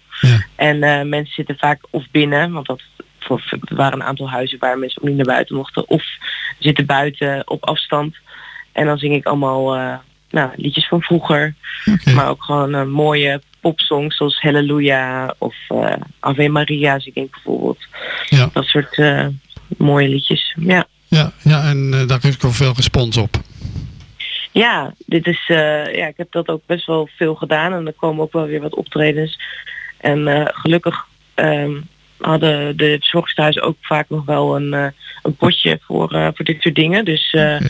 En 0.56 0.84
eh, 0.84 1.04
mensen 1.04 1.34
zitten 1.34 1.58
vaak 1.58 1.82
of 1.90 2.04
binnen, 2.12 2.52
want 2.52 2.66
dat 2.66 2.82
voor, 3.20 3.44
er 3.50 3.76
waren 3.76 4.00
een 4.00 4.08
aantal 4.08 4.30
huizen 4.30 4.60
waar 4.60 4.78
mensen 4.78 5.02
ook 5.02 5.08
niet 5.08 5.18
naar 5.18 5.26
buiten 5.26 5.56
mochten. 5.56 5.90
Of 5.90 6.04
zitten 6.60 6.86
buiten 6.86 7.50
op 7.50 7.66
afstand. 7.66 8.16
En 8.72 8.86
dan 8.86 8.98
zing 8.98 9.14
ik 9.14 9.26
allemaal 9.26 10.02
nou, 10.30 10.50
liedjes 10.56 10.88
van 10.88 11.02
vroeger. 11.02 11.56
Maar 12.16 12.30
ook 12.30 12.44
gewoon 12.44 12.76
eh, 12.76 12.84
mooie 12.84 13.42
popsongs 13.62 14.18
zoals 14.18 14.42
Halleluja 14.42 15.36
of 15.38 15.56
eh, 15.68 15.94
Ave 16.20 16.50
Maria 16.50 17.00
zing 17.00 17.16
ik 17.16 17.32
bijvoorbeeld. 17.32 17.80
Ja. 18.30 18.50
Dat 18.54 18.66
soort 18.66 18.98
eh, 18.98 19.28
mooie 19.78 20.08
liedjes. 20.08 20.56
Ja. 20.60 20.86
Ja, 21.08 21.32
ja 21.44 21.64
en 21.64 22.08
daar 22.08 22.26
is 22.26 22.34
ook 22.36 22.42
wel 22.42 22.52
veel 22.52 22.74
respons 22.76 23.18
op. 23.18 23.36
Ja, 24.52 24.94
dit 25.06 25.28
is, 25.28 25.44
ja, 25.48 26.08
ik 26.08 26.18
heb 26.18 26.32
dat 26.32 26.48
ook 26.48 26.62
best 26.66 26.86
wel 26.86 27.10
veel 27.16 27.36
gedaan 27.36 27.74
en 27.74 27.88
er 27.88 27.94
komen 27.94 28.24
ook 28.24 28.34
wel 28.34 28.46
weer 28.46 28.62
wat 28.62 28.76
optredens. 28.76 29.40
En 29.98 30.52
gelukkig 30.54 31.06
ehm, 31.34 31.76
hadden 32.20 32.78
de 32.78 32.96
verzorgingstehuizen 33.00 33.62
ook 33.62 33.78
vaak 33.82 34.10
nog 34.10 34.26
wel 34.26 34.56
een, 34.56 34.74
eh, 34.74 34.88
een 35.24 35.36
potje 35.36 35.80
voor, 35.82 36.12
eh, 36.12 36.28
voor 36.34 36.46
dit 36.46 36.62
soort 36.62 36.76
dingen. 36.76 37.06
Dus 37.06 37.30
eh, 37.32 37.62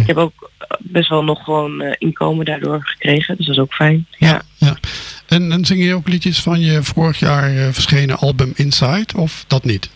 ik 0.00 0.06
heb 0.06 0.16
ook 0.16 0.50
best 0.78 1.08
wel 1.08 1.24
nog 1.24 1.44
gewoon 1.44 1.82
inkomen 1.98 2.44
daardoor 2.44 2.80
gekregen. 2.82 3.36
Dus 3.36 3.46
dat 3.46 3.54
is 3.54 3.62
ook 3.62 3.74
fijn. 3.74 4.06
Ja. 4.10 4.42
Ja. 4.56 4.76
En, 5.26 5.52
en 5.52 5.64
zing 5.64 5.84
je 5.84 5.94
ook 5.94 6.08
liedjes 6.08 6.42
van 6.42 6.60
je 6.60 6.82
vorig 6.82 7.18
jaar 7.18 7.72
verschenen 7.72 8.18
album 8.18 8.52
Inside? 8.54 9.06
Of 9.16 9.44
dat 9.46 9.64
niet? 9.64 9.90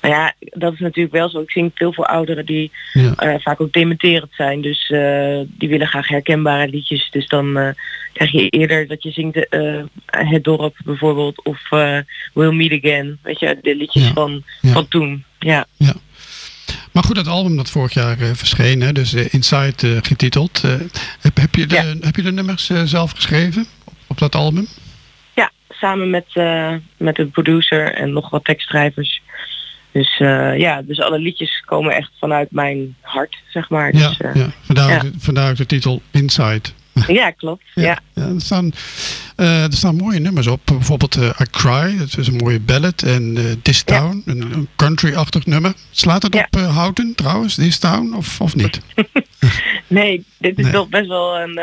Nou 0.00 0.14
ja, 0.14 0.32
dat 0.38 0.72
is 0.72 0.78
natuurlijk 0.78 1.14
wel 1.14 1.28
zo. 1.28 1.40
Ik 1.40 1.50
zing 1.50 1.70
veel 1.74 1.92
voor 1.92 2.06
ouderen 2.06 2.46
die 2.46 2.70
Ja. 2.92 3.14
eh, 3.14 3.34
vaak 3.38 3.60
ook 3.60 3.72
dementerend 3.72 4.32
zijn. 4.34 4.60
Dus 4.60 4.90
eh, 4.90 5.40
die 5.46 5.68
willen 5.68 5.86
graag 5.86 6.08
herkenbare 6.08 6.68
liedjes. 6.68 7.08
Dus 7.10 7.26
dan 7.26 7.56
eh, 7.58 7.68
krijg 8.12 8.30
je 8.30 8.48
eerder 8.48 8.86
dat 8.86 9.02
je 9.02 9.10
zingt 9.10 9.46
Het 10.06 10.44
Dorp 10.44 10.76
bijvoorbeeld. 10.84 11.44
Of 11.44 11.68
We'll 12.32 12.52
Meet 12.52 12.84
Again. 12.84 13.18
Weet 13.22 13.40
je, 13.40 13.58
de 13.62 13.76
liedjes 13.76 14.06
van, 14.14 14.42
Ja. 14.60 14.72
van 14.72 14.88
toen. 14.88 15.24
Ja. 15.38 15.66
Ja. 15.76 15.92
Maar 16.92 17.02
goed, 17.02 17.14
dat 17.16 17.26
album 17.28 17.56
dat 17.56 17.70
vorig 17.70 17.94
jaar 17.94 18.16
verscheen, 18.16 18.80
hè, 18.80 18.92
dus 18.92 19.14
Inside 19.14 20.02
getiteld. 20.02 20.62
heb, 21.20 21.36
heb, 21.36 21.54
je 21.54 21.66
de, 21.66 21.98
heb 22.00 22.16
je 22.16 22.22
de 22.22 22.32
nummers 22.32 22.70
zelf 22.84 23.10
geschreven 23.10 23.66
op, 23.84 23.94
op 24.06 24.18
dat 24.18 24.34
album? 24.34 24.66
ja, 25.34 25.50
samen 25.68 26.10
met, 26.10 26.26
eh, 26.32 26.74
met 26.96 27.18
een 27.18 27.30
producer 27.30 27.94
en 27.94 28.12
nog 28.12 28.30
wat 28.30 28.44
tekstschrijvers. 28.44 29.22
Dus 29.94 30.16
eh, 30.18 30.58
ja, 30.58 30.82
dus 30.82 31.00
alle 31.00 31.18
liedjes 31.18 31.62
komen 31.66 31.94
echt 31.96 32.10
vanuit 32.20 32.50
mijn 32.50 32.96
hart, 33.00 33.36
zeg 33.48 33.68
maar. 33.70 33.92
Dus, 33.92 34.00
ja, 34.00 34.14
eh, 34.18 34.34
ja. 34.34 34.46
Vandaar, 34.62 34.90
ja. 34.90 34.98
de- 34.98 35.12
vandaar 35.18 35.54
de 35.54 35.66
titel 35.66 36.02
Inside. 36.10 36.60
Ja, 37.06 37.30
klopt. 37.30 37.62
Ja. 37.74 37.98
Ja, 38.14 38.22
er, 38.22 38.40
staan, 38.40 38.72
eh, 39.36 39.64
er 39.64 39.72
staan 39.72 39.96
mooie 39.96 40.18
nummers 40.18 40.46
op. 40.46 40.60
Bijvoorbeeld 40.64 41.16
eh, 41.16 41.22
I 41.40 41.44
Cry, 41.50 41.98
dat 41.98 42.18
is 42.18 42.26
een 42.26 42.36
mooie 42.36 42.60
ballad. 42.60 43.02
En 43.02 43.36
eh, 43.36 43.44
This 43.62 43.82
Town, 43.82 44.22
een, 44.26 44.40
een 44.52 44.68
country-achtig 44.76 45.46
nummer. 45.46 45.72
Slaat 45.90 46.22
het 46.22 46.34
op 46.34 46.56
Houten 46.60 47.14
trouwens, 47.14 47.54
This 47.54 47.78
Town, 47.78 48.14
of, 48.16 48.40
of 48.40 48.54
niet? 48.54 48.80
Nee, 49.86 50.24
dit 50.38 50.58
is 50.58 50.64
Nee. 50.64 50.72
toch 50.72 50.88
best 50.88 51.06
wel 51.08 51.40
een 51.40 51.60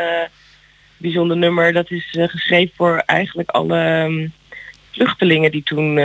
bijzonder 0.96 1.36
nummer. 1.36 1.72
Dat 1.72 1.90
is 1.90 2.16
geschreven 2.20 2.72
voor 2.76 3.02
eigenlijk 3.06 3.50
alle 3.50 3.78
ehm, 3.78 4.28
vluchtelingen 4.90 5.50
die 5.50 5.62
toen 5.62 5.98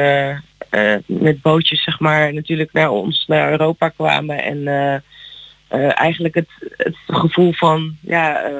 eh, 0.69 0.95
met 1.05 1.41
bootjes 1.41 1.83
zeg 1.83 1.99
maar 1.99 2.33
natuurlijk 2.33 2.73
naar 2.73 2.89
ons, 2.89 3.25
naar 3.27 3.51
Europa 3.51 3.89
kwamen. 3.89 4.43
En 4.43 4.67
eh, 4.67 4.93
eh, 5.67 5.99
eigenlijk 5.99 6.35
het, 6.35 6.49
het 6.77 6.95
gevoel 7.07 7.53
van 7.53 7.95
ja, 8.01 8.51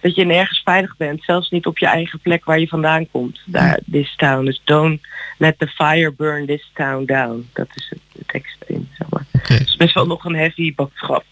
dat 0.00 0.14
je 0.14 0.24
nergens 0.24 0.60
veilig 0.64 0.96
bent. 0.96 1.22
Zelfs 1.24 1.50
niet 1.50 1.66
op 1.66 1.78
je 1.78 1.86
eigen 1.86 2.20
plek 2.20 2.44
waar 2.44 2.60
je 2.60 2.68
vandaan 2.68 3.10
komt. 3.10 3.40
Daar, 3.44 3.78
this 3.90 4.14
town. 4.16 4.44
Dus 4.44 4.60
don't 4.64 5.00
let 5.38 5.58
the 5.58 5.66
fire 5.66 6.12
burn 6.12 6.46
this 6.46 6.70
town 6.74 7.04
down. 7.04 7.48
Dat 7.52 7.68
is 7.74 7.86
het, 7.90 8.00
de 8.12 8.24
tekst 8.26 8.56
in. 8.66 8.88
Zeg 8.98 9.08
maar. 9.10 9.26
Het 9.30 9.66
is 9.68 9.76
best 9.76 9.94
wel 9.94 10.06
nog 10.06 10.24
een 10.24 10.36
heavy 10.36 10.74
boodschap. 10.74 11.24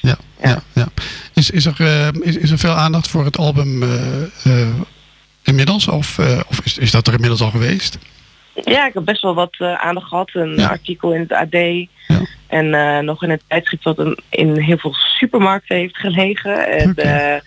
Ja, 0.00 0.16
ja. 0.42 0.62
ja, 0.72 0.88
Is, 1.34 1.50
is, 1.50 1.66
er, 1.66 2.10
is, 2.22 2.36
is 2.36 2.50
er 2.50 2.58
veel 2.58 2.74
aandacht 2.74 3.08
voor 3.08 3.24
het 3.24 3.38
album 3.38 3.82
inmiddels? 5.42 5.88
Of, 5.88 6.18
of 6.48 6.60
is, 6.64 6.78
is 6.78 6.90
dat 6.90 7.06
er 7.06 7.12
inmiddels 7.12 7.42
al 7.42 7.50
geweest? 7.50 7.98
Ja, 8.54 8.86
ik 8.86 8.94
heb 8.94 9.04
best 9.04 9.22
wel 9.22 9.34
wat 9.34 9.54
eh, 9.58 9.74
aandacht 9.74 10.08
gehad. 10.08 10.30
Een 10.32 10.60
artikel 10.60 11.12
in 11.14 11.20
het 11.20 11.32
AD. 11.32 11.88
En 12.52 12.74
eh, 12.74 12.98
nog 12.98 13.22
in 13.22 13.30
het 13.30 13.42
tijdschrift 13.48 13.84
wat 13.84 13.98
een, 13.98 14.18
in 14.30 14.60
heel 14.60 14.78
veel 14.78 14.94
supermarkten 14.94 15.76
heeft 15.76 15.96
gelegen. 15.96 16.68
En, 16.68 16.94
eh, 16.94 17.40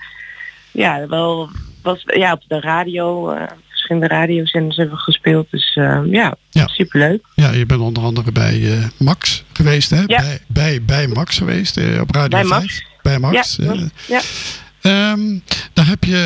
ja, 0.72 1.08
wel 1.08 1.50
was 1.82 2.04
ja, 2.06 2.32
op 2.32 2.44
de 2.48 2.60
radio, 2.60 3.38
verschillende 3.70 4.08
radiozenders 4.08 4.78
hebben 4.78 4.98
gespeeld. 4.98 5.48
Dus 5.52 5.76
eh, 5.76 6.00
ja, 6.06 6.36
superleuk. 6.66 7.26
Ja, 7.36 7.52
je 7.52 7.66
bent 7.66 7.82
onder 7.82 8.04
andere 8.04 8.32
bij 8.32 8.90
Max 8.98 9.44
geweest, 9.54 9.90
hè? 9.90 10.06
Bij, 10.06 10.40
bij, 10.48 10.82
bij 10.82 11.08
Max 11.08 11.38
geweest, 11.38 11.78
op 11.78 12.12
Radio 12.12 12.30
Bij 12.30 12.46
5. 12.46 12.50
Max. 12.50 12.86
Bij 13.02 13.20
Max. 13.20 13.58
Ja, 14.08 14.22
ja. 14.90 15.12
Ehm, 15.12 15.40
daar 15.74 15.88
heb 15.88 16.04
je 16.04 16.18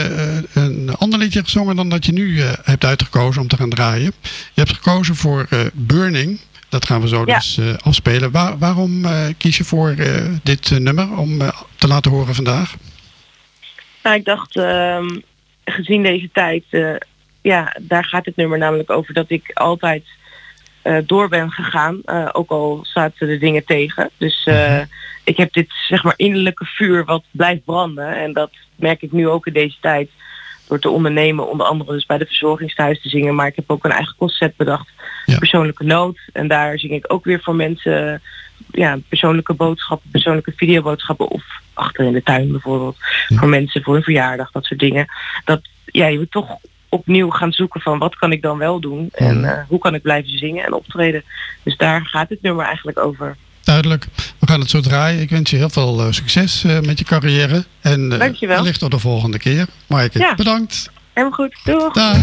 eh, 0.53 0.64
een 0.64 0.95
ander 0.97 1.20
liedje 1.20 1.43
gezongen 1.43 1.76
dan 1.76 1.89
dat 1.89 2.05
je 2.05 2.12
nu 2.12 2.41
eh, 2.41 2.51
hebt 2.64 2.86
uitgekozen 2.86 3.41
om 3.41 3.47
te 3.47 3.55
gaan 3.55 3.70
draaien. 3.70 4.14
Je 4.53 4.62
hebt 4.62 4.74
gekozen 4.74 5.16
voor 5.16 5.45
eh, 5.49 5.60
Burning. 5.74 6.39
Dat 6.70 6.86
gaan 6.86 7.01
we 7.01 7.07
zo 7.07 7.24
Ja. 7.26 7.36
dus 7.36 7.60
afspelen. 7.84 8.32
Waar- 8.32 8.57
waarom 8.57 9.05
kies 9.38 9.57
je 9.57 9.64
voor 9.64 9.95
dit 10.43 10.80
nummer 10.80 11.18
om 11.18 11.38
te 11.76 11.88
laten 11.88 12.12
horen 12.12 12.36
vandaag? 12.36 12.74
Nou, 14.03 14.16
ik 14.16 14.26
dacht, 14.26 14.55
ehm, 14.55 15.07
gezien 15.66 16.03
deze 16.03 16.30
tijd, 16.34 16.64
ja, 17.41 17.76
daar 17.82 18.05
gaat 18.05 18.26
het 18.26 18.36
nummer 18.36 18.57
namelijk 18.57 18.89
over 18.89 19.14
dat 19.14 19.30
ik 19.30 19.51
altijd 19.53 20.03
door 21.05 21.30
ben 21.30 21.51
gegaan, 21.51 22.01
ook 22.32 22.49
al 22.49 22.80
zaten 22.84 23.28
de 23.28 23.38
dingen 23.38 23.66
tegen. 23.66 24.10
Dus 24.18 24.43
eh, 24.45 24.80
ik 25.30 25.38
heb 25.38 25.53
dit 25.53 25.67
zeg 25.88 26.03
maar 26.03 26.13
innerlijke 26.15 26.65
vuur 26.65 27.05
wat 27.05 27.23
blijft 27.32 27.63
branden. 27.63 28.15
En 28.15 28.34
dat 28.34 28.51
merk 28.75 29.01
ik 29.01 29.11
nu 29.11 29.27
ook 29.27 29.47
in 29.47 29.53
deze 29.53 29.77
tijd. 29.82 30.09
Door 30.67 30.80
te 30.80 30.89
ondernemen, 30.89 31.49
onder 31.49 31.65
andere 31.65 31.91
dus 31.91 32.05
bij 32.05 32.17
de 32.17 32.25
verzorgingstehuis 32.25 33.01
te 33.01 33.09
zingen, 33.09 33.36
maar 33.36 33.47
ik 33.47 33.55
heb 33.55 33.71
ook 33.71 33.84
een 33.84 33.91
eigen 33.91 34.15
concept 34.17 34.57
bedacht, 34.57 34.89
persoonlijke 35.39 35.84
nood, 35.84 36.19
en 36.34 36.47
daar 36.47 36.80
zing 36.80 36.93
ik 36.93 37.13
ook 37.13 37.23
weer 37.23 37.41
voor 37.41 37.55
mensen 37.55 38.21
ja, 38.71 38.97
persoonlijke 39.07 39.53
boodschappen, 39.53 40.09
persoonlijke 40.11 40.53
videoboodschappen. 40.55 41.27
Of 41.27 41.43
achter 41.73 42.05
in 42.05 42.13
de 42.13 42.23
tuin 42.23 42.51
bijvoorbeeld. 42.51 42.97
Voor 43.27 43.49
mensen 43.49 43.84
voor 43.84 43.95
een 43.95 44.03
verjaardag, 44.03 44.51
dat 44.51 44.65
soort 44.65 44.80
dingen. 44.80 45.05
Dat 45.45 45.61
ja, 45.86 46.07
je 46.07 46.17
moet 46.17 46.32
toch 46.32 46.57
opnieuw 46.89 47.30
gaan 47.30 47.51
zoeken 47.51 47.82
van 47.82 47.99
wat 47.99 48.15
kan 48.15 48.32
ik 48.32 48.41
dan 48.41 48.57
wel 48.57 48.80
doen? 48.80 49.09
En 49.13 49.45
eh, 49.45 49.63
hoe 49.67 49.80
kan 49.80 49.95
ik 49.95 50.01
blijven 50.01 50.38
zingen 50.38 50.65
en 50.65 50.73
optreden. 50.73 51.23
Dus 51.63 51.77
daar 51.77 52.05
gaat 52.05 52.30
het 52.30 52.41
nummer 52.41 52.65
eigenlijk 52.65 52.99
over. 52.99 53.36
Duidelijk. 53.82 54.07
We 54.39 54.47
gaan 54.47 54.59
het 54.59 54.69
zo 54.69 54.80
draaien. 54.82 55.21
Ik 55.21 55.30
wens 55.30 55.49
je 55.49 55.57
heel 55.57 55.69
veel 55.69 55.99
eh, 56.01 56.07
succes 56.11 56.63
eh, 56.63 56.80
met 56.80 56.99
je 56.99 57.05
carrière. 57.05 57.65
En 57.82 58.11
eh, 58.11 58.19
Dankjewel. 58.19 58.55
wellicht 58.57 58.80
tot 58.80 58.91
de 58.91 58.99
volgende 58.99 59.38
keer. 59.38 59.65
Maaike, 59.88 60.19
Ja. 60.19 60.36
bedankt. 60.36 60.89
Helemaal 61.13 61.38
goed. 61.38 61.55
Doeg. 61.63 61.93
Dag. 61.93 62.17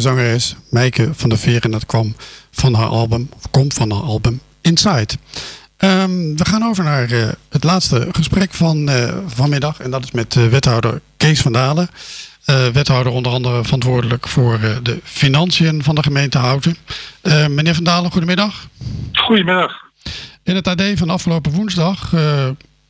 Zangeres 0.00 0.56
Meike 0.68 1.08
van 1.12 1.28
der 1.28 1.38
Veer. 1.38 1.64
En 1.64 1.70
dat 1.70 1.86
kwam 1.86 2.14
van 2.50 2.74
haar 2.74 2.88
album, 2.88 3.28
komt 3.50 3.74
van 3.74 3.90
haar 3.90 4.02
album 4.02 4.40
Inside. 4.60 5.14
Ehm, 5.80 6.36
we 6.36 6.44
gaan 6.44 6.64
over 6.64 6.84
naar 6.84 7.10
eh, 7.10 7.28
het 7.48 7.64
laatste 7.64 8.08
gesprek 8.12 8.54
van 8.54 8.88
eh, 8.88 9.14
vanmiddag. 9.26 9.80
En 9.80 9.90
dat 9.90 10.04
is 10.04 10.10
met 10.10 10.36
eh, 10.36 10.46
wethouder 10.46 11.00
Kees 11.16 11.40
van 11.40 11.52
Dalen. 11.52 11.88
Wethouder 12.72 13.12
onder 13.12 13.32
andere 13.32 13.64
verantwoordelijk 13.64 14.28
voor 14.28 14.58
de 14.82 15.00
financiën 15.02 15.82
van 15.82 15.94
de 15.94 16.02
gemeente 16.02 16.38
Houten. 16.38 16.76
Meneer 17.48 17.74
van 17.74 17.84
Dalen, 17.84 18.10
goedemiddag. 18.10 18.66
Goedemiddag. 19.12 19.72
In 20.42 20.54
het 20.54 20.68
AD 20.68 20.82
van 20.94 21.10
afgelopen 21.10 21.52
woensdag 21.52 22.12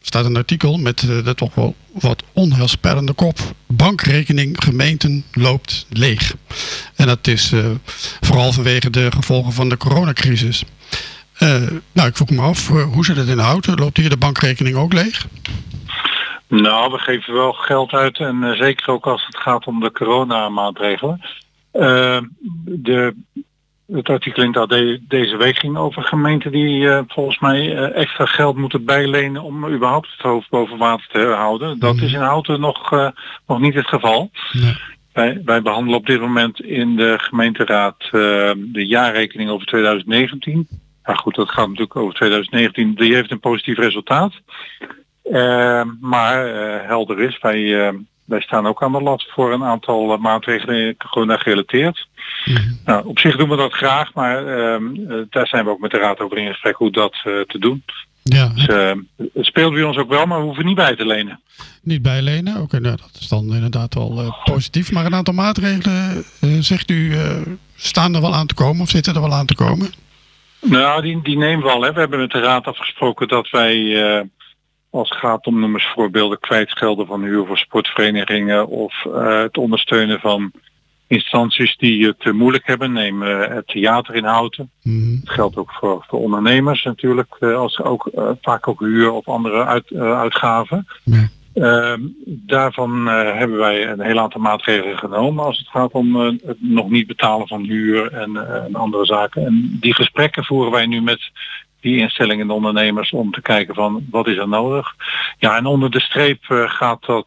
staat 0.02 0.24
een 0.24 0.36
artikel 0.36 0.78
met 0.78 0.98
de 0.98 1.34
toch 1.34 1.54
wel 1.54 1.74
wat 1.92 2.22
onheilspellende 2.32 3.12
kop. 3.12 3.38
Bankrekening 3.80 4.64
gemeenten 4.64 5.24
loopt 5.32 5.86
leeg. 5.90 6.34
En 6.96 7.06
dat 7.06 7.26
is 7.26 7.52
eh, 7.52 7.64
vooral 8.20 8.52
vanwege 8.52 8.90
de 8.90 9.10
gevolgen 9.10 9.52
van 9.52 9.68
de 9.68 9.76
coronacrisis. 9.76 10.64
Eh, 11.38 11.62
nou, 11.92 12.08
ik 12.08 12.16
vroeg 12.16 12.30
me 12.30 12.40
af, 12.40 12.70
eh, 12.70 12.82
hoe 12.82 13.04
zit 13.04 13.16
het 13.16 13.28
in 13.28 13.38
Houten? 13.38 13.78
Loopt 13.78 13.96
hier 13.96 14.08
de 14.08 14.16
bankrekening 14.16 14.76
ook 14.76 14.92
leeg? 14.92 15.26
Nou, 16.48 16.92
we 16.92 16.98
geven 16.98 17.34
wel 17.34 17.52
geld 17.52 17.92
uit 17.92 18.18
en 18.18 18.54
zeker 18.56 18.88
ook 18.88 19.06
als 19.06 19.26
het 19.26 19.36
gaat 19.36 19.66
om 19.66 19.80
de 19.80 19.92
coronamaatregelen. 19.92 21.20
Eh, 21.70 22.20
de, 22.64 23.14
het 23.92 24.08
artikel 24.08 24.42
in 24.42 24.56
AD 24.56 24.98
deze 25.08 25.36
week 25.36 25.58
ging 25.58 25.76
over 25.76 26.02
gemeenten 26.02 26.52
die 26.52 26.90
eh, 26.90 27.00
volgens 27.08 27.38
mij 27.38 27.76
eh, 27.76 28.00
extra 28.00 28.26
geld 28.26 28.56
moeten 28.56 28.84
bijlenen 28.84 29.42
om 29.42 29.68
überhaupt 29.68 30.10
het 30.10 30.20
hoofd 30.20 30.48
boven 30.48 30.78
water 30.78 31.08
te 31.08 31.26
houden. 31.26 31.78
Dat 31.78 31.96
is 31.96 32.12
in 32.12 32.20
Houten 32.20 32.60
nog, 32.60 32.92
eh, 32.92 33.08
nog 33.46 33.60
niet 33.60 33.74
het 33.74 33.86
geval. 33.86 34.30
Wij, 35.12 35.40
wij 35.44 35.62
behandelen 35.62 35.98
op 35.98 36.06
dit 36.06 36.20
moment 36.20 36.60
in 36.60 36.96
de 36.96 37.18
gemeenteraad 37.18 37.96
de 38.56 38.86
jaarrekening 38.86 39.50
over 39.50 39.66
2019. 39.66 40.68
Ja 41.04 41.14
goed, 41.14 41.34
dat 41.34 41.50
gaat 41.50 41.66
natuurlijk 41.68 41.96
over 41.96 42.14
2019. 42.14 42.94
Die 42.94 43.14
heeft 43.14 43.30
een 43.30 43.40
positief 43.40 43.78
resultaat. 43.78 44.32
Maar 46.00 46.46
helder 46.86 47.20
is, 47.20 47.38
wij, 47.40 47.92
wij 48.24 48.40
staan 48.40 48.66
ook 48.66 48.82
aan 48.82 48.92
de 48.92 49.02
lat 49.02 49.26
voor 49.28 49.52
een 49.52 49.64
aantal 49.64 50.16
maatregelen 50.16 50.96
corona 50.96 51.36
gerelateerd. 51.36 52.08
Nou, 52.84 53.06
op 53.06 53.18
zich 53.18 53.36
doen 53.36 53.48
we 53.48 53.56
dat 53.56 53.72
graag, 53.72 54.14
maar 54.14 54.46
ehm, 54.46 55.10
eh, 55.10 55.16
daar 55.30 55.46
zijn 55.46 55.64
we 55.64 55.70
ook 55.70 55.80
met 55.80 55.90
de 55.90 55.98
raad 55.98 56.20
over 56.20 56.38
in 56.38 56.48
gesprek 56.48 56.76
hoe 56.76 56.90
dat 56.90 57.14
eh, 57.24 57.40
te 57.40 57.58
doen. 57.58 57.84
Ja. 58.22 58.48
Dus, 58.54 58.66
eh, 58.66 58.92
het 59.16 59.46
speelt 59.46 59.72
bij 59.72 59.82
ons 59.82 59.96
ook 59.96 60.08
wel, 60.08 60.26
maar 60.26 60.38
we 60.38 60.44
hoeven 60.44 60.64
niet 60.64 60.76
bij 60.76 60.96
te 60.96 61.06
lenen. 61.06 61.40
Niet 61.82 62.02
bijlenen? 62.02 62.60
Oké, 62.60 62.80
nou, 62.80 62.96
dat 62.96 63.16
is 63.20 63.28
dan 63.28 63.54
inderdaad 63.54 63.94
wel 63.94 64.20
eh, 64.20 64.44
positief. 64.44 64.92
Maar 64.92 65.06
een 65.06 65.14
aantal 65.14 65.34
maatregelen, 65.34 66.24
zegt 66.60 66.90
u, 66.90 67.14
staan 67.76 68.14
er 68.14 68.20
wel 68.20 68.34
aan 68.34 68.46
te 68.46 68.54
komen 68.54 68.82
of 68.82 68.88
zitten 68.88 69.14
er 69.14 69.20
wel 69.20 69.34
aan 69.34 69.46
te 69.46 69.54
komen? 69.54 69.92
Nou, 70.60 71.02
die, 71.02 71.22
die 71.22 71.36
nemen 71.36 71.64
we 71.64 71.70
al. 71.70 71.82
Hè. 71.82 71.92
We 71.92 72.00
hebben 72.00 72.18
met 72.18 72.30
de 72.30 72.40
raad 72.40 72.66
afgesproken 72.66 73.28
dat 73.28 73.50
wij, 73.50 74.26
als 74.90 75.08
het 75.08 75.18
gaat 75.18 75.46
om 75.46 75.60
noem 75.60 75.74
eens 75.74 75.90
voorbeelden, 75.94 76.40
kwijtschelden 76.40 77.06
van 77.06 77.22
huur 77.22 77.46
voor 77.46 77.58
sportverenigingen 77.58 78.68
of 78.68 78.94
het 79.12 79.56
ondersteunen 79.58 80.20
van 80.20 80.52
instanties 81.10 81.76
die 81.76 82.06
het 82.06 82.22
eh, 82.22 82.32
moeilijk 82.32 82.66
hebben. 82.66 82.92
Neem 82.92 83.22
eh, 83.22 83.54
het 83.54 83.66
theater 83.66 84.14
in 84.14 84.24
Houten. 84.24 84.70
Dat 84.82 85.34
geldt 85.34 85.56
ook 85.56 85.72
voor, 85.72 86.04
voor 86.08 86.18
ondernemers 86.18 86.84
natuurlijk, 86.84 87.36
eh, 87.38 87.54
als 87.54 87.80
ook 87.80 88.10
vaak 88.42 88.68
ook 88.68 88.80
huur 88.80 89.10
of 89.10 89.28
andere 89.28 89.64
uit, 89.64 89.92
uitgaven. 89.94 90.86
Ehm, 91.54 92.00
daarvan 92.26 93.06
hebben 93.06 93.58
wij 93.58 93.88
een 93.88 94.00
heel 94.00 94.18
aantal 94.18 94.40
maatregelen 94.40 94.98
genomen 94.98 95.44
als 95.44 95.58
het 95.58 95.68
gaat 95.68 95.92
om 95.92 96.16
het 96.16 96.56
nog 96.58 96.90
niet 96.90 97.06
betalen 97.06 97.48
van 97.48 97.62
huur 97.62 98.12
en, 98.12 98.36
en 98.64 98.74
andere 98.74 99.04
zaken. 99.04 99.46
En 99.46 99.76
die 99.80 99.94
gesprekken 99.94 100.44
voeren 100.44 100.72
wij 100.72 100.86
nu 100.86 101.00
met 101.02 101.30
die 101.80 101.96
instellingen 101.96 102.48
en 102.48 102.54
ondernemers 102.54 103.10
om 103.10 103.30
te 103.30 103.42
kijken 103.42 103.74
van 103.74 104.06
wat 104.10 104.26
is 104.26 104.36
er 104.36 104.48
nodig. 104.48 104.94
Ja, 105.38 105.56
en 105.56 105.66
onder 105.66 105.90
de 105.90 106.00
streep 106.00 106.44
gaat 106.66 107.06
dat 107.06 107.26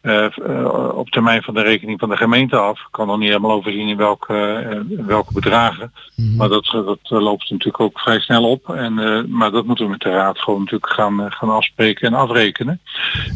eh, 0.00 0.24
eh, 0.24 0.88
op 0.94 1.08
termijn 1.08 1.42
van 1.42 1.54
de 1.54 1.62
rekening 1.62 1.98
van 1.98 2.08
de 2.08 2.16
gemeente 2.16 2.56
af. 2.56 2.78
Ik 2.80 2.88
kan 2.90 3.06
nog 3.06 3.18
niet 3.18 3.28
helemaal 3.28 3.50
overzien 3.50 3.88
in 3.88 3.96
welke, 3.96 4.34
eh, 4.34 5.06
welke 5.06 5.32
bedragen. 5.32 5.92
Maar 6.36 6.48
dat, 6.48 6.64
dat 6.64 6.98
loopt 7.10 7.50
natuurlijk 7.50 7.80
ook 7.80 8.00
vrij 8.00 8.20
snel 8.20 8.50
op. 8.50 8.68
En, 8.68 8.94
maar 9.30 9.50
dat 9.50 9.66
moeten 9.66 9.84
we 9.84 9.90
met 9.90 10.00
de 10.00 10.10
raad 10.10 10.38
gewoon 10.38 10.58
natuurlijk 10.58 10.92
gaan, 10.92 11.32
gaan 11.32 11.50
afspreken 11.50 12.06
en 12.06 12.14
afrekenen. 12.14 12.80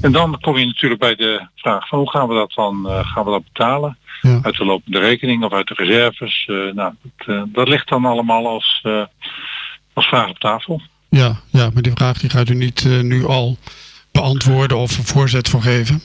En 0.00 0.12
dan 0.12 0.40
kom 0.40 0.58
je 0.58 0.66
natuurlijk 0.66 1.00
bij 1.00 1.14
de 1.14 1.46
vraag 1.54 1.88
van 1.88 1.98
hoe 1.98 2.10
gaan 2.10 2.28
we 2.28 2.34
dat 2.34 2.52
dan 2.54 2.86
gaan 2.86 3.24
we 3.24 3.30
dat 3.30 3.44
betalen? 3.52 3.98
Uit 4.42 4.56
de 4.56 4.64
lopende 4.64 4.98
rekening 4.98 5.44
of 5.44 5.52
uit 5.52 5.68
de 5.68 5.74
reserves? 5.74 6.44
Nou, 6.74 6.92
dat, 7.26 7.46
dat 7.52 7.68
ligt 7.68 7.88
dan 7.88 8.04
allemaal 8.04 8.48
als, 8.48 8.82
als 9.92 10.06
vraag 10.06 10.28
op 10.28 10.38
tafel. 10.38 10.80
Ja, 11.08 11.36
ja, 11.50 11.70
maar 11.72 11.82
die 11.82 11.92
vraag 11.94 12.18
die 12.18 12.30
gaat 12.30 12.48
u 12.48 12.54
niet 12.54 12.84
nu 13.02 13.26
al 13.26 13.56
beantwoorden 14.12 14.76
of 14.76 14.98
een 14.98 15.04
voorzet 15.04 15.48
voor 15.48 15.62
geven. 15.62 16.02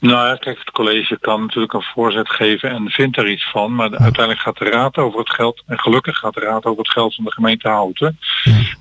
Nou 0.00 0.28
ja, 0.28 0.36
kijk, 0.36 0.58
het 0.58 0.70
college 0.70 1.18
kan 1.18 1.40
natuurlijk 1.40 1.72
een 1.72 1.82
voorzet 1.82 2.30
geven 2.30 2.70
en 2.70 2.90
vindt 2.90 3.16
er 3.16 3.30
iets 3.30 3.50
van. 3.50 3.74
Maar 3.74 3.90
uiteindelijk 3.90 4.40
gaat 4.40 4.58
de 4.58 4.64
raad 4.64 4.96
over 4.96 5.18
het 5.18 5.30
geld. 5.30 5.62
En 5.66 5.78
gelukkig 5.78 6.18
gaat 6.18 6.34
de 6.34 6.40
raad 6.40 6.64
over 6.64 6.82
het 6.82 6.92
geld 6.92 7.14
van 7.14 7.24
de 7.24 7.32
gemeente 7.32 7.68
Houten. 7.68 8.18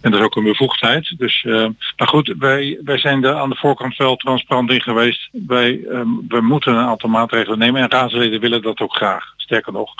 En 0.01 0.11
dat 0.11 0.19
is 0.19 0.25
ook 0.25 0.35
een 0.35 0.43
bevoegdheid. 0.43 1.13
Dus, 1.17 1.43
eh, 1.43 1.65
maar 1.97 2.07
goed, 2.07 2.33
wij, 2.39 2.79
wij 2.83 2.97
zijn 2.97 3.23
er 3.23 3.33
aan 3.33 3.49
de 3.49 3.55
voorkant 3.55 3.97
wel 3.97 4.15
transparant 4.15 4.71
in 4.71 4.81
geweest. 4.81 5.29
Wij, 5.31 5.79
ehm, 5.91 6.07
we 6.27 6.41
moeten 6.41 6.73
een 6.73 6.87
aantal 6.87 7.09
maatregelen 7.09 7.59
nemen. 7.59 7.81
En 7.81 7.89
raadsleden 7.89 8.39
willen 8.39 8.61
dat 8.61 8.79
ook 8.79 8.95
graag. 8.95 9.33
Sterker 9.37 9.73
nog, 9.73 9.93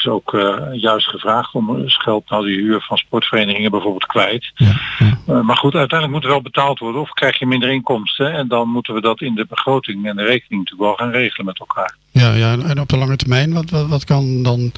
is 0.00 0.06
ook 0.06 0.34
eh, 0.34 0.56
juist 0.72 1.08
gevraagd 1.08 1.54
om 1.54 1.82
geld 1.86 2.30
nou 2.30 2.46
die 2.46 2.60
huur 2.60 2.80
van 2.80 2.96
sportverenigingen 2.96 3.70
bijvoorbeeld 3.70 4.06
kwijt. 4.06 4.52
Eh, 4.56 5.40
maar 5.40 5.56
goed, 5.56 5.74
uiteindelijk 5.74 6.12
moet 6.12 6.22
er 6.22 6.34
wel 6.34 6.42
betaald 6.42 6.78
worden 6.78 7.00
of 7.00 7.10
krijg 7.10 7.38
je 7.38 7.46
minder 7.46 7.70
inkomsten. 7.70 8.32
En 8.32 8.48
dan 8.48 8.68
moeten 8.68 8.94
we 8.94 9.00
dat 9.00 9.20
in 9.20 9.34
de 9.34 9.46
begroting 9.48 10.06
en 10.06 10.16
de 10.16 10.24
rekening 10.24 10.62
natuurlijk 10.62 10.98
wel 10.98 11.06
gaan 11.06 11.20
regelen 11.20 11.46
met 11.46 11.58
elkaar. 11.58 11.96
Ja, 12.10 12.32
ja, 12.32 12.52
en 12.52 12.80
op 12.80 12.88
de 12.88 12.96
lange 12.96 13.16
termijn, 13.16 13.52
wat, 13.52 13.70
wat, 13.70 13.88
wat, 13.88 14.04
kan 14.04 14.42
dan, 14.42 14.72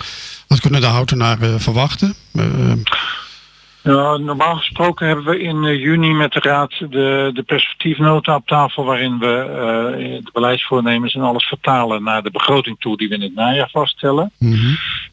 wat 0.48 0.60
kunnen 0.60 0.80
de 0.80 0.86
houtenaren 0.86 1.60
verwachten? 1.60 2.14
Eh, 2.34 2.72
Ja, 3.82 4.16
normaal 4.16 4.56
gesproken 4.56 5.06
hebben 5.06 5.24
we 5.24 5.40
in 5.40 5.78
juni 5.78 6.12
met 6.12 6.32
de 6.32 6.40
Raad 6.40 6.70
de, 6.78 7.30
de 7.34 7.42
perspectiefnota 7.42 8.34
op 8.34 8.46
tafel 8.46 8.84
waarin 8.84 9.18
we 9.18 9.26
eh, 9.26 10.24
de 10.24 10.30
beleidsvoornemens 10.32 11.14
en 11.14 11.20
alles 11.20 11.44
vertalen 11.44 12.02
naar 12.02 12.22
de 12.22 12.30
begroting 12.30 12.80
toe 12.80 12.96
die 12.96 13.08
we 13.08 13.14
in 13.14 13.20
het 13.20 13.34
najaar 13.34 13.70
vaststellen. 13.70 14.32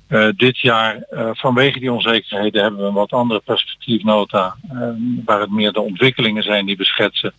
Eh, 0.10 0.28
dit 0.36 0.60
jaar, 0.60 0.96
eh, 0.96 1.30
vanwege 1.34 1.80
die 1.80 1.92
onzekerheden, 1.92 2.62
hebben 2.62 2.80
we 2.82 2.88
een 2.88 2.94
wat 2.94 3.12
andere 3.12 3.42
perspectiefnota 3.46 4.56
eh, 4.70 4.78
waar 5.26 5.40
het 5.40 5.52
meer 5.52 5.72
de 5.72 5.82
ontwikkelingen 5.82 6.44
zijn 6.44 6.66
die 6.66 6.78
we 6.78 6.86
schetsen. 6.86 7.34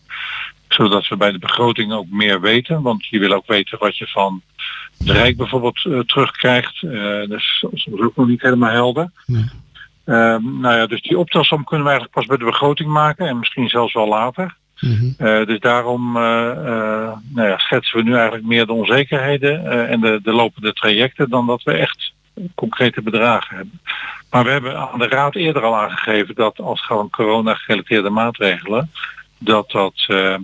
Zodat 0.68 1.08
we 1.08 1.16
bij 1.16 1.32
de 1.32 1.38
begroting 1.38 1.92
ook 1.92 2.06
meer 2.10 2.40
weten. 2.40 2.82
Want 2.82 3.06
je 3.06 3.18
wil 3.18 3.32
ook 3.32 3.46
weten 3.46 3.78
wat 3.78 3.96
je 3.96 4.06
van 4.06 4.42
de 4.98 5.12
Rijk 5.12 5.36
bijvoorbeeld 5.36 5.84
eh, 5.84 5.98
terugkrijgt. 5.98 6.82
Eh, 6.82 7.28
dat 7.28 7.38
is 7.38 7.58
soms 7.58 7.88
ook 7.90 8.16
nog 8.16 8.26
niet 8.26 8.42
helemaal 8.42 8.70
helder. 8.70 9.10
Ehm, 10.04 10.60
nou 10.60 10.76
ja, 10.76 10.86
dus 10.86 11.02
die 11.02 11.18
optelsom 11.18 11.64
kunnen 11.64 11.86
we 11.86 11.92
eigenlijk 11.92 12.18
pas 12.18 12.26
bij 12.26 12.36
de 12.36 12.52
begroting 12.52 12.90
maken 12.90 13.26
en 13.26 13.38
misschien 13.38 13.68
zelfs 13.68 13.92
wel 13.92 14.08
later. 14.08 14.56
Eh, 15.18 15.46
dus 15.46 15.60
daarom 15.60 16.12
nou 16.12 17.48
ja, 17.48 17.58
schetsen 17.58 17.98
we 17.98 18.04
nu 18.04 18.14
eigenlijk 18.14 18.44
meer 18.44 18.66
de 18.66 18.72
onzekerheden 18.72 19.88
en 19.88 20.00
de, 20.00 20.20
de 20.22 20.32
lopende 20.32 20.72
trajecten 20.72 21.30
dan 21.30 21.46
dat 21.46 21.62
we 21.62 21.72
echt 21.72 22.12
concrete 22.54 23.02
bedragen 23.02 23.56
hebben. 23.56 23.80
Maar 24.30 24.44
we 24.44 24.50
hebben 24.50 24.78
aan 24.78 24.98
de 24.98 25.08
Raad 25.08 25.34
eerder 25.34 25.62
al 25.62 25.76
aangegeven 25.76 26.34
dat 26.34 26.58
als 26.58 26.84
gewoon 26.84 27.10
corona-gerelateerde 27.10 28.10
maatregelen, 28.10 28.90
dat 29.38 29.70
dat 29.70 30.04
eh, 30.06 30.34
eh, 30.34 30.40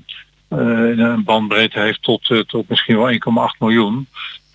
een 0.48 1.24
bandbreedte 1.24 1.80
heeft 1.80 2.02
tot, 2.02 2.30
eh, 2.30 2.38
tot 2.38 2.68
misschien 2.68 2.96
wel 2.96 3.10
1,8 3.10 3.58
miljoen. 3.58 4.08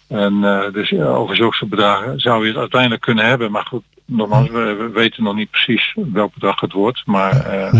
En 0.07 0.41
dus 0.73 0.93
over 0.93 1.35
zulke 1.35 1.65
bedragen 1.65 2.19
zou 2.19 2.41
je 2.41 2.47
het 2.47 2.59
uiteindelijk 2.59 3.01
kunnen 3.01 3.25
hebben. 3.25 3.51
Maar 3.51 3.65
goed, 3.65 3.83
nogmaals, 4.05 4.49
we, 4.49 4.75
we 4.79 4.89
weten 4.89 5.23
nog 5.23 5.35
niet 5.35 5.51
precies 5.51 5.95
welk 5.95 6.33
bedrag 6.33 6.59
het 6.59 6.71
wordt. 6.71 7.05
Maar 7.05 7.71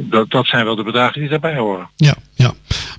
dat, 0.00 0.30
dat 0.30 0.46
zijn 0.46 0.64
wel 0.64 0.76
de 0.76 0.82
bedragen 0.82 1.20
die 1.20 1.28
daarbij 1.28 1.56
horen. 1.56 1.88
ja, 1.96 2.14
ja. 2.34 2.52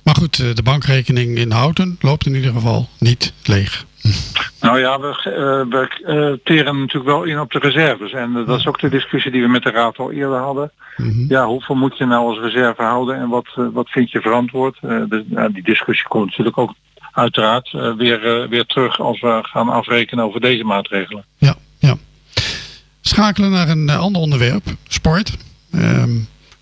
Maar 0.04 0.14
goed, 0.14 0.56
de 0.56 0.62
bankrekening 0.62 1.36
in 1.36 1.50
Houten 1.50 1.96
loopt 2.00 2.26
in 2.26 2.34
ieder 2.34 2.52
geval 2.52 2.88
niet 2.98 3.32
leeg. 3.42 3.86
Nou 4.62 4.78
ja, 4.78 5.00
we, 5.00 5.08
eh, 5.08 5.78
we 5.78 5.88
eh, 6.04 6.40
teren 6.44 6.78
natuurlijk 6.78 7.10
wel 7.10 7.22
in 7.22 7.40
op 7.40 7.50
de 7.52 7.58
reserves. 7.58 8.12
En 8.12 8.36
eh, 8.36 8.46
dat 8.46 8.58
is 8.58 8.66
ook 8.66 8.80
de 8.80 8.88
discussie 8.88 9.30
die 9.30 9.42
we 9.42 9.48
met 9.48 9.62
de 9.62 9.70
Raad 9.70 9.98
al 9.98 10.12
eerder 10.12 10.38
hadden. 10.38 10.72
Ja, 11.28 11.46
hoeveel 11.46 11.74
moet 11.74 11.98
je 11.98 12.06
nou 12.06 12.26
als 12.28 12.38
reserve 12.38 12.82
houden 12.82 13.16
en 13.16 13.28
wat, 13.28 13.46
wat 13.54 13.90
vind 13.90 14.10
je 14.10 14.20
verantwoord? 14.20 14.78
Dus, 15.08 15.22
die 15.52 15.62
discussie 15.62 16.08
komt 16.08 16.26
natuurlijk 16.26 16.58
ook 16.58 16.74
uiteraard 17.12 17.70
weer, 17.96 18.48
weer 18.48 18.66
terug 18.66 19.00
als 19.00 19.20
we 19.20 19.38
gaan 19.42 19.68
afrekenen 19.68 20.24
over 20.24 20.40
deze 20.40 20.64
maatregelen. 20.64 21.24
Schakelen 23.00 23.50
naar 23.50 23.68
een 23.68 23.90
ander 23.90 24.22
onderwerp, 24.22 24.64
sport. 24.88 25.36
Ehm, 25.72 26.10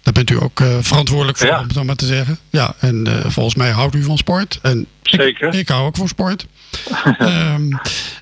daar 0.02 0.12
bent 0.12 0.30
u 0.30 0.42
ook 0.42 0.62
verantwoordelijk 0.80 1.38
voor, 1.38 1.48
om 1.48 1.62
het 1.62 1.72
zo 1.72 1.84
maar 1.84 1.96
te 1.96 2.06
zeggen. 2.06 2.38
Ja, 2.50 2.74
en 2.78 3.06
volgens 3.26 3.54
mij 3.54 3.70
houdt 3.70 3.94
u 3.94 4.02
van 4.02 4.18
sport. 4.18 4.58
En 4.62 4.86
Zeker. 5.02 5.48
Ik, 5.48 5.54
ik 5.54 5.68
hou 5.68 5.86
ook 5.86 5.96
van 5.96 6.08
sport. 6.08 6.46
Ehm, 7.18 7.68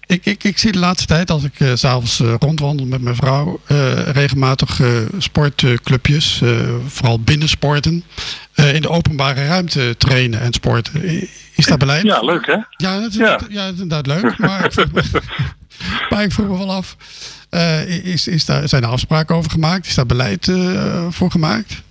ik, 0.07 0.25
ik, 0.27 0.45
ik 0.45 0.59
zie 0.59 0.73
de 0.73 0.79
laatste 0.79 1.07
tijd, 1.07 1.31
als 1.31 1.45
ik 1.45 1.53
s 1.75 1.81
s'avonds 1.81 2.21
eh, 2.21 2.35
rondwandel 2.39 2.87
met 2.87 3.01
mijn 3.01 3.17
vrouw, 3.17 3.61
eh, 3.67 4.03
regelmatig 4.09 4.81
sportclubjes, 5.19 6.43
vooral 6.87 7.21
binnensporten, 7.21 8.05
in 8.55 8.81
de 8.81 8.89
openbare 8.89 9.47
ruimte 9.47 9.95
trainen 9.99 10.41
en 10.41 10.53
sporten. 10.53 11.03
Is 11.55 11.67
dat 11.67 11.79
beleid? 11.79 12.03
Ja, 12.05 12.21
leuk 12.21 12.47
hè? 12.47 12.57
Ja, 12.77 13.01
dat 13.01 13.11
is, 13.11 13.17
Ja. 13.17 13.41
ja. 13.49 13.65
dat 13.65 13.75
is 13.75 13.81
inderdaad 13.81 14.07
leuk. 14.07 14.39
Maar 14.39 14.65
ik 14.65 14.73
vroeg 14.73 14.93
me, 14.93 15.03
maar 16.11 16.23
ik 16.23 16.33
vroeg 16.33 16.49
me 16.49 16.59
wel 16.59 16.73
af, 16.73 16.97
is, 18.03 18.27
is 18.27 18.45
daar, 18.45 18.69
zijn 18.69 18.83
er 18.83 18.89
afspraken 18.89 19.35
over 19.35 19.51
gemaakt? 19.51 19.87
Is 19.87 19.95
daar 19.95 20.07
beleid 20.07 20.53
voor 21.11 21.31
gemaakt? 21.31 21.83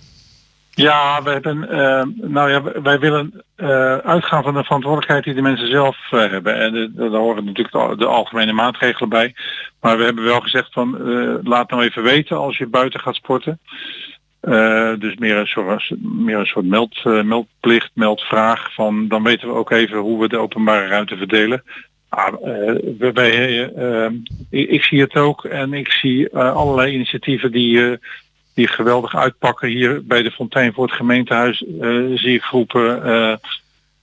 Ja, 0.78 1.22
we 1.22 1.30
hebben, 1.30 1.68
eh, 1.68 2.06
nou 2.14 2.50
ja, 2.50 2.62
wij 2.82 2.98
willen 2.98 3.44
eh, 3.56 3.96
uitgaan 3.96 4.42
van 4.42 4.54
de 4.54 4.64
verantwoordelijkheid 4.64 5.24
die 5.24 5.34
de 5.34 5.42
mensen 5.42 5.70
zelf 5.70 5.96
eh, 6.10 6.18
hebben. 6.30 6.54
En 6.54 6.92
daar 6.94 7.10
horen 7.10 7.44
natuurlijk 7.44 7.98
de, 7.98 8.06
algemene 8.06 8.52
maatregelen 8.52 9.08
bij. 9.08 9.34
Maar 9.80 9.98
we 9.98 10.04
hebben 10.04 10.24
wel 10.24 10.40
gezegd 10.40 10.72
van 10.72 10.98
laat 11.42 11.70
nou 11.70 11.82
even 11.82 12.02
weten 12.02 12.36
als 12.36 12.58
je 12.58 12.66
buiten 12.66 13.00
gaat 13.00 13.14
sporten. 13.14 13.60
Dus 14.98 15.14
meer 15.16 15.36
een 15.36 15.46
soort, 15.46 15.90
meer 16.00 16.38
een 16.38 16.46
soort 16.46 16.66
meld, 16.66 17.04
meldplicht, 17.04 17.90
meldvraag 17.94 18.74
van 18.74 19.08
dan 19.08 19.22
weten 19.22 19.48
we 19.48 19.54
ook 19.54 19.70
even 19.70 19.98
hoe 19.98 20.20
we 20.20 20.28
de 20.28 20.38
openbare 20.38 20.86
ruimte 20.86 21.16
verdelen. 21.16 21.62
Ah, 22.08 22.32
ik, 24.50 24.82
zie 24.82 25.00
het 25.00 25.16
ook 25.16 25.44
en 25.44 25.72
ik 25.72 25.92
zie 25.92 26.36
allerlei 26.36 26.92
initiatieven 26.92 27.52
die, 27.52 27.98
die 28.58 28.68
geweldig 28.68 29.16
uitpakken. 29.16 29.68
Hier 29.68 30.06
bij 30.06 30.22
de 30.22 30.30
Fontein 30.30 30.72
voor 30.72 30.84
het 30.84 30.94
gemeentehuis 30.94 31.64
eh, 31.64 31.88
zie 32.14 32.34
ik 32.34 32.42
groepen 32.42 33.04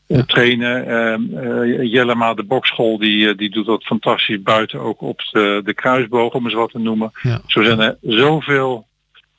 eh, 0.07 0.19
trainen. 0.19 0.87
Eh, 0.87 1.91
Jellema, 1.91 2.33
de 2.33 2.43
bokschool, 2.43 2.97
die, 2.97 3.35
die 3.35 3.49
doet 3.49 3.65
dat 3.65 3.83
fantastisch 3.83 4.41
buiten 4.41 4.79
ook 4.79 5.01
op 5.01 5.19
de, 5.31 5.61
de 5.63 5.73
kruisboog, 5.73 6.33
om 6.33 6.43
eens 6.43 6.53
wat 6.53 6.71
te 6.71 6.79
noemen. 6.79 7.11
Ja. 7.21 7.41
Zo 7.47 7.63
zijn 7.63 7.79
er 7.79 7.97
zoveel 8.01 8.87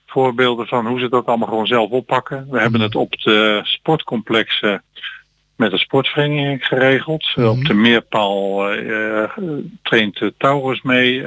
voorbeelden 0.07 0.67
van 0.67 0.87
hoe 0.87 1.01
ze 1.01 1.09
dat 1.09 1.27
allemaal 1.27 1.49
gewoon 1.49 1.67
zelf 1.67 1.91
oppakken. 1.91 2.47
We 2.51 2.61
hebben 2.61 2.81
het 2.81 2.95
op 2.95 3.19
de 3.19 3.61
sportcomplexen 3.63 4.83
met 5.57 5.71
de 5.71 5.79
sportvereniging 5.79 6.67
geregeld. 6.67 7.35
Op 7.37 7.65
de 7.65 7.75
meerpaal 7.75 8.69
traint 9.83 10.19
de 10.19 10.35
Taurus 10.39 10.83
mee. 10.83 11.25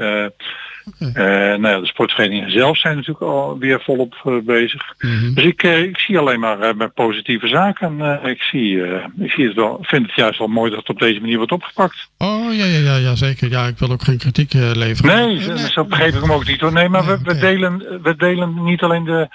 Eh, 0.99 1.23
nou 1.23 1.67
ja, 1.67 1.79
de 1.79 1.85
sportverenigingen 1.85 2.51
zelf 2.51 2.77
zijn 2.77 2.95
natuurlijk 2.95 3.25
al 3.25 3.57
weer 3.57 3.81
volop 3.81 4.15
eh, 4.23 4.33
bezig. 4.45 4.95
Dus 5.33 5.43
ik, 5.43 5.63
eh, 5.63 5.81
ik 5.81 5.97
zie 5.99 6.17
alleen 6.17 6.39
maar 6.39 6.75
met 6.75 6.93
positieve 6.93 7.47
zaken. 7.47 7.99
Ik, 8.23 8.41
zie, 8.41 8.83
ik 9.19 9.31
zie 9.31 9.45
het 9.45 9.55
wel, 9.55 9.77
vind 9.81 10.05
het 10.05 10.15
juist 10.15 10.39
wel 10.39 10.47
mooi 10.47 10.69
dat 10.69 10.79
het 10.79 10.89
op 10.89 10.99
deze 10.99 11.19
manier 11.19 11.37
wordt 11.37 11.51
opgepakt. 11.51 12.09
Oh 12.17 12.53
ja, 12.53 12.65
ja, 12.65 12.79
ja, 12.79 12.95
ja 12.95 13.15
zeker. 13.15 13.49
Ja, 13.49 13.65
ik 13.67 13.77
wil 13.77 13.91
ook 13.91 14.01
geen 14.03 14.17
kritiek 14.17 14.53
leveren. 14.53 15.15
Nee, 15.27 15.41
zo- 15.41 15.55
zo 15.55 15.83
begreep 15.85 16.13
ik 16.13 16.21
hem 16.21 16.31
ook 16.31 16.47
niet 16.47 16.59
hoor. 16.61 16.73
Nee, 16.73 16.89
maar 16.89 17.05
we, 17.05 17.19
we, 17.23 17.37
delen, 17.37 18.01
we 18.01 18.15
delen 18.15 18.63
niet 18.63 18.81
alleen 18.81 19.03
de, 19.03 19.27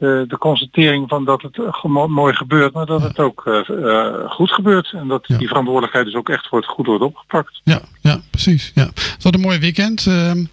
de, 0.00 0.24
de 0.28 0.38
constatering 0.38 1.08
van 1.08 1.24
dat 1.24 1.42
het 1.42 1.58
eh, 1.58 1.84
mooi 2.06 2.34
gebeurt, 2.34 2.72
maar 2.72 2.86
dat 2.86 3.02
het 3.02 3.18
ook 3.18 3.46
eh, 3.46 3.68
eh, 3.68 4.30
goed 4.30 4.50
gebeurt. 4.50 4.92
En 4.92 5.08
dat 5.08 5.24
die 5.26 5.48
verantwoordelijkheid 5.48 6.04
dus 6.06 6.14
ook 6.14 6.28
echt 6.28 6.48
wordt, 6.48 6.66
goed 6.66 6.86
wordt 6.86 7.04
opgepakt. 7.04 7.60
Ja, 7.64 7.80
ja, 8.00 8.20
precies. 8.30 8.72
Ja. 8.74 8.84
Het 8.94 9.22
wordt 9.22 9.36
een 9.36 9.44
mooi 9.44 9.58
weekend. 9.58 10.06
ehm, 10.06 10.44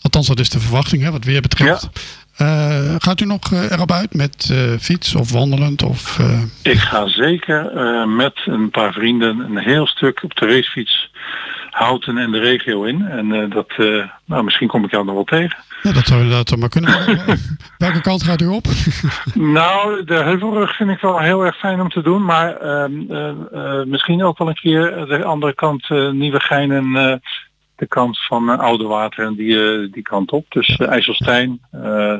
althans, 0.00 0.26
dat 0.26 0.40
is 0.40 0.50
de 0.50 0.60
verwachting, 0.60 1.02
hè, 1.02 1.10
wat 1.10 1.24
weer 1.24 1.40
betreft. 1.40 1.88
Eh, 2.36 2.94
gaat 2.98 3.20
u 3.20 3.24
nog 3.24 3.52
eh, 3.52 3.70
erop 3.70 3.92
uit 3.92 4.14
met 4.14 4.48
eh, 4.52 4.58
fiets 4.80 5.14
of 5.14 5.32
wandelend? 5.32 5.82
Of, 5.82 6.18
eh, 6.18 6.42
Ik 6.62 6.78
ga 6.78 7.08
zeker 7.08 7.66
eh, 7.76 8.06
met 8.06 8.40
een 8.44 8.70
paar 8.70 8.92
vrienden 8.92 9.38
een 9.40 9.58
heel 9.58 9.86
stuk 9.86 10.22
op 10.22 10.34
de 10.34 10.46
racefiets 10.46 11.10
houten 11.74 12.18
en 12.18 12.30
de 12.30 12.38
regio 12.38 12.82
in. 12.82 13.06
En 13.06 13.32
eh, 13.32 13.50
dat, 13.50 13.70
eh, 13.76 14.08
nou, 14.24 14.44
misschien 14.44 14.68
kom 14.68 14.84
ik 14.84 14.90
jou 14.90 15.04
nog 15.04 15.14
wel 15.14 15.24
tegen. 15.24 15.58
ja, 15.82 15.92
dat 15.92 16.06
zou 16.06 16.20
inderdaad 16.20 16.48
zo 16.48 16.56
maar 16.56 16.68
kunnen. 16.68 16.90
Welke 17.78 18.00
kant 18.00 18.22
gaat 18.22 18.40
u 18.40 18.46
op? 18.46 18.66
Nou, 19.34 20.04
de 20.04 20.14
heuvelrug 20.14 20.76
vind 20.76 20.90
ik 20.90 21.00
wel 21.00 21.18
heel 21.18 21.44
erg 21.44 21.56
fijn 21.58 21.80
om 21.80 21.88
te 21.88 22.02
doen. 22.02 22.24
Maar 22.24 22.56
ehm, 22.56 23.10
eh, 23.10 23.84
misschien 23.84 24.24
ook 24.24 24.38
wel 24.38 24.48
een 24.48 24.54
keer 24.54 25.06
de 25.06 25.24
andere 25.24 25.54
kant, 25.54 25.88
Nieuwegein 26.12 26.72
en 26.72 27.20
de 27.76 27.86
kant 27.86 28.18
van 28.18 28.58
Oude 28.58 28.84
Water 28.84 29.26
en 29.26 29.34
die, 29.34 29.90
die 29.90 30.02
kant 30.02 30.32
op. 30.32 30.46
Dus 30.48 30.76
IJsselstein. 30.76 31.60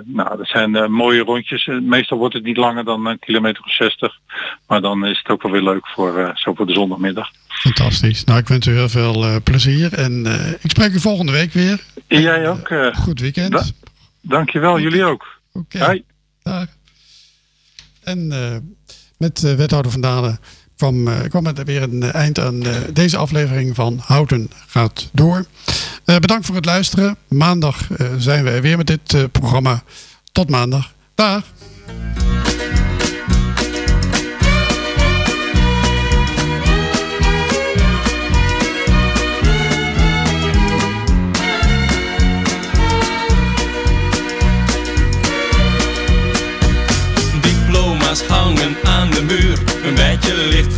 nou, 0.04 0.36
dat 0.36 0.46
zijn 0.46 0.92
mooie 0.92 1.22
rondjes. 1.22 1.66
meestal 1.66 2.18
wordt 2.18 2.34
het 2.34 2.44
niet 2.44 2.56
langer 2.56 2.84
dan 2.84 3.06
een 3.06 3.18
kilometer 3.18 3.64
of 3.64 3.72
60. 3.72 4.18
Maar 4.66 4.80
dan 4.80 5.06
is 5.06 5.18
het 5.18 5.28
ook 5.28 5.42
wel 5.42 5.52
weer 5.52 5.62
leuk 5.62 5.88
voor, 5.88 6.32
zo 6.34 6.54
voor 6.54 6.66
de 6.66 6.72
zondagmiddag. 6.72 7.30
Fantastisch. 7.54 8.24
Nou, 8.24 8.38
ik 8.38 8.48
wens 8.48 8.66
u 8.66 8.72
heel 8.72 8.88
veel 8.88 9.40
plezier. 9.42 9.92
En 9.92 10.26
ik 10.60 10.70
spreek 10.70 10.92
u 10.92 11.00
volgende 11.00 11.32
week 11.32 11.52
weer. 11.52 11.84
Jij 12.08 12.48
ook. 12.48 12.70
goed 12.94 13.20
weekend. 13.20 13.52
Da 13.52 13.64
dankjewel, 14.20 14.80
jullie 14.80 15.04
ook. 15.04 15.26
Oké. 15.52 15.76
Okay. 15.76 16.04
Dag. 16.42 16.66
En 18.02 18.28
met 19.18 19.40
wethouder 19.40 19.92
Van 19.92 20.00
Dalen 20.00 20.38
kwam, 20.76 21.28
kwam 21.28 21.46
er 21.46 21.64
weer 21.64 21.82
een 21.82 22.02
eind 22.02 22.38
aan 22.38 22.62
deze 22.92 23.16
aflevering 23.16 23.74
van 23.74 24.00
Houten 24.04 24.50
gaat 24.66 25.10
door. 25.12 25.44
Bedankt 26.04 26.46
voor 26.46 26.54
het 26.54 26.64
luisteren. 26.64 27.16
Maandag 27.28 27.88
zijn 28.18 28.44
we 28.44 28.50
er 28.50 28.62
weer 28.62 28.76
met 28.76 28.86
dit 28.86 29.32
programma. 29.32 29.82
Tot 30.32 30.50
maandag. 30.50 30.92
Dag. 31.14 31.44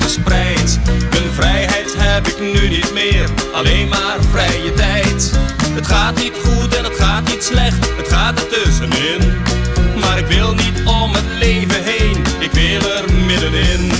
Verspreid. 0.06 0.78
Vrijheid 1.32 1.94
heb 1.98 2.26
ik 2.26 2.40
nu 2.40 2.68
niet 2.68 2.92
meer, 2.92 3.28
alleen 3.52 3.88
maar 3.88 4.18
vrije 4.30 4.72
tijd. 4.72 5.30
Het 5.70 5.86
gaat 5.86 6.16
niet 6.22 6.32
goed 6.44 6.76
en 6.76 6.84
het 6.84 6.96
gaat 6.98 7.28
niet 7.28 7.44
slecht, 7.44 7.96
het 7.96 8.08
gaat 8.08 8.38
er 8.38 8.48
tussenin. 8.48 9.22
Maar 10.00 10.18
ik 10.18 10.26
wil 10.26 10.54
niet 10.54 10.78
om 10.84 11.12
het 11.12 11.30
leven 11.38 11.82
heen, 11.82 12.16
ik 12.38 12.52
wil 12.52 12.90
er 12.96 13.04
middenin. 13.26 13.90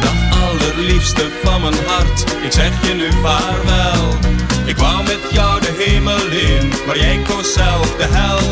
Dag 0.00 0.18
allerliefste 0.42 1.30
van 1.42 1.60
mijn 1.60 1.74
hart, 1.86 2.24
ik 2.42 2.52
zeg 2.52 2.72
je 2.86 2.94
nu 2.94 3.08
vaarwel. 3.22 4.18
Ik 4.64 4.76
wou 4.76 5.02
met 5.02 5.22
jou 5.30 5.60
de 5.60 5.72
hemel 5.84 6.26
in, 6.30 6.72
maar 6.86 6.98
jij 6.98 7.20
koos 7.28 7.52
zelf 7.52 7.96
de 7.96 8.08
hel. 8.10 8.46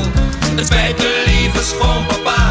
Het 0.56 0.66
spijt 0.66 0.98
me 0.98 1.22
lieve 1.26 1.62
schoonpapa, 1.64 2.49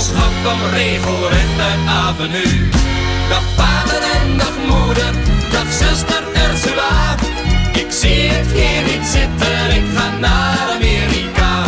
ons 0.00 0.72
regelrecht 0.72 1.60
uit 1.60 1.86
avenue. 1.86 2.68
Dag 3.28 3.42
vader 3.56 4.02
en 4.02 4.38
dag 4.38 4.56
moeder, 4.68 5.12
dag 5.52 5.72
zuster 5.72 6.22
Ursula. 6.50 7.14
Ik 7.72 7.86
zie 7.90 8.30
het 8.30 8.46
hier 8.52 8.82
niet 8.82 9.06
zitten, 9.06 9.76
ik 9.76 9.84
ga 9.96 10.18
naar 10.18 10.70
Amerika. 10.76 11.64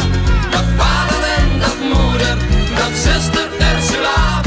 Dag 0.51 0.65
vader 0.77 1.23
en 1.39 1.59
dag 1.59 1.79
moeder, 1.93 2.37
dag 2.77 2.95
zuster 3.07 3.49
Ursula. 3.75 4.41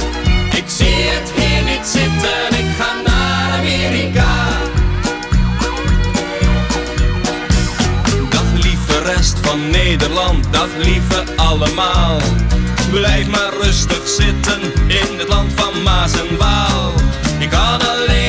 Ik 0.56 0.66
zie 0.68 1.04
het 1.14 1.32
hier 1.36 1.64
niet 1.64 1.86
zitten, 1.86 2.60
ik 2.62 2.70
ga 2.78 2.90
naar 3.06 3.60
Amerika. 3.60 4.34
Dag 8.30 8.50
lieve 8.54 9.02
rest 9.04 9.38
van 9.42 9.70
Nederland, 9.70 10.46
dag 10.52 10.70
lieve 10.78 11.24
allemaal. 11.36 12.45
Blijf 12.96 13.28
maar 13.28 13.54
rustig 13.62 14.08
zitten 14.08 14.62
in 14.88 15.20
het 15.20 15.28
land 15.28 15.52
van 15.56 15.84
Maas 15.84 16.14
en 16.20 16.38
Waal. 16.38 16.94
Ik 17.40 17.50
kan 17.50 17.80
alleen 17.82 18.25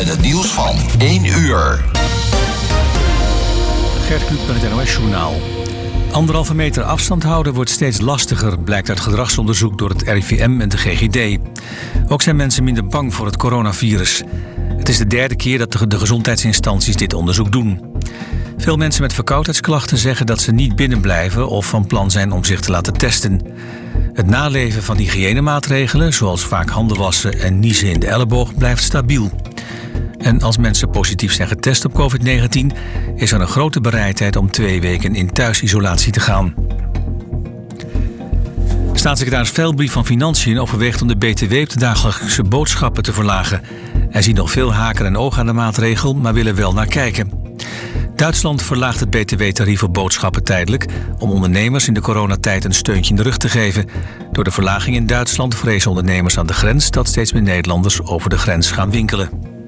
met 0.00 0.08
het 0.08 0.20
nieuws 0.20 0.46
van 0.46 0.76
1 0.98 1.24
uur. 1.24 1.84
Gert 4.06 4.26
Kluk 4.26 4.38
met 4.46 4.62
het 4.62 4.72
NOS-journaal. 4.72 5.34
Anderhalve 6.12 6.54
meter 6.54 6.82
afstand 6.82 7.22
houden 7.22 7.54
wordt 7.54 7.70
steeds 7.70 8.00
lastiger, 8.00 8.58
blijkt 8.58 8.88
uit 8.88 9.00
gedragsonderzoek 9.00 9.78
door 9.78 9.88
het 9.88 10.02
RIVM 10.02 10.60
en 10.60 10.68
de 10.68 10.76
GGD. 10.76 11.38
Ook 12.08 12.22
zijn 12.22 12.36
mensen 12.36 12.64
minder 12.64 12.86
bang 12.86 13.14
voor 13.14 13.26
het 13.26 13.36
coronavirus. 13.36 14.22
Het 14.76 14.88
is 14.88 14.98
de 14.98 15.06
derde 15.06 15.36
keer 15.36 15.58
dat 15.58 15.72
de 15.72 15.98
gezondheidsinstanties 15.98 16.96
dit 16.96 17.14
onderzoek 17.14 17.52
doen. 17.52 17.80
Veel 18.56 18.76
mensen 18.76 19.02
met 19.02 19.12
verkoudheidsklachten 19.12 19.98
zeggen 19.98 20.26
dat 20.26 20.40
ze 20.40 20.52
niet 20.52 20.76
binnenblijven 20.76 21.48
of 21.48 21.66
van 21.66 21.86
plan 21.86 22.10
zijn 22.10 22.32
om 22.32 22.44
zich 22.44 22.60
te 22.60 22.70
laten 22.70 22.92
testen. 22.92 23.40
Het 24.12 24.26
naleven 24.26 24.82
van 24.82 24.96
hygiënemaatregelen, 24.96 26.12
zoals 26.12 26.44
vaak 26.44 26.68
handen 26.68 26.96
wassen 26.96 27.38
en 27.40 27.58
niezen 27.58 27.90
in 27.90 28.00
de 28.00 28.06
elleboog, 28.06 28.54
blijft 28.54 28.82
stabiel. 28.82 29.30
En 30.20 30.42
als 30.42 30.58
mensen 30.58 30.90
positief 30.90 31.32
zijn 31.32 31.48
getest 31.48 31.84
op 31.84 31.92
COVID-19, 31.92 32.66
is 33.14 33.32
er 33.32 33.40
een 33.40 33.46
grote 33.46 33.80
bereidheid 33.80 34.36
om 34.36 34.50
twee 34.50 34.80
weken 34.80 35.14
in 35.14 35.32
thuisisolatie 35.32 36.12
te 36.12 36.20
gaan. 36.20 36.54
Staatssecretaris 38.92 39.50
Velbrief 39.50 39.92
van 39.92 40.06
Financiën 40.06 40.58
overweegt 40.58 41.02
om 41.02 41.08
de 41.08 41.16
BTW 41.16 41.54
op 41.54 41.70
de 41.70 41.78
dagelijkse 41.78 42.42
boodschappen 42.42 43.02
te 43.02 43.12
verlagen. 43.12 43.62
Hij 44.10 44.22
ziet 44.22 44.36
nog 44.36 44.50
veel 44.50 44.72
haken 44.72 45.06
en 45.06 45.16
ogen 45.16 45.40
aan 45.40 45.46
de 45.46 45.52
maatregel, 45.52 46.14
maar 46.14 46.34
wil 46.34 46.46
er 46.46 46.54
wel 46.54 46.72
naar 46.72 46.86
kijken. 46.86 47.30
Duitsland 48.16 48.62
verlaagt 48.62 49.00
het 49.00 49.10
BTW-tarief 49.10 49.82
op 49.82 49.94
boodschappen 49.94 50.44
tijdelijk 50.44 50.86
om 51.18 51.30
ondernemers 51.30 51.88
in 51.88 51.94
de 51.94 52.00
coronatijd 52.00 52.64
een 52.64 52.74
steuntje 52.74 53.10
in 53.10 53.16
de 53.16 53.22
rug 53.22 53.36
te 53.36 53.48
geven. 53.48 53.86
Door 54.32 54.44
de 54.44 54.50
verlaging 54.50 54.96
in 54.96 55.06
Duitsland 55.06 55.54
vrezen 55.54 55.90
ondernemers 55.90 56.38
aan 56.38 56.46
de 56.46 56.52
grens 56.52 56.90
dat 56.90 57.08
steeds 57.08 57.32
meer 57.32 57.42
Nederlanders 57.42 58.02
over 58.02 58.30
de 58.30 58.38
grens 58.38 58.70
gaan 58.70 58.90
winkelen. 58.90 59.59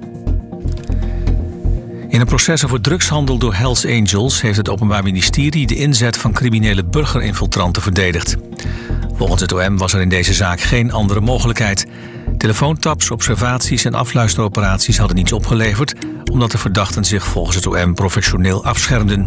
In 2.13 2.21
een 2.21 2.27
proces 2.27 2.65
over 2.65 2.81
drugshandel 2.81 3.39
door 3.39 3.55
Hells 3.55 3.87
Angels 3.87 4.41
heeft 4.41 4.57
het 4.57 4.69
Openbaar 4.69 5.03
Ministerie 5.03 5.67
de 5.67 5.75
inzet 5.75 6.17
van 6.17 6.33
criminele 6.33 6.85
burgerinfiltranten 6.85 7.83
verdedigd. 7.83 8.37
Volgens 9.15 9.41
het 9.41 9.53
OM 9.53 9.79
was 9.79 9.93
er 9.93 10.01
in 10.01 10.09
deze 10.09 10.35
zaak 10.35 10.61
geen 10.61 10.93
andere 10.93 11.21
mogelijkheid. 11.21 11.87
Telefoontaps, 12.39 13.11
observaties 13.11 13.85
en 13.85 13.95
afluisteroperaties 13.95 14.99
hadden 14.99 15.17
niets 15.17 15.33
opgeleverd, 15.33 15.95
omdat 16.33 16.51
de 16.51 16.59
verdachten 16.59 17.05
zich 17.05 17.25
volgens 17.25 17.57
het 17.57 17.67
OM 17.67 17.95
professioneel 17.95 18.65
afschermden. 18.65 19.27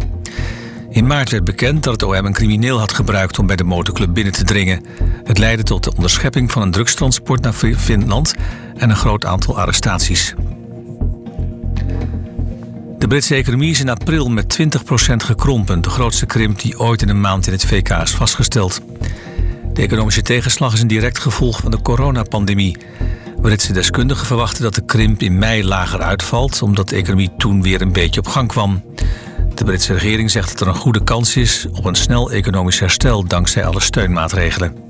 In 0.90 1.06
maart 1.06 1.30
werd 1.30 1.44
bekend 1.44 1.82
dat 1.82 1.92
het 1.92 2.02
OM 2.02 2.26
een 2.26 2.32
crimineel 2.32 2.78
had 2.78 2.92
gebruikt 2.92 3.38
om 3.38 3.46
bij 3.46 3.56
de 3.56 3.64
motorclub 3.64 4.14
binnen 4.14 4.32
te 4.32 4.44
dringen. 4.44 4.84
Het 5.24 5.38
leidde 5.38 5.62
tot 5.62 5.84
de 5.84 5.92
onderschepping 5.96 6.52
van 6.52 6.62
een 6.62 6.70
drugstransport 6.70 7.40
naar 7.40 7.52
Finland 7.76 8.34
en 8.76 8.90
een 8.90 8.96
groot 8.96 9.24
aantal 9.24 9.58
arrestaties. 9.58 10.34
De 12.98 13.06
Britse 13.06 13.34
economie 13.34 13.70
is 13.70 13.80
in 13.80 13.88
april 13.88 14.28
met 14.28 14.58
20% 14.60 15.16
gekrompen, 15.16 15.80
de 15.80 15.90
grootste 15.90 16.26
krimp 16.26 16.60
die 16.60 16.78
ooit 16.78 17.02
in 17.02 17.08
een 17.08 17.20
maand 17.20 17.46
in 17.46 17.52
het 17.52 17.64
VK 17.64 17.90
is 17.90 18.10
vastgesteld. 18.10 18.80
De 19.72 19.82
economische 19.82 20.22
tegenslag 20.22 20.72
is 20.72 20.80
een 20.80 20.86
direct 20.86 21.18
gevolg 21.18 21.60
van 21.60 21.70
de 21.70 21.82
coronapandemie. 21.82 22.76
Britse 23.40 23.72
deskundigen 23.72 24.26
verwachten 24.26 24.62
dat 24.62 24.74
de 24.74 24.84
krimp 24.84 25.22
in 25.22 25.38
mei 25.38 25.64
lager 25.64 26.02
uitvalt, 26.02 26.62
omdat 26.62 26.88
de 26.88 26.96
economie 26.96 27.30
toen 27.36 27.62
weer 27.62 27.80
een 27.80 27.92
beetje 27.92 28.20
op 28.20 28.26
gang 28.26 28.48
kwam. 28.48 28.84
De 29.54 29.64
Britse 29.64 29.92
regering 29.92 30.30
zegt 30.30 30.50
dat 30.50 30.60
er 30.60 30.66
een 30.66 30.80
goede 30.80 31.04
kans 31.04 31.36
is 31.36 31.66
op 31.72 31.84
een 31.84 31.94
snel 31.94 32.30
economisch 32.30 32.80
herstel 32.80 33.24
dankzij 33.24 33.64
alle 33.64 33.80
steunmaatregelen. 33.80 34.85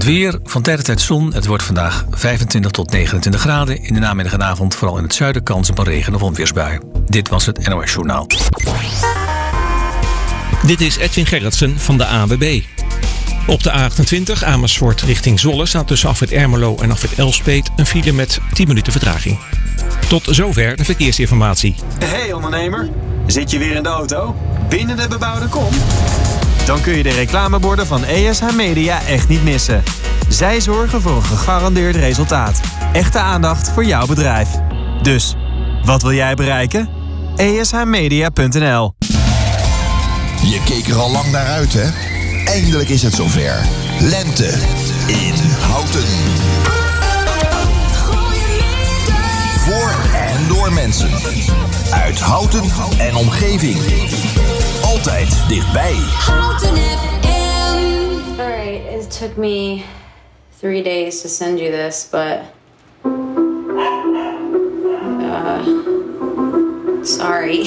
Het 0.00 0.08
weer, 0.08 0.38
van 0.44 0.62
tijd 0.62 0.76
tot 0.76 0.86
tijd 0.86 1.00
zon. 1.00 1.34
Het 1.34 1.46
wordt 1.46 1.62
vandaag 1.62 2.04
25 2.10 2.70
tot 2.70 2.90
29 2.90 3.40
graden. 3.40 3.82
In 3.82 3.94
de 3.94 4.00
namiddag 4.00 4.32
en 4.32 4.42
avond 4.42 4.74
vooral 4.74 4.96
in 4.96 5.02
het 5.02 5.14
zuiden 5.14 5.42
kans 5.42 5.70
op 5.70 5.78
een 5.78 5.84
regen- 5.84 6.14
of 6.14 6.22
onweersbui. 6.22 6.78
Dit 7.06 7.28
was 7.28 7.46
het 7.46 7.68
NOS 7.68 7.92
Journaal. 7.92 8.26
Dit 10.66 10.80
is 10.80 10.96
Edwin 10.96 11.26
Gerritsen 11.26 11.78
van 11.78 11.98
de 11.98 12.06
AWB. 12.06 12.60
Op 13.46 13.62
de 13.62 13.72
A28 13.72 14.44
Amersfoort 14.44 15.00
richting 15.00 15.40
Zwolle 15.40 15.66
staat 15.66 15.86
tussen 15.86 16.08
afwit 16.08 16.32
Ermelo 16.32 16.76
en 16.78 16.90
afwit 16.90 17.14
Elspet 17.14 17.70
een 17.76 17.86
file 17.86 18.12
met 18.12 18.40
10 18.52 18.68
minuten 18.68 18.92
vertraging. 18.92 19.38
Tot 20.08 20.26
zover 20.30 20.76
de 20.76 20.84
verkeersinformatie. 20.84 21.74
Hey 22.04 22.32
ondernemer, 22.32 22.88
zit 23.26 23.50
je 23.50 23.58
weer 23.58 23.76
in 23.76 23.82
de 23.82 23.88
auto? 23.88 24.36
Binnen 24.68 24.96
de 24.96 25.08
bebouwde 25.08 25.48
kom? 25.48 25.72
Dan 26.70 26.80
kun 26.80 26.96
je 26.96 27.02
de 27.02 27.10
reclameborden 27.10 27.86
van 27.86 28.04
ESH 28.04 28.54
Media 28.56 29.02
echt 29.06 29.28
niet 29.28 29.42
missen. 29.42 29.82
Zij 30.28 30.60
zorgen 30.60 31.02
voor 31.02 31.16
een 31.16 31.22
gegarandeerd 31.22 31.96
resultaat. 31.96 32.60
Echte 32.92 33.18
aandacht 33.18 33.70
voor 33.70 33.84
jouw 33.84 34.06
bedrijf. 34.06 34.48
Dus, 35.02 35.36
wat 35.84 36.02
wil 36.02 36.12
jij 36.12 36.34
bereiken? 36.34 36.88
ESHmedia.nl 37.36 38.94
Je 40.42 40.62
keek 40.64 40.86
er 40.86 40.96
al 40.96 41.10
lang 41.10 41.30
naar 41.30 41.46
uit, 41.46 41.72
hè? 41.72 41.90
Eindelijk 42.44 42.88
is 42.88 43.02
het 43.02 43.14
zover. 43.14 43.66
Lente 44.00 44.54
in 45.06 45.34
Houten. 45.60 46.04
Voor 49.58 49.94
en 50.14 50.48
door 50.48 50.72
mensen. 50.72 51.10
Uit 51.90 52.20
Houten 52.20 52.64
en 52.98 53.14
omgeving. 53.14 53.78
Altijd 54.90 55.48
dichtbij. 55.48 55.96
Alright, 58.38 58.84
it 58.92 59.10
took 59.18 59.36
me 59.36 59.84
three 60.58 60.82
days 60.82 61.20
to 61.22 61.28
send 61.28 61.58
you 61.60 61.70
this, 61.70 62.08
but. 62.10 62.40
Uh, 65.22 65.64
sorry. 67.04 67.60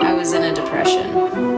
I 0.00 0.14
was 0.14 0.32
in 0.32 0.42
a 0.42 0.52
depression. 0.54 1.57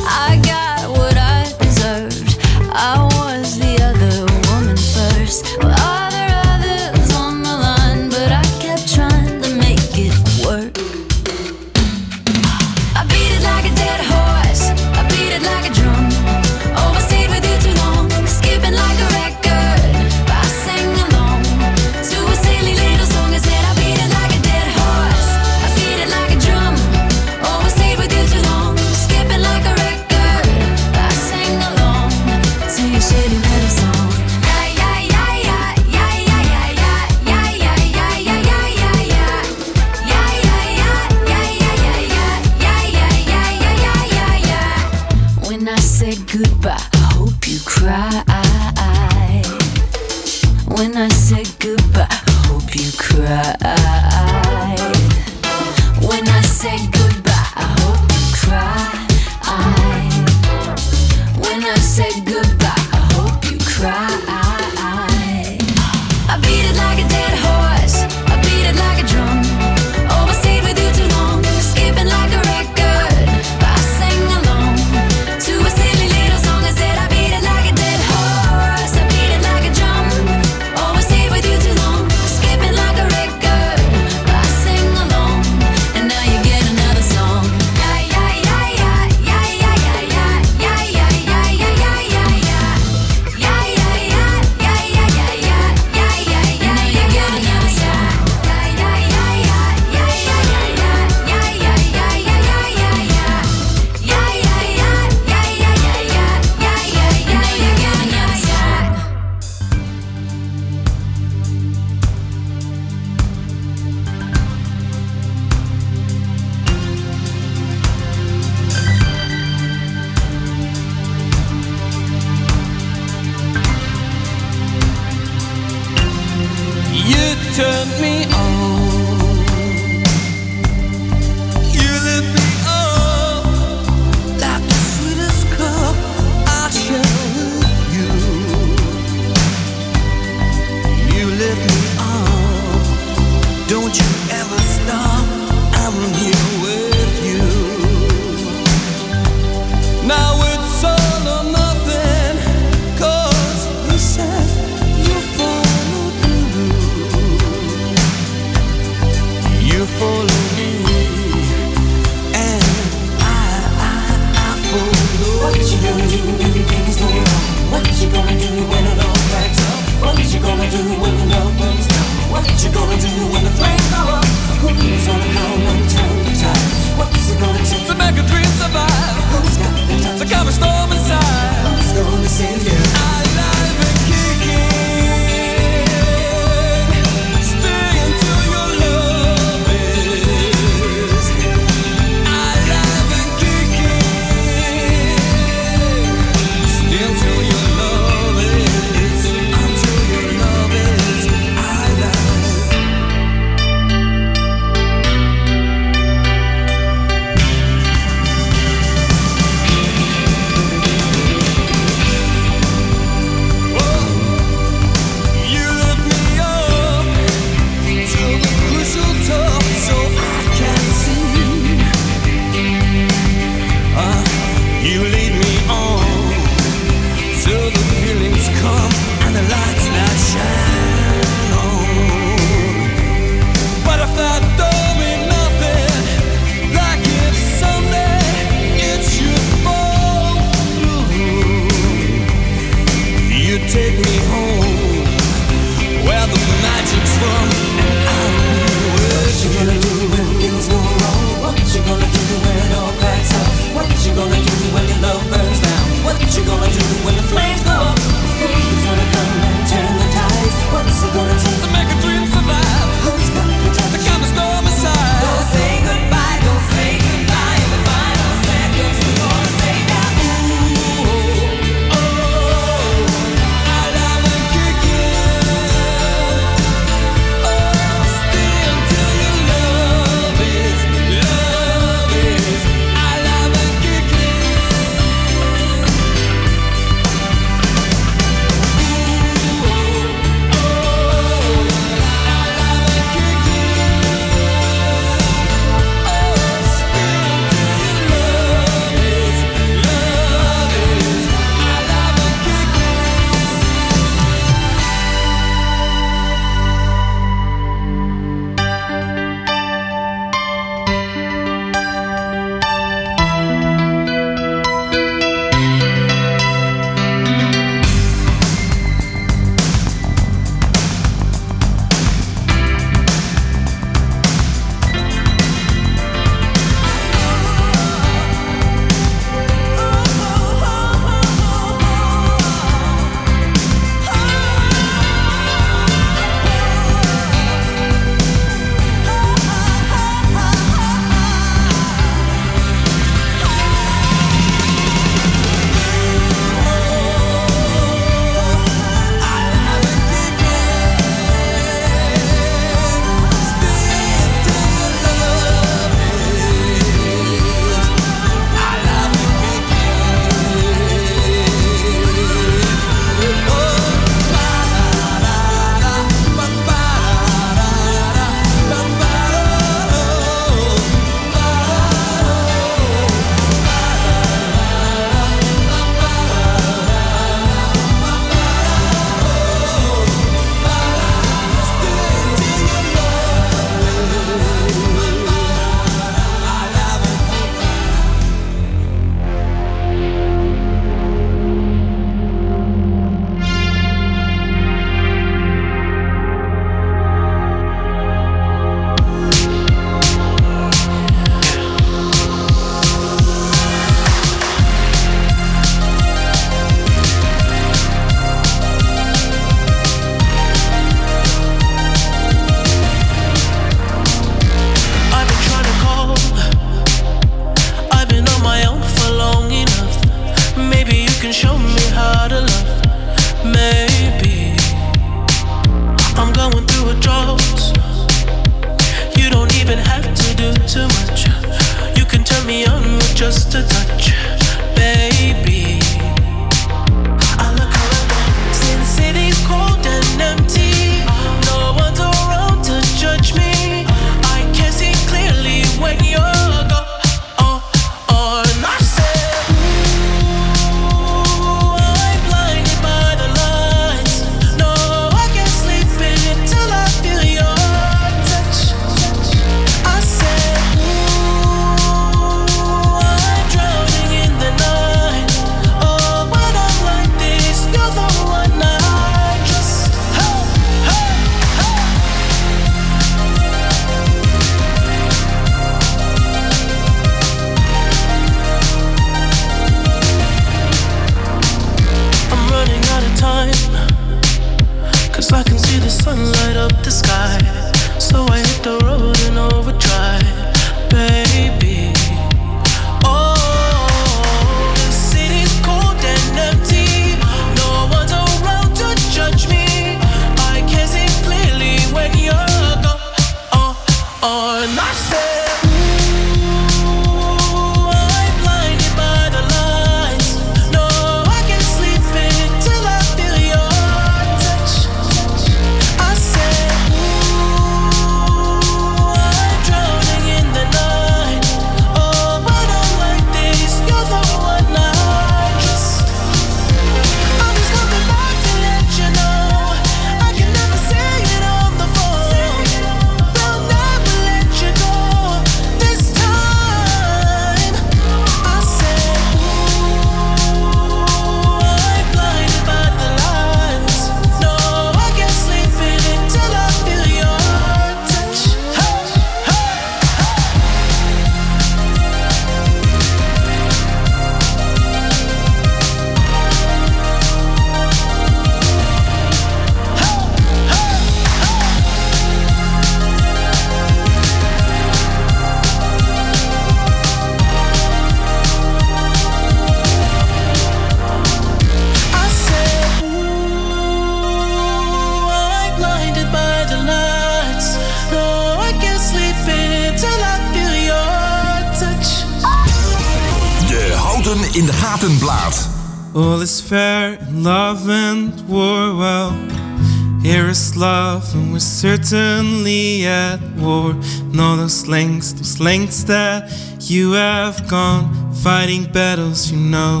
certainly 591.78 593.06
at 593.06 593.40
war. 593.56 593.92
And 593.92 594.40
all 594.40 594.56
those 594.56 594.88
lengths, 594.88 595.32
those 595.32 595.60
lengths 595.60 596.02
that 596.04 596.50
you 596.80 597.12
have 597.12 597.68
gone, 597.68 598.34
fighting 598.34 598.84
battles 598.90 599.52
you 599.52 599.58
know 599.58 600.00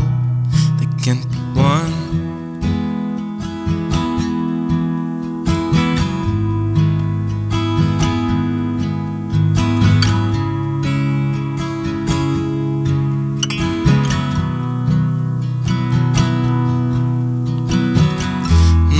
that 0.78 1.00
can't 1.04 1.24
be 1.30 1.38
won. 1.54 2.06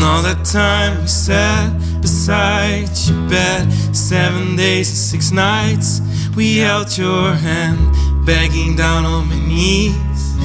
all 0.01 0.23
the 0.23 0.35
time 0.43 1.01
we 1.01 1.07
said 1.07 1.78
inside 2.29 2.89
your 3.09 3.29
bed. 3.29 3.73
Seven 3.95 4.55
days 4.57 4.89
and 4.91 4.99
six 4.99 5.33
nights, 5.33 6.01
we 6.37 6.59
held 6.59 6.97
your 6.97 7.33
hand, 7.33 7.79
begging 8.27 8.77
down 8.77 9.07
on 9.07 9.29
my 9.29 9.39
knees, 9.47 10.37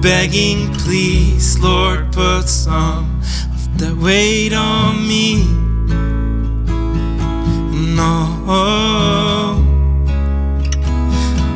begging, 0.00 0.72
please, 0.74 1.58
Lord, 1.58 2.12
put 2.12 2.48
some 2.48 3.20
of 3.52 3.78
that 3.78 3.96
weight 3.96 4.52
on 4.52 5.08
me. 5.08 5.44
No. 7.96 8.44
Oh, 8.46 9.66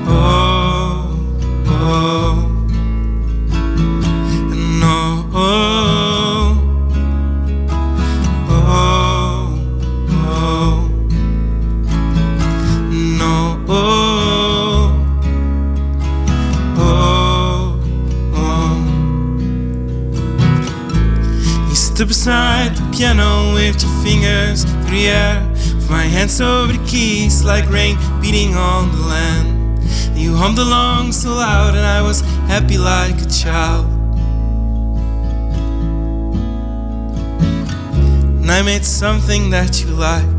oh, 0.09 1.17
oh, 1.69 2.49
no. 4.81 5.66
piano, 22.97 23.53
with 23.53 23.83
your 23.83 23.93
fingers 24.03 24.65
through 24.65 24.91
the 24.91 25.09
air. 25.09 25.47
With 25.75 25.91
my 25.91 26.05
hands 26.05 26.41
over 26.41 26.73
the 26.73 26.85
keys, 26.87 27.45
like 27.45 27.69
rain 27.69 27.97
beating 28.23 28.55
on 28.55 28.91
the 28.91 29.03
land. 29.07 29.83
You 30.15 30.35
hummed 30.35 30.59
along 30.59 31.13
so 31.13 31.31
loud, 31.35 31.75
and 31.75 31.85
I 31.85 32.01
was 32.01 32.23
happy 32.49 32.79
like 32.79 33.21
a 33.21 33.27
child. 33.27 33.87
And 38.41 38.51
I 38.51 38.63
made 38.63 38.85
something 38.85 39.51
that 39.51 39.83
you 39.83 39.89
liked. 39.89 40.36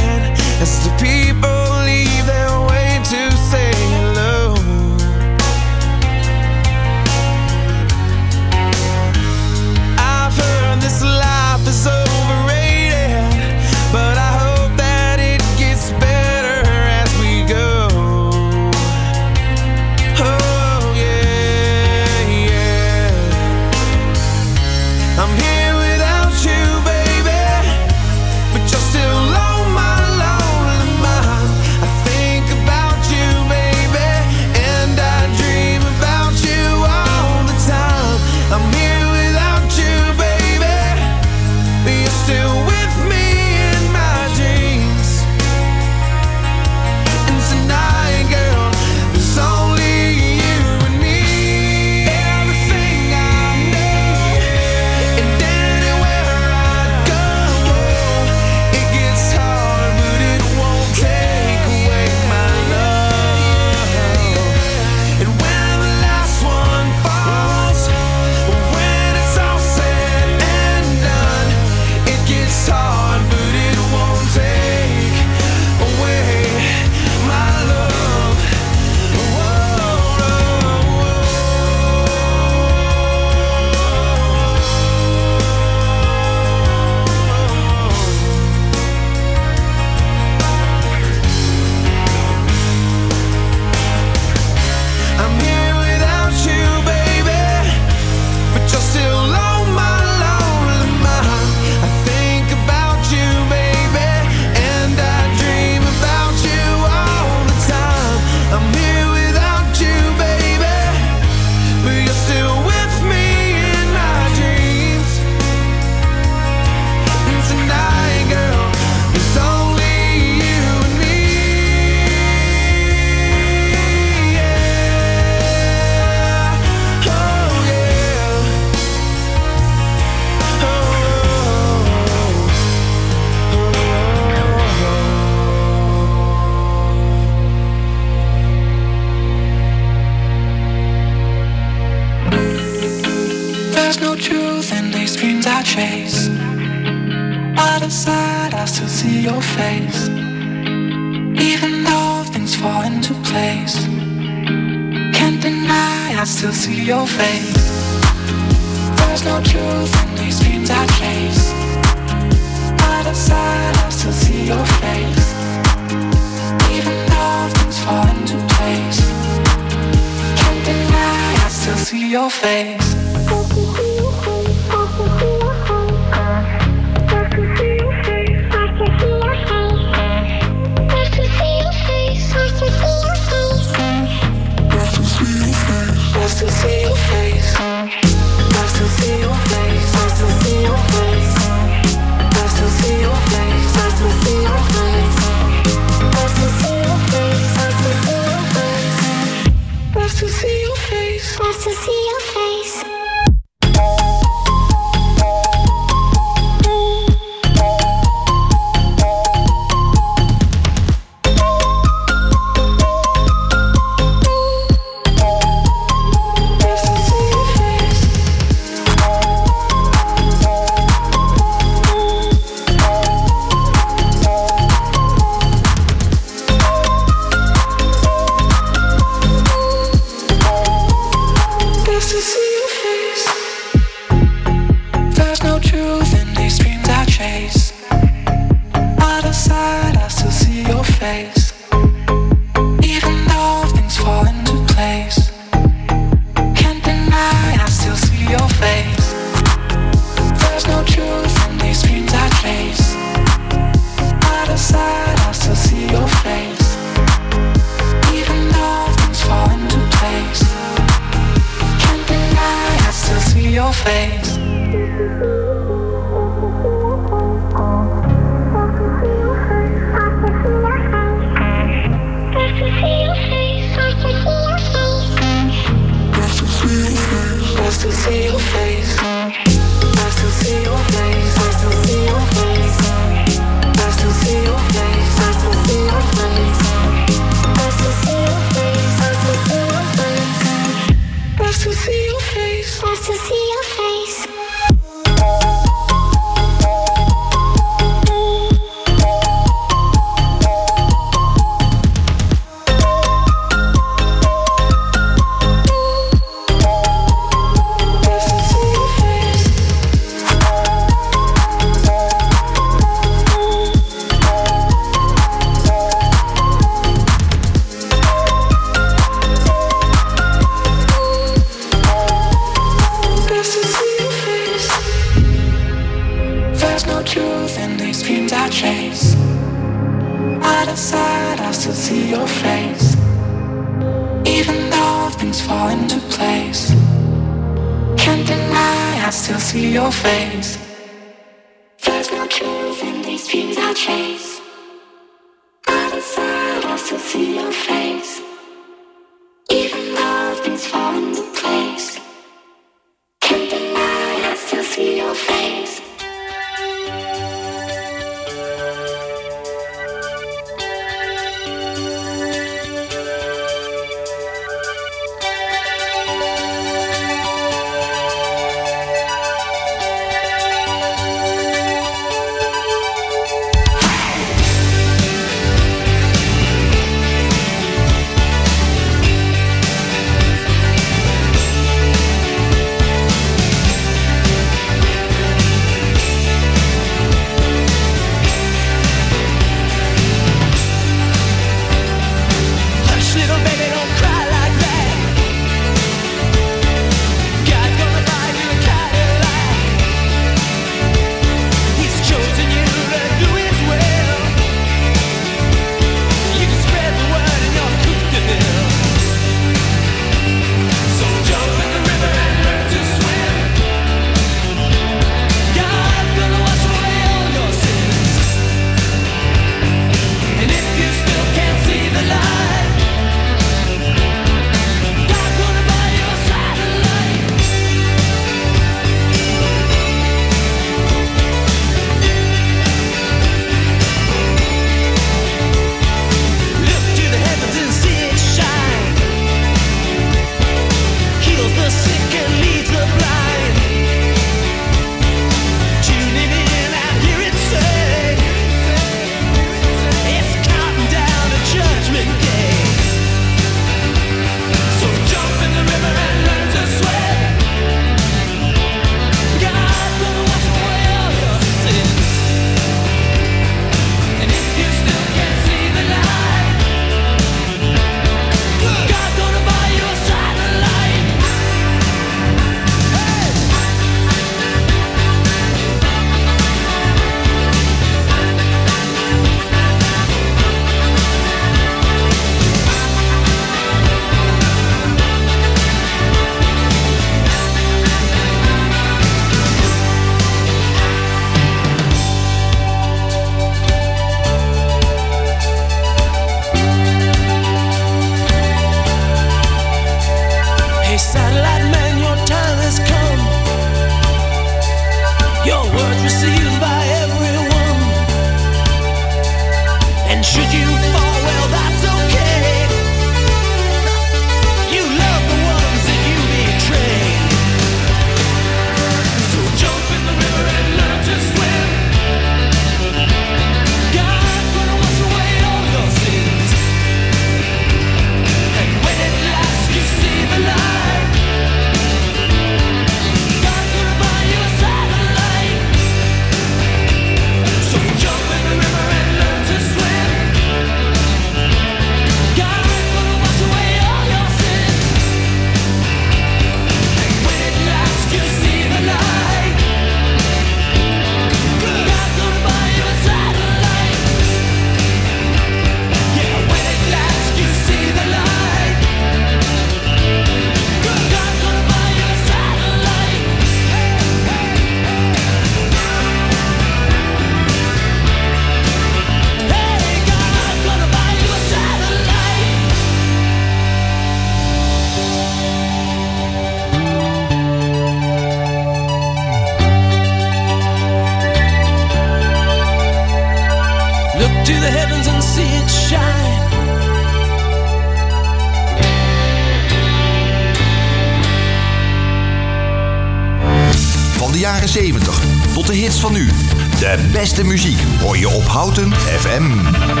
De 596.91 597.09
beste 597.11 597.43
muziek 597.43 597.83
hoor 597.99 598.17
je 598.17 598.29
op 598.29 598.45
Houten 598.45 598.93
FM. 598.93 600.00